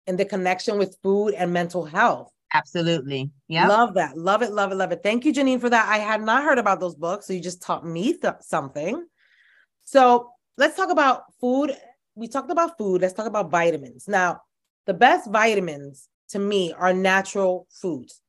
And 0.06 0.18
the 0.18 0.24
connection 0.24 0.78
with 0.78 0.98
food 1.02 1.34
and 1.34 1.52
mental 1.52 1.84
health. 1.84 2.32
Absolutely. 2.52 3.30
Yeah. 3.48 3.68
Love 3.68 3.94
that. 3.94 4.16
Love 4.16 4.42
it. 4.42 4.52
Love 4.52 4.72
it. 4.72 4.76
Love 4.76 4.92
it. 4.92 5.00
Thank 5.02 5.24
you, 5.24 5.32
Janeen, 5.32 5.60
for 5.60 5.70
that. 5.70 5.88
I 5.88 5.98
had 5.98 6.22
not 6.22 6.44
heard 6.44 6.58
about 6.58 6.80
those 6.80 6.94
books. 6.94 7.26
So 7.26 7.32
you 7.32 7.40
just 7.40 7.62
taught 7.62 7.84
me 7.84 8.14
th- 8.14 8.34
something. 8.40 9.06
So 9.84 10.30
let's 10.56 10.76
talk 10.76 10.90
about 10.90 11.22
food. 11.40 11.72
We 12.14 12.28
talked 12.28 12.50
about 12.50 12.78
food. 12.78 13.02
Let's 13.02 13.14
talk 13.14 13.26
about 13.26 13.50
vitamins. 13.50 14.08
Now, 14.08 14.40
the 14.86 14.94
best 14.94 15.30
vitamins 15.30 16.08
to 16.30 16.38
me 16.38 16.72
are 16.72 16.92
natural 16.92 17.66
foods, 17.70 18.20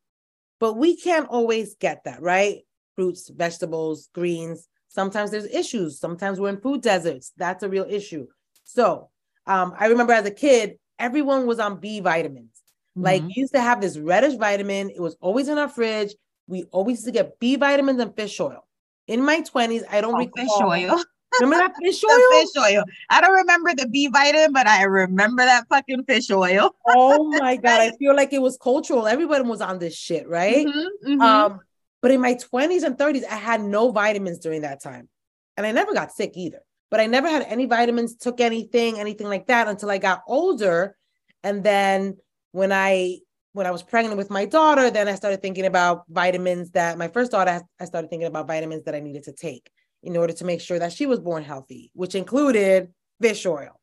but 0.59 0.75
we 0.75 0.95
can't 0.95 1.27
always 1.27 1.75
get 1.75 2.03
that, 2.05 2.21
right? 2.21 2.59
Fruits, 2.95 3.29
vegetables, 3.29 4.09
greens. 4.13 4.67
Sometimes 4.89 5.31
there's 5.31 5.45
issues. 5.45 5.99
Sometimes 5.99 6.39
we're 6.39 6.49
in 6.49 6.61
food 6.61 6.81
deserts. 6.81 7.31
That's 7.37 7.63
a 7.63 7.69
real 7.69 7.85
issue. 7.89 8.27
So 8.63 9.09
um, 9.47 9.73
I 9.77 9.87
remember 9.87 10.13
as 10.13 10.25
a 10.25 10.31
kid, 10.31 10.77
everyone 10.97 11.45
was 11.45 11.59
on 11.59 11.79
B 11.79 11.99
vitamins. 11.99 12.58
Like 13.01 13.21
Mhm. 13.23 13.27
we 13.27 13.33
used 13.37 13.53
to 13.53 13.61
have 13.61 13.81
this 13.81 13.97
reddish 13.97 14.35
vitamin. 14.35 14.89
It 14.89 14.99
was 15.01 15.15
always 15.21 15.47
in 15.47 15.57
our 15.57 15.69
fridge. 15.69 16.13
We 16.47 16.63
always 16.71 16.97
used 16.97 17.05
to 17.05 17.11
get 17.11 17.39
B 17.39 17.55
vitamins 17.55 17.99
and 18.01 18.15
fish 18.15 18.39
oil. 18.39 18.65
In 19.07 19.23
my 19.23 19.41
20s, 19.41 19.83
I 19.89 20.01
don't 20.01 20.15
Oh, 20.15 20.17
recall. 20.17 20.35
fish 20.35 20.61
oil. 20.61 21.03
Remember 21.39 21.57
that 21.67 21.75
fish 21.81 22.03
oil? 22.03 22.09
the 22.09 22.45
fish 22.53 22.63
oil. 22.75 22.83
I 23.09 23.21
don't 23.21 23.33
remember 23.35 23.73
the 23.75 23.87
B 23.87 24.07
vitamin, 24.07 24.51
but 24.51 24.67
I 24.67 24.83
remember 24.83 25.45
that 25.45 25.67
fucking 25.69 26.03
fish 26.05 26.29
oil. 26.31 26.75
oh 26.87 27.23
my 27.39 27.55
God. 27.55 27.81
I 27.81 27.91
feel 27.97 28.15
like 28.15 28.33
it 28.33 28.41
was 28.41 28.57
cultural. 28.57 29.07
Everybody 29.07 29.43
was 29.43 29.61
on 29.61 29.79
this 29.79 29.95
shit, 29.95 30.27
right? 30.27 30.67
Mhm, 30.67 30.85
mhm. 31.05 31.21
Um, 31.21 31.59
but 32.01 32.11
in 32.11 32.19
my 32.21 32.33
20s 32.33 32.83
and 32.83 32.97
30s, 32.97 33.23
I 33.29 33.35
had 33.35 33.61
no 33.61 33.91
vitamins 33.91 34.39
during 34.39 34.61
that 34.61 34.81
time. 34.81 35.07
And 35.55 35.65
I 35.65 35.71
never 35.71 35.93
got 35.93 36.11
sick 36.11 36.31
either. 36.35 36.61
But 36.91 36.99
I 36.99 37.05
never 37.05 37.27
had 37.29 37.43
any 37.43 37.65
vitamins, 37.67 38.15
took 38.15 38.39
anything, 38.41 38.99
anything 38.99 39.27
like 39.27 39.47
that 39.47 39.67
until 39.67 39.91
I 39.91 39.97
got 39.99 40.23
older. 40.27 40.97
And 41.43 41.63
then 41.63 42.17
when 42.51 42.71
I 42.71 43.19
when 43.53 43.65
I 43.65 43.71
was 43.71 43.81
pregnant 43.81 44.17
with 44.17 44.29
my 44.29 44.45
daughter, 44.45 44.91
then 44.91 45.07
I 45.07 45.15
started 45.15 45.41
thinking 45.41 45.65
about 45.65 46.03
vitamins 46.07 46.71
that 46.71 46.97
my 46.97 47.07
first 47.07 47.31
daughter, 47.31 47.61
I 47.79 47.85
started 47.85 48.09
thinking 48.09 48.27
about 48.27 48.47
vitamins 48.47 48.83
that 48.85 48.93
I 48.93 48.99
needed 48.99 49.23
to 49.23 49.33
take 49.33 49.71
in 50.03 50.15
order 50.15 50.33
to 50.33 50.45
make 50.45 50.61
sure 50.61 50.77
that 50.77 50.93
she 50.93 51.07
was 51.07 51.19
born 51.19 51.43
healthy, 51.43 51.89
which 51.93 52.13
included 52.13 52.93
fish 53.19 53.45
oil. 53.45 53.79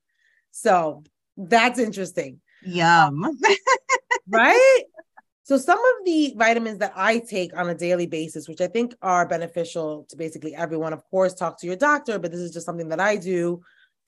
So 0.52 1.02
that's 1.36 1.78
interesting 1.80 2.40
Yum. 2.66 3.38
right? 4.28 4.82
So 5.44 5.56
some 5.58 5.78
of 5.78 6.04
the 6.04 6.34
vitamins 6.36 6.78
that 6.78 6.92
I 6.96 7.20
take 7.20 7.56
on 7.56 7.68
a 7.68 7.74
daily 7.74 8.06
basis, 8.06 8.48
which 8.48 8.60
I 8.60 8.66
think 8.66 8.94
are 9.00 9.28
beneficial 9.28 10.06
to 10.08 10.16
basically 10.16 10.54
everyone, 10.54 10.92
of 10.92 11.04
course, 11.08 11.34
talk 11.34 11.60
to 11.60 11.66
your 11.66 11.76
doctor, 11.76 12.18
but 12.18 12.32
this 12.32 12.40
is 12.40 12.52
just 12.52 12.66
something 12.66 12.88
that 12.88 13.00
I 13.00 13.16
do, 13.16 13.60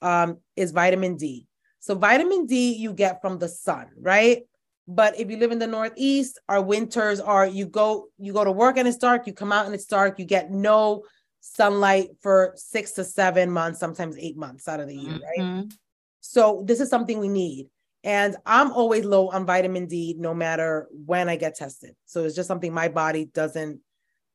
um, 0.03 0.39
is 0.57 0.73
vitamin 0.73 1.17
D. 1.17 1.47
So 1.89 1.95
vitamin 1.95 2.45
D 2.45 2.75
you 2.75 2.93
get 2.93 3.23
from 3.23 3.39
the 3.39 3.49
sun, 3.49 3.87
right? 3.99 4.43
But 4.87 5.19
if 5.19 5.31
you 5.31 5.39
live 5.39 5.53
in 5.53 5.59
the 5.59 5.67
Northeast, 5.67 6.39
our 6.47 6.61
winters 6.61 7.19
are 7.19 7.47
you 7.47 7.65
go 7.65 8.09
you 8.19 8.35
go 8.35 8.45
to 8.45 8.53
work 8.53 8.77
and 8.77 8.87
it's 8.87 8.99
dark, 8.99 9.27
you 9.27 9.33
come 9.33 9.53
out 9.53 9.65
and 9.65 9.75
it's 9.75 9.87
dark, 9.87 10.19
you 10.19 10.27
get 10.27 10.51
no 10.51 11.05
sunlight 11.41 12.11
for 12.21 12.53
six 12.57 12.93
to 12.93 13.05
seven 13.05 13.51
months, 13.51 13.81
sometimes 13.81 14.19
eight 14.19 14.37
months 14.37 14.69
out 14.69 14.81
of 14.81 14.87
the 14.87 14.95
year, 14.95 15.15
right? 15.15 15.47
Mhm. 15.47 15.73
So 16.21 16.63
this 16.67 16.81
is 16.81 16.91
something 16.91 17.21
we 17.21 17.29
need. 17.29 17.71
And 18.05 18.37
I'm 18.45 18.71
always 18.71 19.07
low 19.07 19.31
on 19.31 19.47
vitamin 19.47 19.87
D 19.87 20.15
no 20.19 20.35
matter 20.35 20.89
when 20.93 21.31
I 21.31 21.37
get 21.37 21.57
tested. 21.57 21.97
So 22.05 22.25
it's 22.25 22.37
just 22.37 22.49
something 22.49 22.75
my 22.75 22.89
body 22.89 23.31
doesn't 23.33 23.81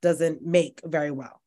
doesn't 0.02 0.44
make 0.44 0.82
very 0.84 1.12
well. 1.12 1.40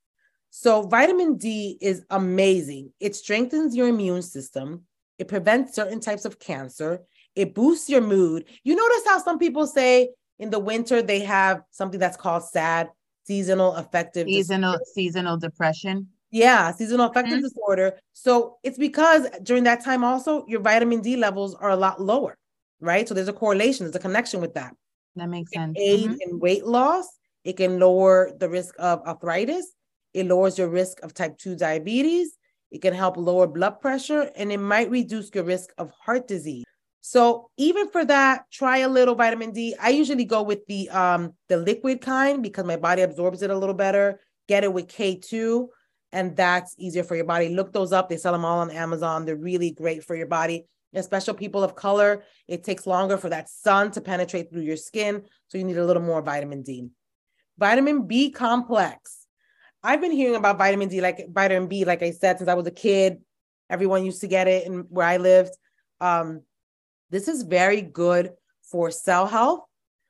So 0.50 0.82
vitamin 0.82 1.36
D 1.36 1.76
is 1.80 2.04
amazing. 2.10 2.92
It 3.00 3.16
strengthens 3.16 3.74
your 3.74 3.88
immune 3.88 4.22
system. 4.22 4.85
It 5.18 5.28
prevents 5.28 5.74
certain 5.74 6.00
types 6.00 6.24
of 6.24 6.38
cancer. 6.38 7.00
It 7.34 7.54
boosts 7.54 7.88
your 7.88 8.00
mood. 8.00 8.46
You 8.64 8.74
notice 8.76 9.02
how 9.06 9.18
some 9.18 9.38
people 9.38 9.66
say 9.66 10.10
in 10.38 10.50
the 10.50 10.58
winter 10.58 11.02
they 11.02 11.20
have 11.20 11.62
something 11.70 11.98
that's 12.00 12.16
called 12.16 12.42
SAD, 12.44 12.90
seasonal 13.24 13.72
affective 13.74 14.26
Seasonal 14.28 14.78
seasonal 14.94 15.36
depression. 15.38 16.08
yeah, 16.30 16.70
seasonal 16.72 17.06
affective 17.10 17.38
Mhm. 17.38 17.42
disorder. 17.42 17.98
So 18.12 18.58
it's 18.62 18.78
because 18.78 19.28
during 19.42 19.64
that 19.64 19.82
time 19.84 20.04
also 20.04 20.44
your 20.46 20.60
vitamin 20.60 21.00
D 21.00 21.16
levels 21.16 21.54
are 21.54 21.70
a 21.70 21.76
lot 21.76 22.00
lower, 22.00 22.36
right? 22.80 23.08
So 23.08 23.14
there's 23.14 23.28
a 23.28 23.32
correlation, 23.32 23.84
there's 23.86 23.96
a 23.96 24.00
connection 24.00 24.40
with 24.40 24.54
that. 24.54 24.74
That 25.14 25.28
makes 25.28 25.52
It 25.52 25.56
sense. 25.58 25.78
aids 25.78 26.14
Mhm. 26.14 26.20
in 26.26 26.38
weight 26.40 26.66
loss. 26.66 27.06
It 27.44 27.56
can 27.56 27.78
lower 27.78 28.32
the 28.38 28.48
risk 28.50 28.74
of 28.78 29.00
arthritis. 29.06 29.72
It 30.12 30.26
lowers 30.26 30.58
your 30.58 30.68
risk 30.68 31.00
of 31.02 31.14
type 31.14 31.38
2 31.38 31.54
diabetes. 31.56 32.36
It 32.70 32.82
can 32.82 32.94
help 32.94 33.16
lower 33.16 33.46
blood 33.46 33.80
pressure 33.80 34.30
and 34.36 34.50
it 34.50 34.58
might 34.58 34.90
reduce 34.90 35.30
your 35.34 35.44
risk 35.44 35.70
of 35.78 35.90
heart 35.90 36.26
disease. 36.26 36.64
So 37.00 37.50
even 37.56 37.88
for 37.90 38.04
that, 38.04 38.46
try 38.50 38.78
a 38.78 38.88
little 38.88 39.14
vitamin 39.14 39.52
D. 39.52 39.76
I 39.80 39.90
usually 39.90 40.24
go 40.24 40.42
with 40.42 40.66
the 40.66 40.90
um 40.90 41.34
the 41.48 41.56
liquid 41.56 42.00
kind 42.00 42.42
because 42.42 42.64
my 42.64 42.76
body 42.76 43.02
absorbs 43.02 43.42
it 43.42 43.50
a 43.50 43.56
little 43.56 43.76
better. 43.76 44.20
Get 44.48 44.64
it 44.64 44.72
with 44.72 44.88
K2 44.88 45.68
and 46.12 46.36
that's 46.36 46.74
easier 46.78 47.04
for 47.04 47.14
your 47.14 47.24
body. 47.24 47.50
Look 47.50 47.72
those 47.72 47.92
up. 47.92 48.08
They 48.08 48.16
sell 48.16 48.32
them 48.32 48.44
all 48.44 48.58
on 48.58 48.70
Amazon. 48.70 49.24
They're 49.24 49.36
really 49.36 49.70
great 49.70 50.02
for 50.04 50.16
your 50.16 50.26
body. 50.26 50.66
Especially 50.94 51.34
people 51.34 51.62
of 51.62 51.74
color, 51.74 52.24
it 52.48 52.64
takes 52.64 52.86
longer 52.86 53.18
for 53.18 53.28
that 53.28 53.50
sun 53.50 53.90
to 53.92 54.00
penetrate 54.00 54.50
through 54.50 54.62
your 54.62 54.76
skin. 54.76 55.24
So 55.48 55.58
you 55.58 55.64
need 55.64 55.76
a 55.76 55.84
little 55.84 56.02
more 56.02 56.22
vitamin 56.22 56.62
D. 56.62 56.88
Vitamin 57.58 58.06
B 58.06 58.30
complex. 58.30 59.25
I've 59.86 60.00
been 60.00 60.10
hearing 60.10 60.34
about 60.34 60.58
vitamin 60.58 60.88
D, 60.88 61.00
like 61.00 61.28
vitamin 61.30 61.68
B, 61.68 61.84
like 61.84 62.02
I 62.02 62.10
said, 62.10 62.38
since 62.38 62.50
I 62.50 62.54
was 62.54 62.66
a 62.66 62.72
kid. 62.72 63.20
Everyone 63.70 64.04
used 64.04 64.20
to 64.22 64.26
get 64.26 64.48
it 64.48 64.66
and 64.66 64.84
where 64.88 65.06
I 65.06 65.16
lived. 65.16 65.56
Um, 66.00 66.42
this 67.10 67.28
is 67.28 67.44
very 67.44 67.82
good 67.82 68.32
for 68.62 68.90
cell 68.90 69.26
health. 69.26 69.60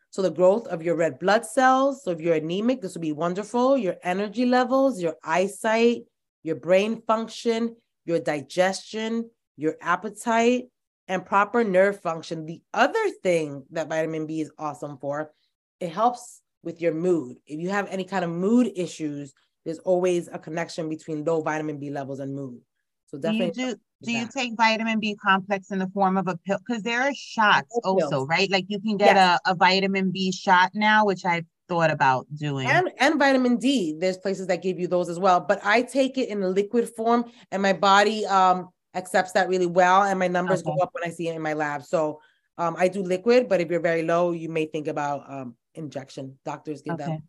So 0.09 0.23
the 0.23 0.31
growth 0.31 0.67
of 0.69 0.83
your 0.83 0.97
red 0.97 1.19
blood 1.19 1.45
cells. 1.45 2.03
So 2.03 2.11
if 2.11 2.21
you're 2.21 2.37
anemic, 2.37 2.81
this 2.81 2.95
would 2.95 3.03
be 3.03 3.13
wonderful. 3.13 3.77
Your 3.77 3.97
energy 4.03 4.47
levels, 4.47 4.99
your 4.99 5.17
eyesight, 5.23 6.05
your 6.43 6.57
brain 6.57 7.03
function, 7.03 7.77
your 8.07 8.19
digestion, 8.19 9.29
your 9.59 9.77
appetite, 9.83 10.69
and 11.07 11.27
proper 11.27 11.65
nerve 11.65 12.01
function. 12.01 12.47
The 12.47 12.63
other 12.73 13.11
thing 13.23 13.65
that 13.73 13.91
vitamin 13.91 14.27
B 14.27 14.41
is 14.41 14.51
awesome 14.59 14.97
for, 14.97 15.33
it 15.81 15.91
helps 15.91 16.41
with 16.63 16.81
your 16.81 16.95
mood. 16.95 17.37
If 17.47 17.61
you 17.61 17.69
have 17.69 17.89
any 17.89 18.05
kind 18.05 18.25
of 18.25 18.31
mood 18.31 18.73
issues, 18.75 19.35
there's 19.67 19.81
always 19.81 20.29
a 20.33 20.39
connection 20.39 20.89
between 20.89 21.25
low 21.25 21.43
vitamin 21.43 21.79
B 21.79 21.91
levels 21.91 22.21
and 22.21 22.35
mood. 22.35 22.61
So 23.09 23.19
definitely. 23.19 23.51
Do 23.51 23.61
you 23.61 23.75
do, 23.75 23.81
do 24.03 24.13
you 24.13 24.29
take 24.35 24.57
vitamin 24.57 25.01
B 25.01 25.17
complex 25.17 25.71
in 25.73 25.81
the 25.81 25.89
form 25.89 26.17
of 26.17 26.29
a 26.29 26.37
pill? 26.39 26.59
Because 26.65 26.83
there 26.83 27.03
are 27.03 27.13
shots 27.15 27.79
also, 27.85 28.25
right? 28.27 28.51
Like 28.51 28.67
you 28.69 28.81
can 28.81 28.97
get 28.97 29.17
yes. 29.17 29.41
a, 29.45 29.51
a 29.51 29.55
vitamin 29.55 30.13
B 30.13 30.33
shot 30.33 30.71
now, 30.75 31.05
which 31.05 31.25
I 31.25 31.45
thought 31.69 31.91
about 31.91 32.27
doing. 32.35 32.69
And 32.69 32.91
and 32.99 33.19
vitamin 33.19 33.57
D. 33.57 33.97
There's 33.99 34.17
places 34.17 34.47
that 34.47 34.63
give 34.63 34.79
you 34.79 34.87
those 34.87 35.09
as 35.09 35.19
well. 35.19 35.41
But 35.41 35.61
I 35.65 35.83
take 35.83 36.17
it 36.17 36.29
in 36.29 36.43
a 36.43 36.49
liquid 36.49 36.89
form 36.95 37.25
and 37.51 37.61
my 37.61 37.73
body 37.73 38.25
um 38.27 38.69
accepts 38.95 39.33
that 39.33 39.49
really 39.49 39.67
well. 39.67 40.05
And 40.05 40.19
my 40.19 40.29
numbers 40.29 40.61
okay. 40.61 40.73
go 40.77 40.83
up 40.83 40.91
when 40.93 41.05
I 41.05 41.13
see 41.13 41.29
it 41.29 41.35
in 41.35 41.43
my 41.43 41.55
lab. 41.55 41.83
So 41.83 42.21
um, 42.57 42.77
I 42.79 42.89
do 42.89 43.03
liquid, 43.03 43.49
but 43.49 43.61
if 43.61 43.71
you're 43.71 43.81
very 43.81 44.03
low, 44.03 44.33
you 44.33 44.49
may 44.49 44.67
think 44.67 44.87
about 44.87 45.31
um, 45.31 45.57
injection. 45.75 46.39
Doctors 46.45 46.83
give 46.83 46.95
okay. 46.95 47.05
that. 47.05 47.21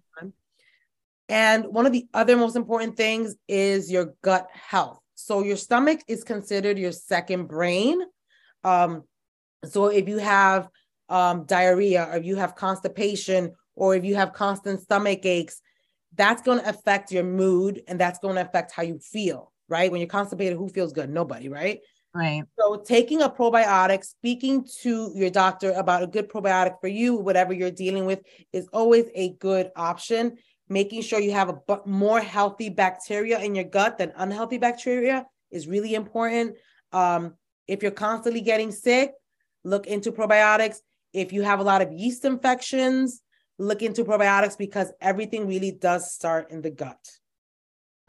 And 1.29 1.65
one 1.65 1.85
of 1.85 1.91
the 1.91 2.07
other 2.13 2.37
most 2.37 2.55
important 2.55 2.95
things 2.95 3.35
is 3.47 3.91
your 3.91 4.13
gut 4.21 4.47
health. 4.51 4.99
So 5.15 5.43
your 5.43 5.57
stomach 5.57 6.01
is 6.07 6.23
considered 6.23 6.77
your 6.77 6.91
second 6.91 7.47
brain. 7.47 7.99
Um, 8.63 9.03
so 9.65 9.87
if 9.87 10.07
you 10.07 10.19
have 10.19 10.69
um, 11.09 11.45
diarrhea, 11.45 12.07
or 12.09 12.17
if 12.17 12.25
you 12.25 12.35
have 12.37 12.55
constipation, 12.55 13.53
or 13.75 13.95
if 13.95 14.05
you 14.05 14.15
have 14.15 14.33
constant 14.33 14.81
stomach 14.81 15.25
aches, 15.25 15.61
that's 16.15 16.41
going 16.41 16.59
to 16.59 16.69
affect 16.69 17.11
your 17.11 17.23
mood 17.23 17.83
and 17.87 17.99
that's 17.99 18.19
going 18.19 18.35
to 18.35 18.41
affect 18.41 18.71
how 18.71 18.83
you 18.83 18.99
feel, 18.99 19.51
right? 19.69 19.91
When 19.91 19.99
you're 20.01 20.07
constipated, 20.07 20.57
who 20.57 20.69
feels 20.69 20.93
good? 20.93 21.09
Nobody, 21.09 21.49
right? 21.49 21.79
Right. 22.13 22.43
So 22.57 22.77
taking 22.77 23.21
a 23.21 23.29
probiotic, 23.29 24.03
speaking 24.03 24.67
to 24.81 25.11
your 25.13 25.29
doctor 25.29 25.71
about 25.73 26.03
a 26.03 26.07
good 26.07 26.29
probiotic 26.29 26.79
for 26.81 26.87
you, 26.87 27.15
whatever 27.15 27.53
you're 27.53 27.69
dealing 27.69 28.05
with, 28.05 28.21
is 28.53 28.67
always 28.73 29.05
a 29.13 29.33
good 29.33 29.71
option 29.75 30.37
making 30.69 31.01
sure 31.01 31.19
you 31.19 31.31
have 31.31 31.49
a 31.49 31.79
more 31.85 32.19
healthy 32.19 32.69
bacteria 32.69 33.39
in 33.39 33.55
your 33.55 33.63
gut 33.63 33.97
than 33.97 34.11
unhealthy 34.15 34.57
bacteria 34.57 35.25
is 35.51 35.67
really 35.67 35.95
important. 35.95 36.55
Um, 36.91 37.35
if 37.67 37.81
you're 37.81 37.91
constantly 37.91 38.41
getting 38.41 38.71
sick, 38.71 39.13
look 39.63 39.87
into 39.87 40.11
probiotics. 40.11 40.77
If 41.13 41.33
you 41.33 41.41
have 41.43 41.59
a 41.59 41.63
lot 41.63 41.81
of 41.81 41.91
yeast 41.91 42.25
infections, 42.25 43.21
look 43.57 43.81
into 43.81 44.03
probiotics 44.03 44.57
because 44.57 44.91
everything 45.01 45.47
really 45.47 45.71
does 45.71 46.13
start 46.13 46.51
in 46.51 46.61
the 46.61 46.69
gut. 46.69 46.99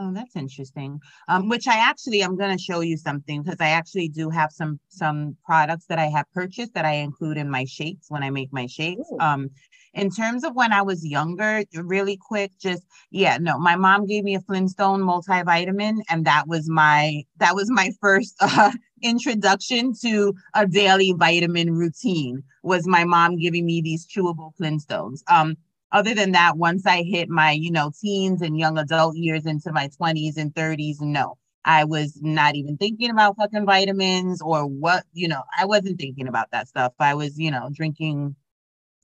Oh, 0.01 0.13
that's 0.13 0.37
interesting. 0.37 1.01
Um, 1.27 1.49
which 1.49 1.67
I 1.67 1.77
actually 1.77 2.23
I'm 2.23 2.37
going 2.37 2.57
to 2.57 2.63
show 2.63 2.81
you 2.81 2.97
something 2.97 3.43
because 3.43 3.61
I 3.61 3.71
actually 3.71 4.09
do 4.09 4.31
have 4.31 4.53
some 4.53 4.79
some 4.89 5.37
products 5.45 5.87
that 5.87 5.99
I 5.99 6.07
have 6.07 6.31
purchased 6.33 6.75
that 6.75 6.85
I 6.85 6.95
include 6.95 7.37
in 7.37 7.51
my 7.51 7.65
shakes 7.65 8.07
when 8.09 8.23
I 8.23 8.31
make 8.31 8.53
my 8.53 8.67
shakes. 8.67 9.09
Ooh. 9.13 9.19
Um, 9.19 9.51
in 9.95 10.11
terms 10.11 10.45
of 10.45 10.55
when 10.55 10.73
I 10.73 10.83
was 10.83 11.05
younger, 11.05 11.65
really 11.75 12.17
quick, 12.17 12.53
just 12.61 12.85
yeah, 13.11 13.39
no, 13.41 13.59
my 13.59 13.75
mom 13.75 14.07
gave 14.07 14.23
me 14.23 14.37
a 14.37 14.41
Flintstone 14.41 15.01
multivitamin, 15.01 15.97
and 16.09 16.25
that 16.27 16.47
was 16.47 16.69
my 16.69 17.25
that 17.39 17.57
was 17.57 17.69
my 17.69 17.91
first 18.01 18.37
uh, 18.41 18.71
introduction 19.03 19.93
to 20.03 20.33
a 20.55 20.65
daily 20.65 21.13
vitamin 21.19 21.73
routine. 21.73 22.45
Was 22.63 22.87
my 22.87 23.03
mom 23.03 23.37
giving 23.37 23.67
me 23.67 23.81
these 23.81 24.07
chewable 24.07 24.53
Flintstones? 24.61 25.23
Um, 25.27 25.57
other 25.93 26.15
than 26.15 26.33
that, 26.33 26.57
once 26.57 26.87
I 26.87 27.03
hit 27.03 27.29
my, 27.29 27.53
you 27.53 27.71
know, 27.71 27.91
teens 28.01 28.43
and 28.43 28.59
young 28.59 28.79
adult 28.79 29.17
years 29.17 29.47
into 29.47 29.73
my 29.73 29.89
20s 29.97 30.37
and 30.37 30.55
30s, 30.55 31.01
no, 31.01 31.37
I 31.65 31.85
was 31.85 32.19
not 32.23 32.55
even 32.57 32.77
thinking 32.77 33.11
about 33.11 33.37
fucking 33.37 33.67
vitamins 33.67 34.43
or 34.43 34.67
what, 34.67 35.05
you 35.13 35.29
know, 35.29 35.43
I 35.59 35.65
wasn't 35.67 35.99
thinking 35.99 36.29
about 36.29 36.51
that 36.53 36.69
stuff. 36.69 36.93
I 36.99 37.15
was, 37.15 37.39
you 37.39 37.51
know, 37.51 37.71
drinking, 37.73 38.37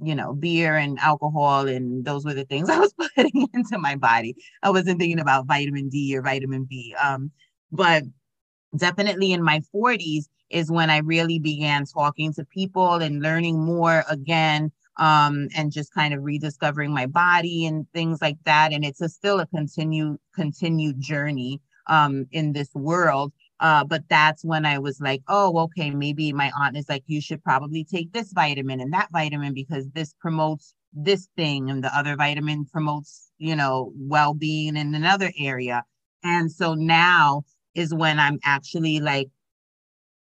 you 0.00 0.14
know, 0.14 0.34
beer 0.34 0.76
and 0.76 0.98
alcohol, 1.00 1.68
and 1.68 2.04
those 2.04 2.24
were 2.24 2.34
the 2.34 2.44
things 2.44 2.70
I 2.70 2.78
was 2.80 2.94
putting 2.94 3.48
into 3.54 3.78
my 3.78 3.96
body. 3.96 4.36
I 4.62 4.70
wasn't 4.70 5.00
thinking 5.00 5.20
about 5.20 5.46
vitamin 5.46 5.88
D 5.88 6.16
or 6.16 6.22
vitamin 6.22 6.64
B. 6.64 6.94
Um, 7.02 7.30
but 7.72 8.04
definitely 8.76 9.32
in 9.32 9.42
my 9.42 9.60
40s 9.72 10.28
is 10.50 10.70
when 10.70 10.90
I 10.90 10.98
really 10.98 11.38
began 11.38 11.84
talking 11.86 12.32
to 12.34 12.44
people 12.44 12.94
and 12.96 13.22
learning 13.22 13.64
more 13.64 14.04
again 14.08 14.70
um, 14.96 15.48
and 15.56 15.72
just 15.72 15.92
kind 15.94 16.14
of 16.14 16.22
rediscovering 16.22 16.92
my 16.92 17.06
body 17.06 17.66
and 17.66 17.86
things 17.92 18.20
like 18.20 18.38
that. 18.44 18.72
And 18.72 18.84
it's 18.84 19.00
a, 19.00 19.08
still 19.08 19.40
a 19.40 19.46
continued 19.46 20.18
continued 20.34 21.00
journey 21.00 21.60
um, 21.86 22.26
in 22.30 22.52
this 22.52 22.72
world. 22.74 23.32
Uh, 23.60 23.84
but 23.84 24.02
that's 24.08 24.44
when 24.44 24.66
I 24.66 24.78
was 24.78 25.00
like, 25.00 25.22
oh, 25.28 25.58
okay, 25.58 25.90
maybe 25.90 26.32
my 26.32 26.50
aunt 26.58 26.76
is 26.76 26.88
like, 26.88 27.04
you 27.06 27.20
should 27.20 27.42
probably 27.42 27.84
take 27.84 28.12
this 28.12 28.32
vitamin 28.32 28.80
and 28.80 28.92
that 28.92 29.08
vitamin 29.12 29.54
because 29.54 29.88
this 29.90 30.14
promotes 30.20 30.74
this 30.92 31.28
thing, 31.36 31.70
and 31.70 31.82
the 31.82 31.96
other 31.96 32.14
vitamin 32.14 32.64
promotes, 32.66 33.30
you 33.38 33.56
know, 33.56 33.92
well 33.96 34.34
being 34.34 34.76
in 34.76 34.94
another 34.94 35.32
area. 35.38 35.82
And 36.22 36.50
so 36.50 36.74
now 36.74 37.42
is 37.74 37.92
when 37.92 38.18
I'm 38.18 38.38
actually 38.44 39.00
like 39.00 39.28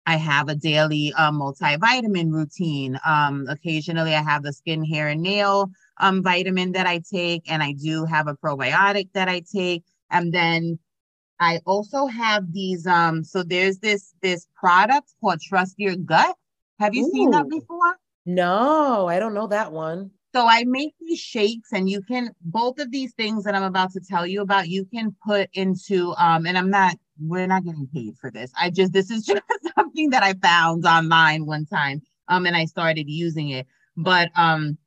I 0.05 0.17
have 0.17 0.49
a 0.49 0.55
daily 0.55 1.13
um, 1.13 1.39
multivitamin 1.39 2.31
routine. 2.31 2.99
Um, 3.05 3.45
occasionally, 3.49 4.13
I 4.13 4.21
have 4.21 4.43
the 4.43 4.53
skin, 4.53 4.83
hair, 4.83 5.07
and 5.07 5.21
nail 5.21 5.71
um, 5.99 6.21
vitamin 6.21 6.73
that 6.73 6.87
I 6.87 7.01
take, 7.09 7.49
and 7.49 7.63
I 7.63 7.73
do 7.73 8.05
have 8.05 8.27
a 8.27 8.35
probiotic 8.35 9.09
that 9.13 9.29
I 9.29 9.41
take. 9.51 9.83
And 10.11 10.33
then 10.33 10.79
I 11.39 11.59
also 11.65 12.05
have 12.07 12.51
these. 12.51 12.85
Um, 12.85 13.23
so 13.23 13.43
there's 13.43 13.79
this 13.79 14.13
this 14.21 14.47
product 14.55 15.13
called 15.21 15.41
Trust 15.41 15.75
Your 15.77 15.95
Gut. 15.95 16.35
Have 16.79 16.93
you 16.93 17.05
Ooh. 17.05 17.11
seen 17.11 17.31
that 17.31 17.49
before? 17.49 17.97
No, 18.25 19.07
I 19.07 19.19
don't 19.19 19.33
know 19.33 19.47
that 19.47 19.71
one. 19.71 20.11
So 20.33 20.47
I 20.47 20.63
make 20.65 20.95
these 20.99 21.19
shakes, 21.19 21.71
and 21.73 21.87
you 21.87 22.01
can 22.01 22.31
both 22.41 22.79
of 22.79 22.91
these 22.91 23.13
things 23.13 23.43
that 23.43 23.53
I'm 23.53 23.63
about 23.63 23.91
to 23.91 23.99
tell 23.99 24.25
you 24.25 24.41
about. 24.41 24.67
You 24.67 24.85
can 24.85 25.15
put 25.25 25.49
into 25.53 26.15
um, 26.17 26.47
and 26.47 26.57
I'm 26.57 26.71
not 26.71 26.97
we're 27.21 27.45
not 27.45 27.63
getting 27.63 27.87
paid 27.93 28.17
for 28.19 28.31
this. 28.31 28.51
I 28.59 28.71
just 28.71 28.93
this 28.93 29.11
is 29.11 29.25
just 29.27 29.43
something 29.75 30.09
that 30.09 30.23
I 30.23 30.33
found 30.33 30.85
online 30.85 31.45
one 31.45 31.65
time. 31.65 32.01
Um, 32.29 32.45
and 32.47 32.55
I 32.55 32.65
started 32.65 33.09
using 33.09 33.49
it. 33.49 33.67
But 33.95 34.31
um, 34.35 34.77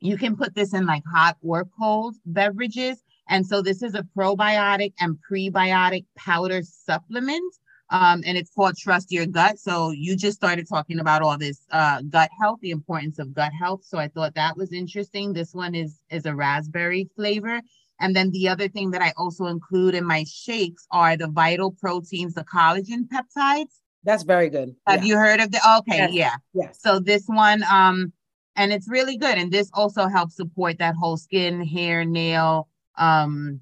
you 0.00 0.16
can 0.16 0.36
put 0.36 0.54
this 0.54 0.74
in 0.74 0.86
like 0.86 1.04
hot 1.12 1.36
or 1.42 1.66
cold 1.78 2.16
beverages. 2.26 3.02
And 3.28 3.46
so 3.46 3.62
this 3.62 3.82
is 3.82 3.94
a 3.94 4.04
probiotic 4.16 4.92
and 4.98 5.18
prebiotic 5.30 6.04
powder 6.16 6.62
supplement. 6.64 7.54
Um, 7.90 8.22
and 8.24 8.38
it's 8.38 8.50
called 8.54 8.76
Trust 8.76 9.10
Your 9.10 9.26
Gut. 9.26 9.58
So 9.58 9.90
you 9.90 10.16
just 10.16 10.36
started 10.36 10.68
talking 10.68 11.00
about 11.00 11.22
all 11.22 11.36
this 11.36 11.66
uh, 11.72 12.02
gut 12.08 12.30
health, 12.40 12.60
the 12.62 12.70
importance 12.70 13.18
of 13.18 13.34
gut 13.34 13.52
health. 13.52 13.84
So 13.84 13.98
I 13.98 14.06
thought 14.08 14.34
that 14.36 14.56
was 14.56 14.72
interesting. 14.72 15.32
This 15.32 15.52
one 15.52 15.74
is 15.74 15.98
is 16.08 16.24
a 16.24 16.34
raspberry 16.34 17.10
flavor, 17.16 17.60
and 18.00 18.14
then 18.14 18.30
the 18.30 18.48
other 18.48 18.68
thing 18.68 18.92
that 18.92 19.02
I 19.02 19.12
also 19.16 19.46
include 19.46 19.94
in 19.94 20.04
my 20.04 20.24
shakes 20.24 20.86
are 20.92 21.16
the 21.16 21.28
vital 21.28 21.72
proteins, 21.72 22.34
the 22.34 22.44
collagen 22.44 23.08
peptides. 23.08 23.72
That's 24.04 24.22
very 24.22 24.48
good. 24.48 24.74
Have 24.86 25.04
yeah. 25.04 25.08
you 25.08 25.16
heard 25.16 25.40
of 25.40 25.50
the? 25.50 25.58
Okay, 25.78 25.98
yes. 25.98 26.12
yeah. 26.12 26.36
Yes. 26.54 26.78
So 26.80 27.00
this 27.00 27.24
one, 27.26 27.62
um, 27.70 28.12
and 28.56 28.72
it's 28.72 28.88
really 28.88 29.16
good. 29.16 29.36
And 29.36 29.52
this 29.52 29.68
also 29.74 30.06
helps 30.06 30.36
support 30.36 30.78
that 30.78 30.94
whole 30.94 31.16
skin, 31.16 31.64
hair, 31.66 32.04
nail, 32.04 32.68
um, 32.96 33.60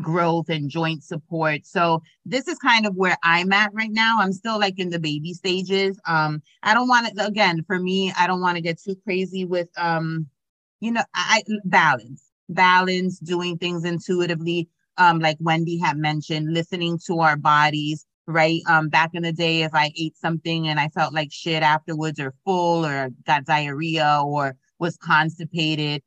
growth 0.00 0.48
and 0.48 0.70
joint 0.70 1.04
support. 1.04 1.66
So 1.66 2.02
this 2.24 2.48
is 2.48 2.58
kind 2.58 2.86
of 2.86 2.94
where 2.96 3.16
I'm 3.22 3.52
at 3.52 3.72
right 3.74 3.90
now. 3.90 4.18
I'm 4.20 4.32
still 4.32 4.58
like 4.58 4.78
in 4.78 4.90
the 4.90 4.98
baby 4.98 5.34
stages. 5.34 5.98
Um, 6.06 6.42
I 6.62 6.74
don't 6.74 6.88
want 6.88 7.16
to 7.16 7.26
again 7.26 7.64
for 7.66 7.78
me, 7.78 8.12
I 8.18 8.26
don't 8.26 8.40
want 8.40 8.56
to 8.56 8.62
get 8.62 8.80
too 8.80 8.96
crazy 9.04 9.44
with 9.44 9.68
um, 9.76 10.26
you 10.80 10.90
know, 10.92 11.04
I 11.14 11.42
balance 11.64 12.30
balance, 12.50 13.18
doing 13.18 13.56
things 13.56 13.84
intuitively, 13.84 14.68
um, 14.98 15.18
like 15.20 15.36
Wendy 15.40 15.78
had 15.78 15.96
mentioned, 15.96 16.52
listening 16.52 16.98
to 17.06 17.20
our 17.20 17.36
bodies, 17.36 18.06
right? 18.26 18.60
Um, 18.68 18.88
back 18.88 19.10
in 19.14 19.22
the 19.22 19.32
day, 19.32 19.62
if 19.62 19.74
I 19.74 19.92
ate 19.98 20.16
something 20.16 20.68
and 20.68 20.78
I 20.78 20.88
felt 20.88 21.14
like 21.14 21.32
shit 21.32 21.62
afterwards 21.62 22.20
or 22.20 22.34
full 22.44 22.84
or 22.84 23.10
got 23.26 23.44
diarrhea 23.44 24.20
or 24.24 24.56
was 24.78 24.96
constipated, 24.96 26.02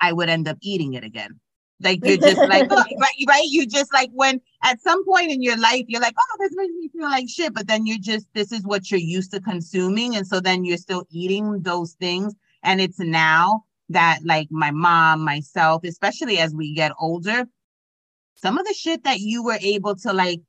I 0.00 0.12
would 0.12 0.28
end 0.28 0.48
up 0.48 0.58
eating 0.62 0.94
it 0.94 1.04
again. 1.04 1.40
Like 1.84 2.00
you're 2.04 2.16
just 2.16 2.38
like 2.38 2.66
oh, 2.70 2.76
right, 2.76 3.24
right. 3.28 3.44
You 3.46 3.66
just 3.66 3.92
like 3.92 4.10
when 4.12 4.40
at 4.62 4.80
some 4.80 5.04
point 5.04 5.30
in 5.30 5.42
your 5.42 5.58
life 5.58 5.84
you're 5.86 6.00
like, 6.00 6.16
oh, 6.18 6.36
this 6.40 6.52
makes 6.54 6.72
me 6.72 6.88
feel 6.88 7.02
like 7.02 7.28
shit, 7.28 7.54
but 7.54 7.68
then 7.68 7.86
you're 7.86 7.98
just 7.98 8.26
this 8.34 8.50
is 8.50 8.62
what 8.64 8.90
you're 8.90 9.00
used 9.00 9.30
to 9.32 9.40
consuming, 9.40 10.16
and 10.16 10.26
so 10.26 10.40
then 10.40 10.64
you're 10.64 10.76
still 10.78 11.06
eating 11.10 11.62
those 11.62 11.92
things. 11.92 12.34
And 12.62 12.80
it's 12.80 12.98
now 12.98 13.64
that 13.90 14.20
like 14.24 14.48
my 14.50 14.70
mom, 14.70 15.20
myself, 15.20 15.84
especially 15.84 16.38
as 16.38 16.54
we 16.54 16.74
get 16.74 16.92
older, 16.98 17.46
some 18.36 18.58
of 18.58 18.66
the 18.66 18.74
shit 18.74 19.04
that 19.04 19.20
you 19.20 19.44
were 19.44 19.58
able 19.60 19.94
to 19.96 20.12
like 20.12 20.40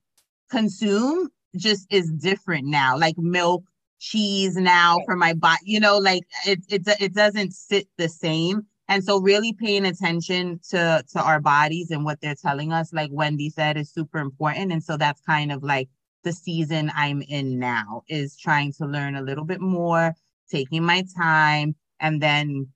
consume 0.50 1.30
just 1.58 1.88
is 1.92 2.12
different 2.12 2.66
now. 2.66 2.98
Like 2.98 3.18
milk, 3.18 3.64
cheese 4.00 4.56
now 4.56 4.98
for 5.06 5.16
my 5.16 5.34
body, 5.34 5.62
you 5.66 5.80
know, 5.80 5.98
like 5.98 6.24
it 6.46 6.60
it 6.70 6.84
it 7.00 7.14
doesn't 7.14 7.54
sit 7.54 7.88
the 7.98 8.10
same. 8.10 8.66
And 8.88 9.04
so 9.04 9.20
really 9.20 9.54
paying 9.54 9.86
attention 9.86 10.60
to 10.70 11.04
to 11.12 11.20
our 11.20 11.40
bodies 11.40 11.92
and 11.92 12.06
what 12.06 12.22
they're 12.22 12.36
telling 12.36 12.72
us, 12.72 12.94
like 12.94 13.10
Wendy 13.12 13.50
said, 13.50 13.78
is 13.78 13.92
super 13.92 14.20
important. 14.20 14.72
And 14.72 14.84
so 14.84 14.98
that's 14.98 15.22
kind 15.22 15.52
of 15.52 15.64
like 15.64 15.90
the 16.24 16.34
season 16.34 16.92
I'm 16.96 17.22
in 17.22 17.60
now 17.60 18.04
is 18.08 18.38
trying 18.38 18.74
to 18.74 18.86
learn 18.86 19.16
a 19.16 19.22
little 19.22 19.46
bit 19.46 19.62
more, 19.62 20.14
taking 20.50 20.84
my 20.84 21.04
time, 21.18 21.76
and 22.00 22.22
then 22.22 22.68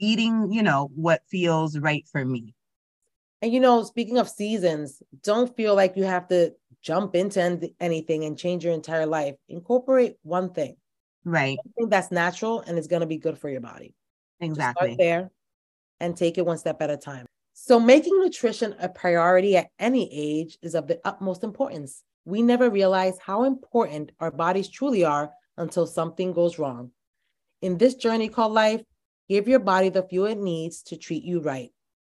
eating, 0.00 0.50
you 0.50 0.62
know, 0.62 0.90
what 0.94 1.22
feels 1.28 1.78
right 1.78 2.06
for 2.10 2.24
me. 2.24 2.54
And 3.42 3.52
you 3.52 3.60
know, 3.60 3.82
speaking 3.82 4.18
of 4.18 4.28
seasons, 4.28 5.02
don't 5.22 5.54
feel 5.56 5.74
like 5.74 5.96
you 5.96 6.04
have 6.04 6.28
to 6.28 6.52
jump 6.80 7.14
into 7.14 7.70
anything 7.80 8.24
and 8.24 8.38
change 8.38 8.64
your 8.64 8.74
entire 8.74 9.06
life. 9.06 9.36
Incorporate 9.48 10.16
one 10.22 10.52
thing. 10.52 10.76
Right. 11.24 11.58
Something 11.64 11.88
that's 11.88 12.10
natural 12.10 12.60
and 12.60 12.78
it's 12.78 12.88
going 12.88 13.00
to 13.00 13.06
be 13.06 13.18
good 13.18 13.38
for 13.38 13.48
your 13.48 13.60
body. 13.60 13.94
Exactly. 14.42 14.96
there 14.98 15.30
and 16.00 16.16
take 16.16 16.36
it 16.36 16.44
one 16.44 16.58
step 16.58 16.82
at 16.82 16.90
a 16.90 16.96
time. 16.96 17.26
So, 17.54 17.78
making 17.78 18.18
nutrition 18.18 18.74
a 18.80 18.88
priority 18.88 19.56
at 19.56 19.68
any 19.78 20.08
age 20.12 20.58
is 20.62 20.74
of 20.74 20.88
the 20.88 21.00
utmost 21.04 21.44
importance. 21.44 22.02
We 22.24 22.42
never 22.42 22.70
realize 22.70 23.18
how 23.24 23.44
important 23.44 24.12
our 24.20 24.30
bodies 24.30 24.68
truly 24.68 25.04
are 25.04 25.30
until 25.56 25.86
something 25.86 26.32
goes 26.32 26.58
wrong. 26.58 26.90
In 27.60 27.78
this 27.78 27.94
journey 27.94 28.28
called 28.28 28.52
life, 28.52 28.82
give 29.28 29.48
your 29.48 29.60
body 29.60 29.90
the 29.90 30.02
fuel 30.02 30.26
it 30.26 30.38
needs 30.38 30.82
to 30.84 30.96
treat 30.96 31.24
you 31.24 31.40
right. 31.40 31.70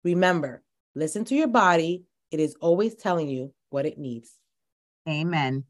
Remember, 0.03 0.63
listen 0.95 1.25
to 1.25 1.35
your 1.35 1.47
body, 1.47 2.03
it 2.31 2.39
is 2.39 2.55
always 2.61 2.95
telling 2.95 3.27
you 3.27 3.53
what 3.69 3.85
it 3.85 3.97
needs. 3.97 4.31
Amen. 5.07 5.63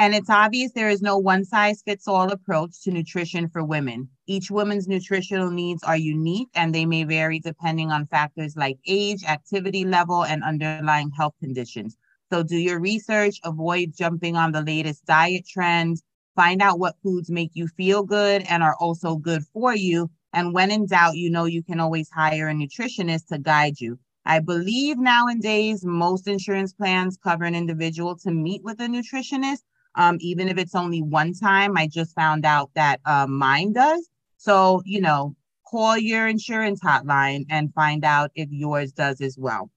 And 0.00 0.14
it's 0.14 0.30
obvious 0.30 0.70
there 0.72 0.88
is 0.88 1.02
no 1.02 1.18
one 1.18 1.44
size 1.44 1.82
fits 1.82 2.06
all 2.06 2.30
approach 2.30 2.80
to 2.82 2.92
nutrition 2.92 3.48
for 3.48 3.64
women. 3.64 4.08
Each 4.28 4.48
woman's 4.48 4.86
nutritional 4.86 5.50
needs 5.50 5.82
are 5.82 5.96
unique 5.96 6.50
and 6.54 6.72
they 6.72 6.86
may 6.86 7.02
vary 7.02 7.40
depending 7.40 7.90
on 7.90 8.06
factors 8.06 8.56
like 8.56 8.78
age, 8.86 9.24
activity 9.24 9.84
level, 9.84 10.24
and 10.24 10.44
underlying 10.44 11.10
health 11.10 11.34
conditions. 11.40 11.96
So 12.30 12.44
do 12.44 12.56
your 12.56 12.78
research, 12.78 13.40
avoid 13.42 13.92
jumping 13.96 14.36
on 14.36 14.52
the 14.52 14.62
latest 14.62 15.04
diet 15.04 15.48
trends, 15.48 16.04
find 16.36 16.62
out 16.62 16.78
what 16.78 16.94
foods 17.02 17.28
make 17.28 17.50
you 17.54 17.66
feel 17.66 18.04
good 18.04 18.42
and 18.42 18.62
are 18.62 18.76
also 18.76 19.16
good 19.16 19.42
for 19.52 19.74
you. 19.74 20.10
And 20.32 20.54
when 20.54 20.70
in 20.70 20.86
doubt, 20.86 21.16
you 21.16 21.28
know 21.28 21.46
you 21.46 21.64
can 21.64 21.80
always 21.80 22.08
hire 22.10 22.48
a 22.48 22.54
nutritionist 22.54 23.26
to 23.28 23.38
guide 23.38 23.80
you. 23.80 23.98
I 24.24 24.38
believe 24.38 24.98
nowadays 24.98 25.84
most 25.84 26.28
insurance 26.28 26.72
plans 26.72 27.16
cover 27.16 27.44
an 27.44 27.56
individual 27.56 28.14
to 28.18 28.30
meet 28.30 28.62
with 28.62 28.78
a 28.80 28.86
nutritionist, 28.86 29.62
um, 29.98 30.16
even 30.20 30.48
if 30.48 30.56
it's 30.56 30.74
only 30.74 31.02
one 31.02 31.34
time. 31.34 31.76
I 31.76 31.88
just 31.88 32.14
found 32.14 32.46
out 32.46 32.70
that 32.74 33.00
uh, 33.04 33.26
mine 33.26 33.74
does. 33.74 34.08
So, 34.38 34.80
you 34.86 35.00
know, 35.00 35.34
call 35.66 35.98
your 35.98 36.26
insurance 36.26 36.80
hotline 36.80 37.44
and 37.50 37.74
find 37.74 38.04
out 38.04 38.30
if 38.34 38.48
yours 38.50 38.92
does 38.92 39.20
as 39.20 39.36
well. 39.36 39.70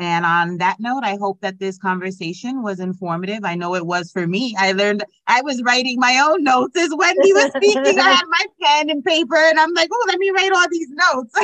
And 0.00 0.24
on 0.24 0.58
that 0.58 0.76
note, 0.78 1.02
I 1.02 1.16
hope 1.16 1.40
that 1.40 1.58
this 1.58 1.76
conversation 1.76 2.62
was 2.62 2.78
informative. 2.78 3.40
I 3.44 3.56
know 3.56 3.74
it 3.74 3.84
was 3.84 4.12
for 4.12 4.28
me. 4.28 4.54
I 4.56 4.70
learned 4.70 5.02
I 5.26 5.42
was 5.42 5.60
writing 5.64 5.98
my 5.98 6.24
own 6.24 6.44
notes 6.44 6.78
as 6.78 6.90
Wendy 6.96 7.32
was 7.32 7.50
speaking. 7.50 7.98
I 7.98 8.10
had 8.10 8.24
my 8.28 8.46
pen 8.62 8.90
and 8.90 9.04
paper, 9.04 9.34
and 9.34 9.58
I'm 9.58 9.74
like, 9.74 9.88
oh, 9.92 10.04
let 10.06 10.20
me 10.20 10.30
write 10.30 10.52
all 10.52 10.68
these 10.70 10.88
notes. 10.90 11.34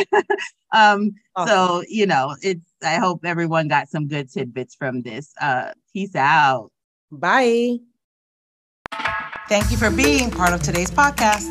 um, 0.72 1.10
awesome. 1.34 1.48
So, 1.48 1.82
you 1.88 2.06
know, 2.06 2.36
it's 2.42 2.64
I 2.80 2.98
hope 2.98 3.24
everyone 3.24 3.66
got 3.66 3.88
some 3.88 4.06
good 4.06 4.30
tidbits 4.30 4.76
from 4.76 5.02
this. 5.02 5.32
Uh, 5.40 5.72
peace 5.92 6.14
out. 6.14 6.70
Bye. 7.10 7.78
Thank 9.46 9.70
you 9.70 9.76
for 9.76 9.90
being 9.90 10.30
part 10.30 10.54
of 10.54 10.62
today's 10.62 10.90
podcast. 10.90 11.44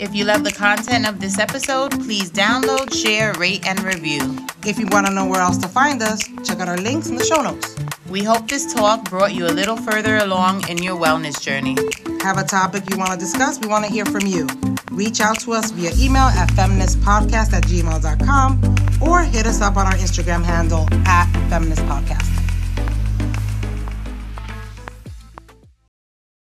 If 0.00 0.14
you 0.14 0.24
love 0.24 0.42
the 0.42 0.50
content 0.50 1.06
of 1.08 1.20
this 1.20 1.38
episode, 1.38 1.92
please 1.92 2.30
download, 2.30 2.92
share, 2.92 3.32
rate, 3.34 3.66
and 3.66 3.80
review. 3.84 4.36
If 4.66 4.80
you 4.80 4.86
want 4.88 5.06
to 5.06 5.14
know 5.14 5.26
where 5.26 5.40
else 5.40 5.56
to 5.58 5.68
find 5.68 6.02
us, 6.02 6.28
check 6.44 6.58
out 6.58 6.68
our 6.68 6.76
links 6.76 7.08
in 7.08 7.14
the 7.14 7.24
show 7.24 7.40
notes. 7.40 7.76
We 8.08 8.24
hope 8.24 8.48
this 8.48 8.74
talk 8.74 9.08
brought 9.08 9.32
you 9.32 9.46
a 9.46 9.54
little 9.54 9.76
further 9.76 10.16
along 10.16 10.68
in 10.68 10.78
your 10.78 10.96
wellness 10.96 11.40
journey. 11.40 11.76
Have 12.22 12.36
a 12.36 12.44
topic 12.44 12.82
you 12.90 12.98
want 12.98 13.12
to 13.12 13.16
discuss? 13.16 13.60
We 13.60 13.68
want 13.68 13.84
to 13.84 13.92
hear 13.92 14.04
from 14.06 14.26
you. 14.26 14.48
Reach 14.90 15.20
out 15.20 15.38
to 15.40 15.52
us 15.52 15.70
via 15.70 15.92
email 15.96 16.24
at 16.24 16.48
femnesspodcast 16.50 17.52
at 17.52 17.62
gmail.com 17.62 19.08
or 19.08 19.22
hit 19.22 19.46
us 19.46 19.60
up 19.60 19.76
on 19.76 19.86
our 19.86 19.94
Instagram 19.94 20.42
handle 20.42 20.88
at 21.06 21.32
femnesspodcast. 21.48 22.45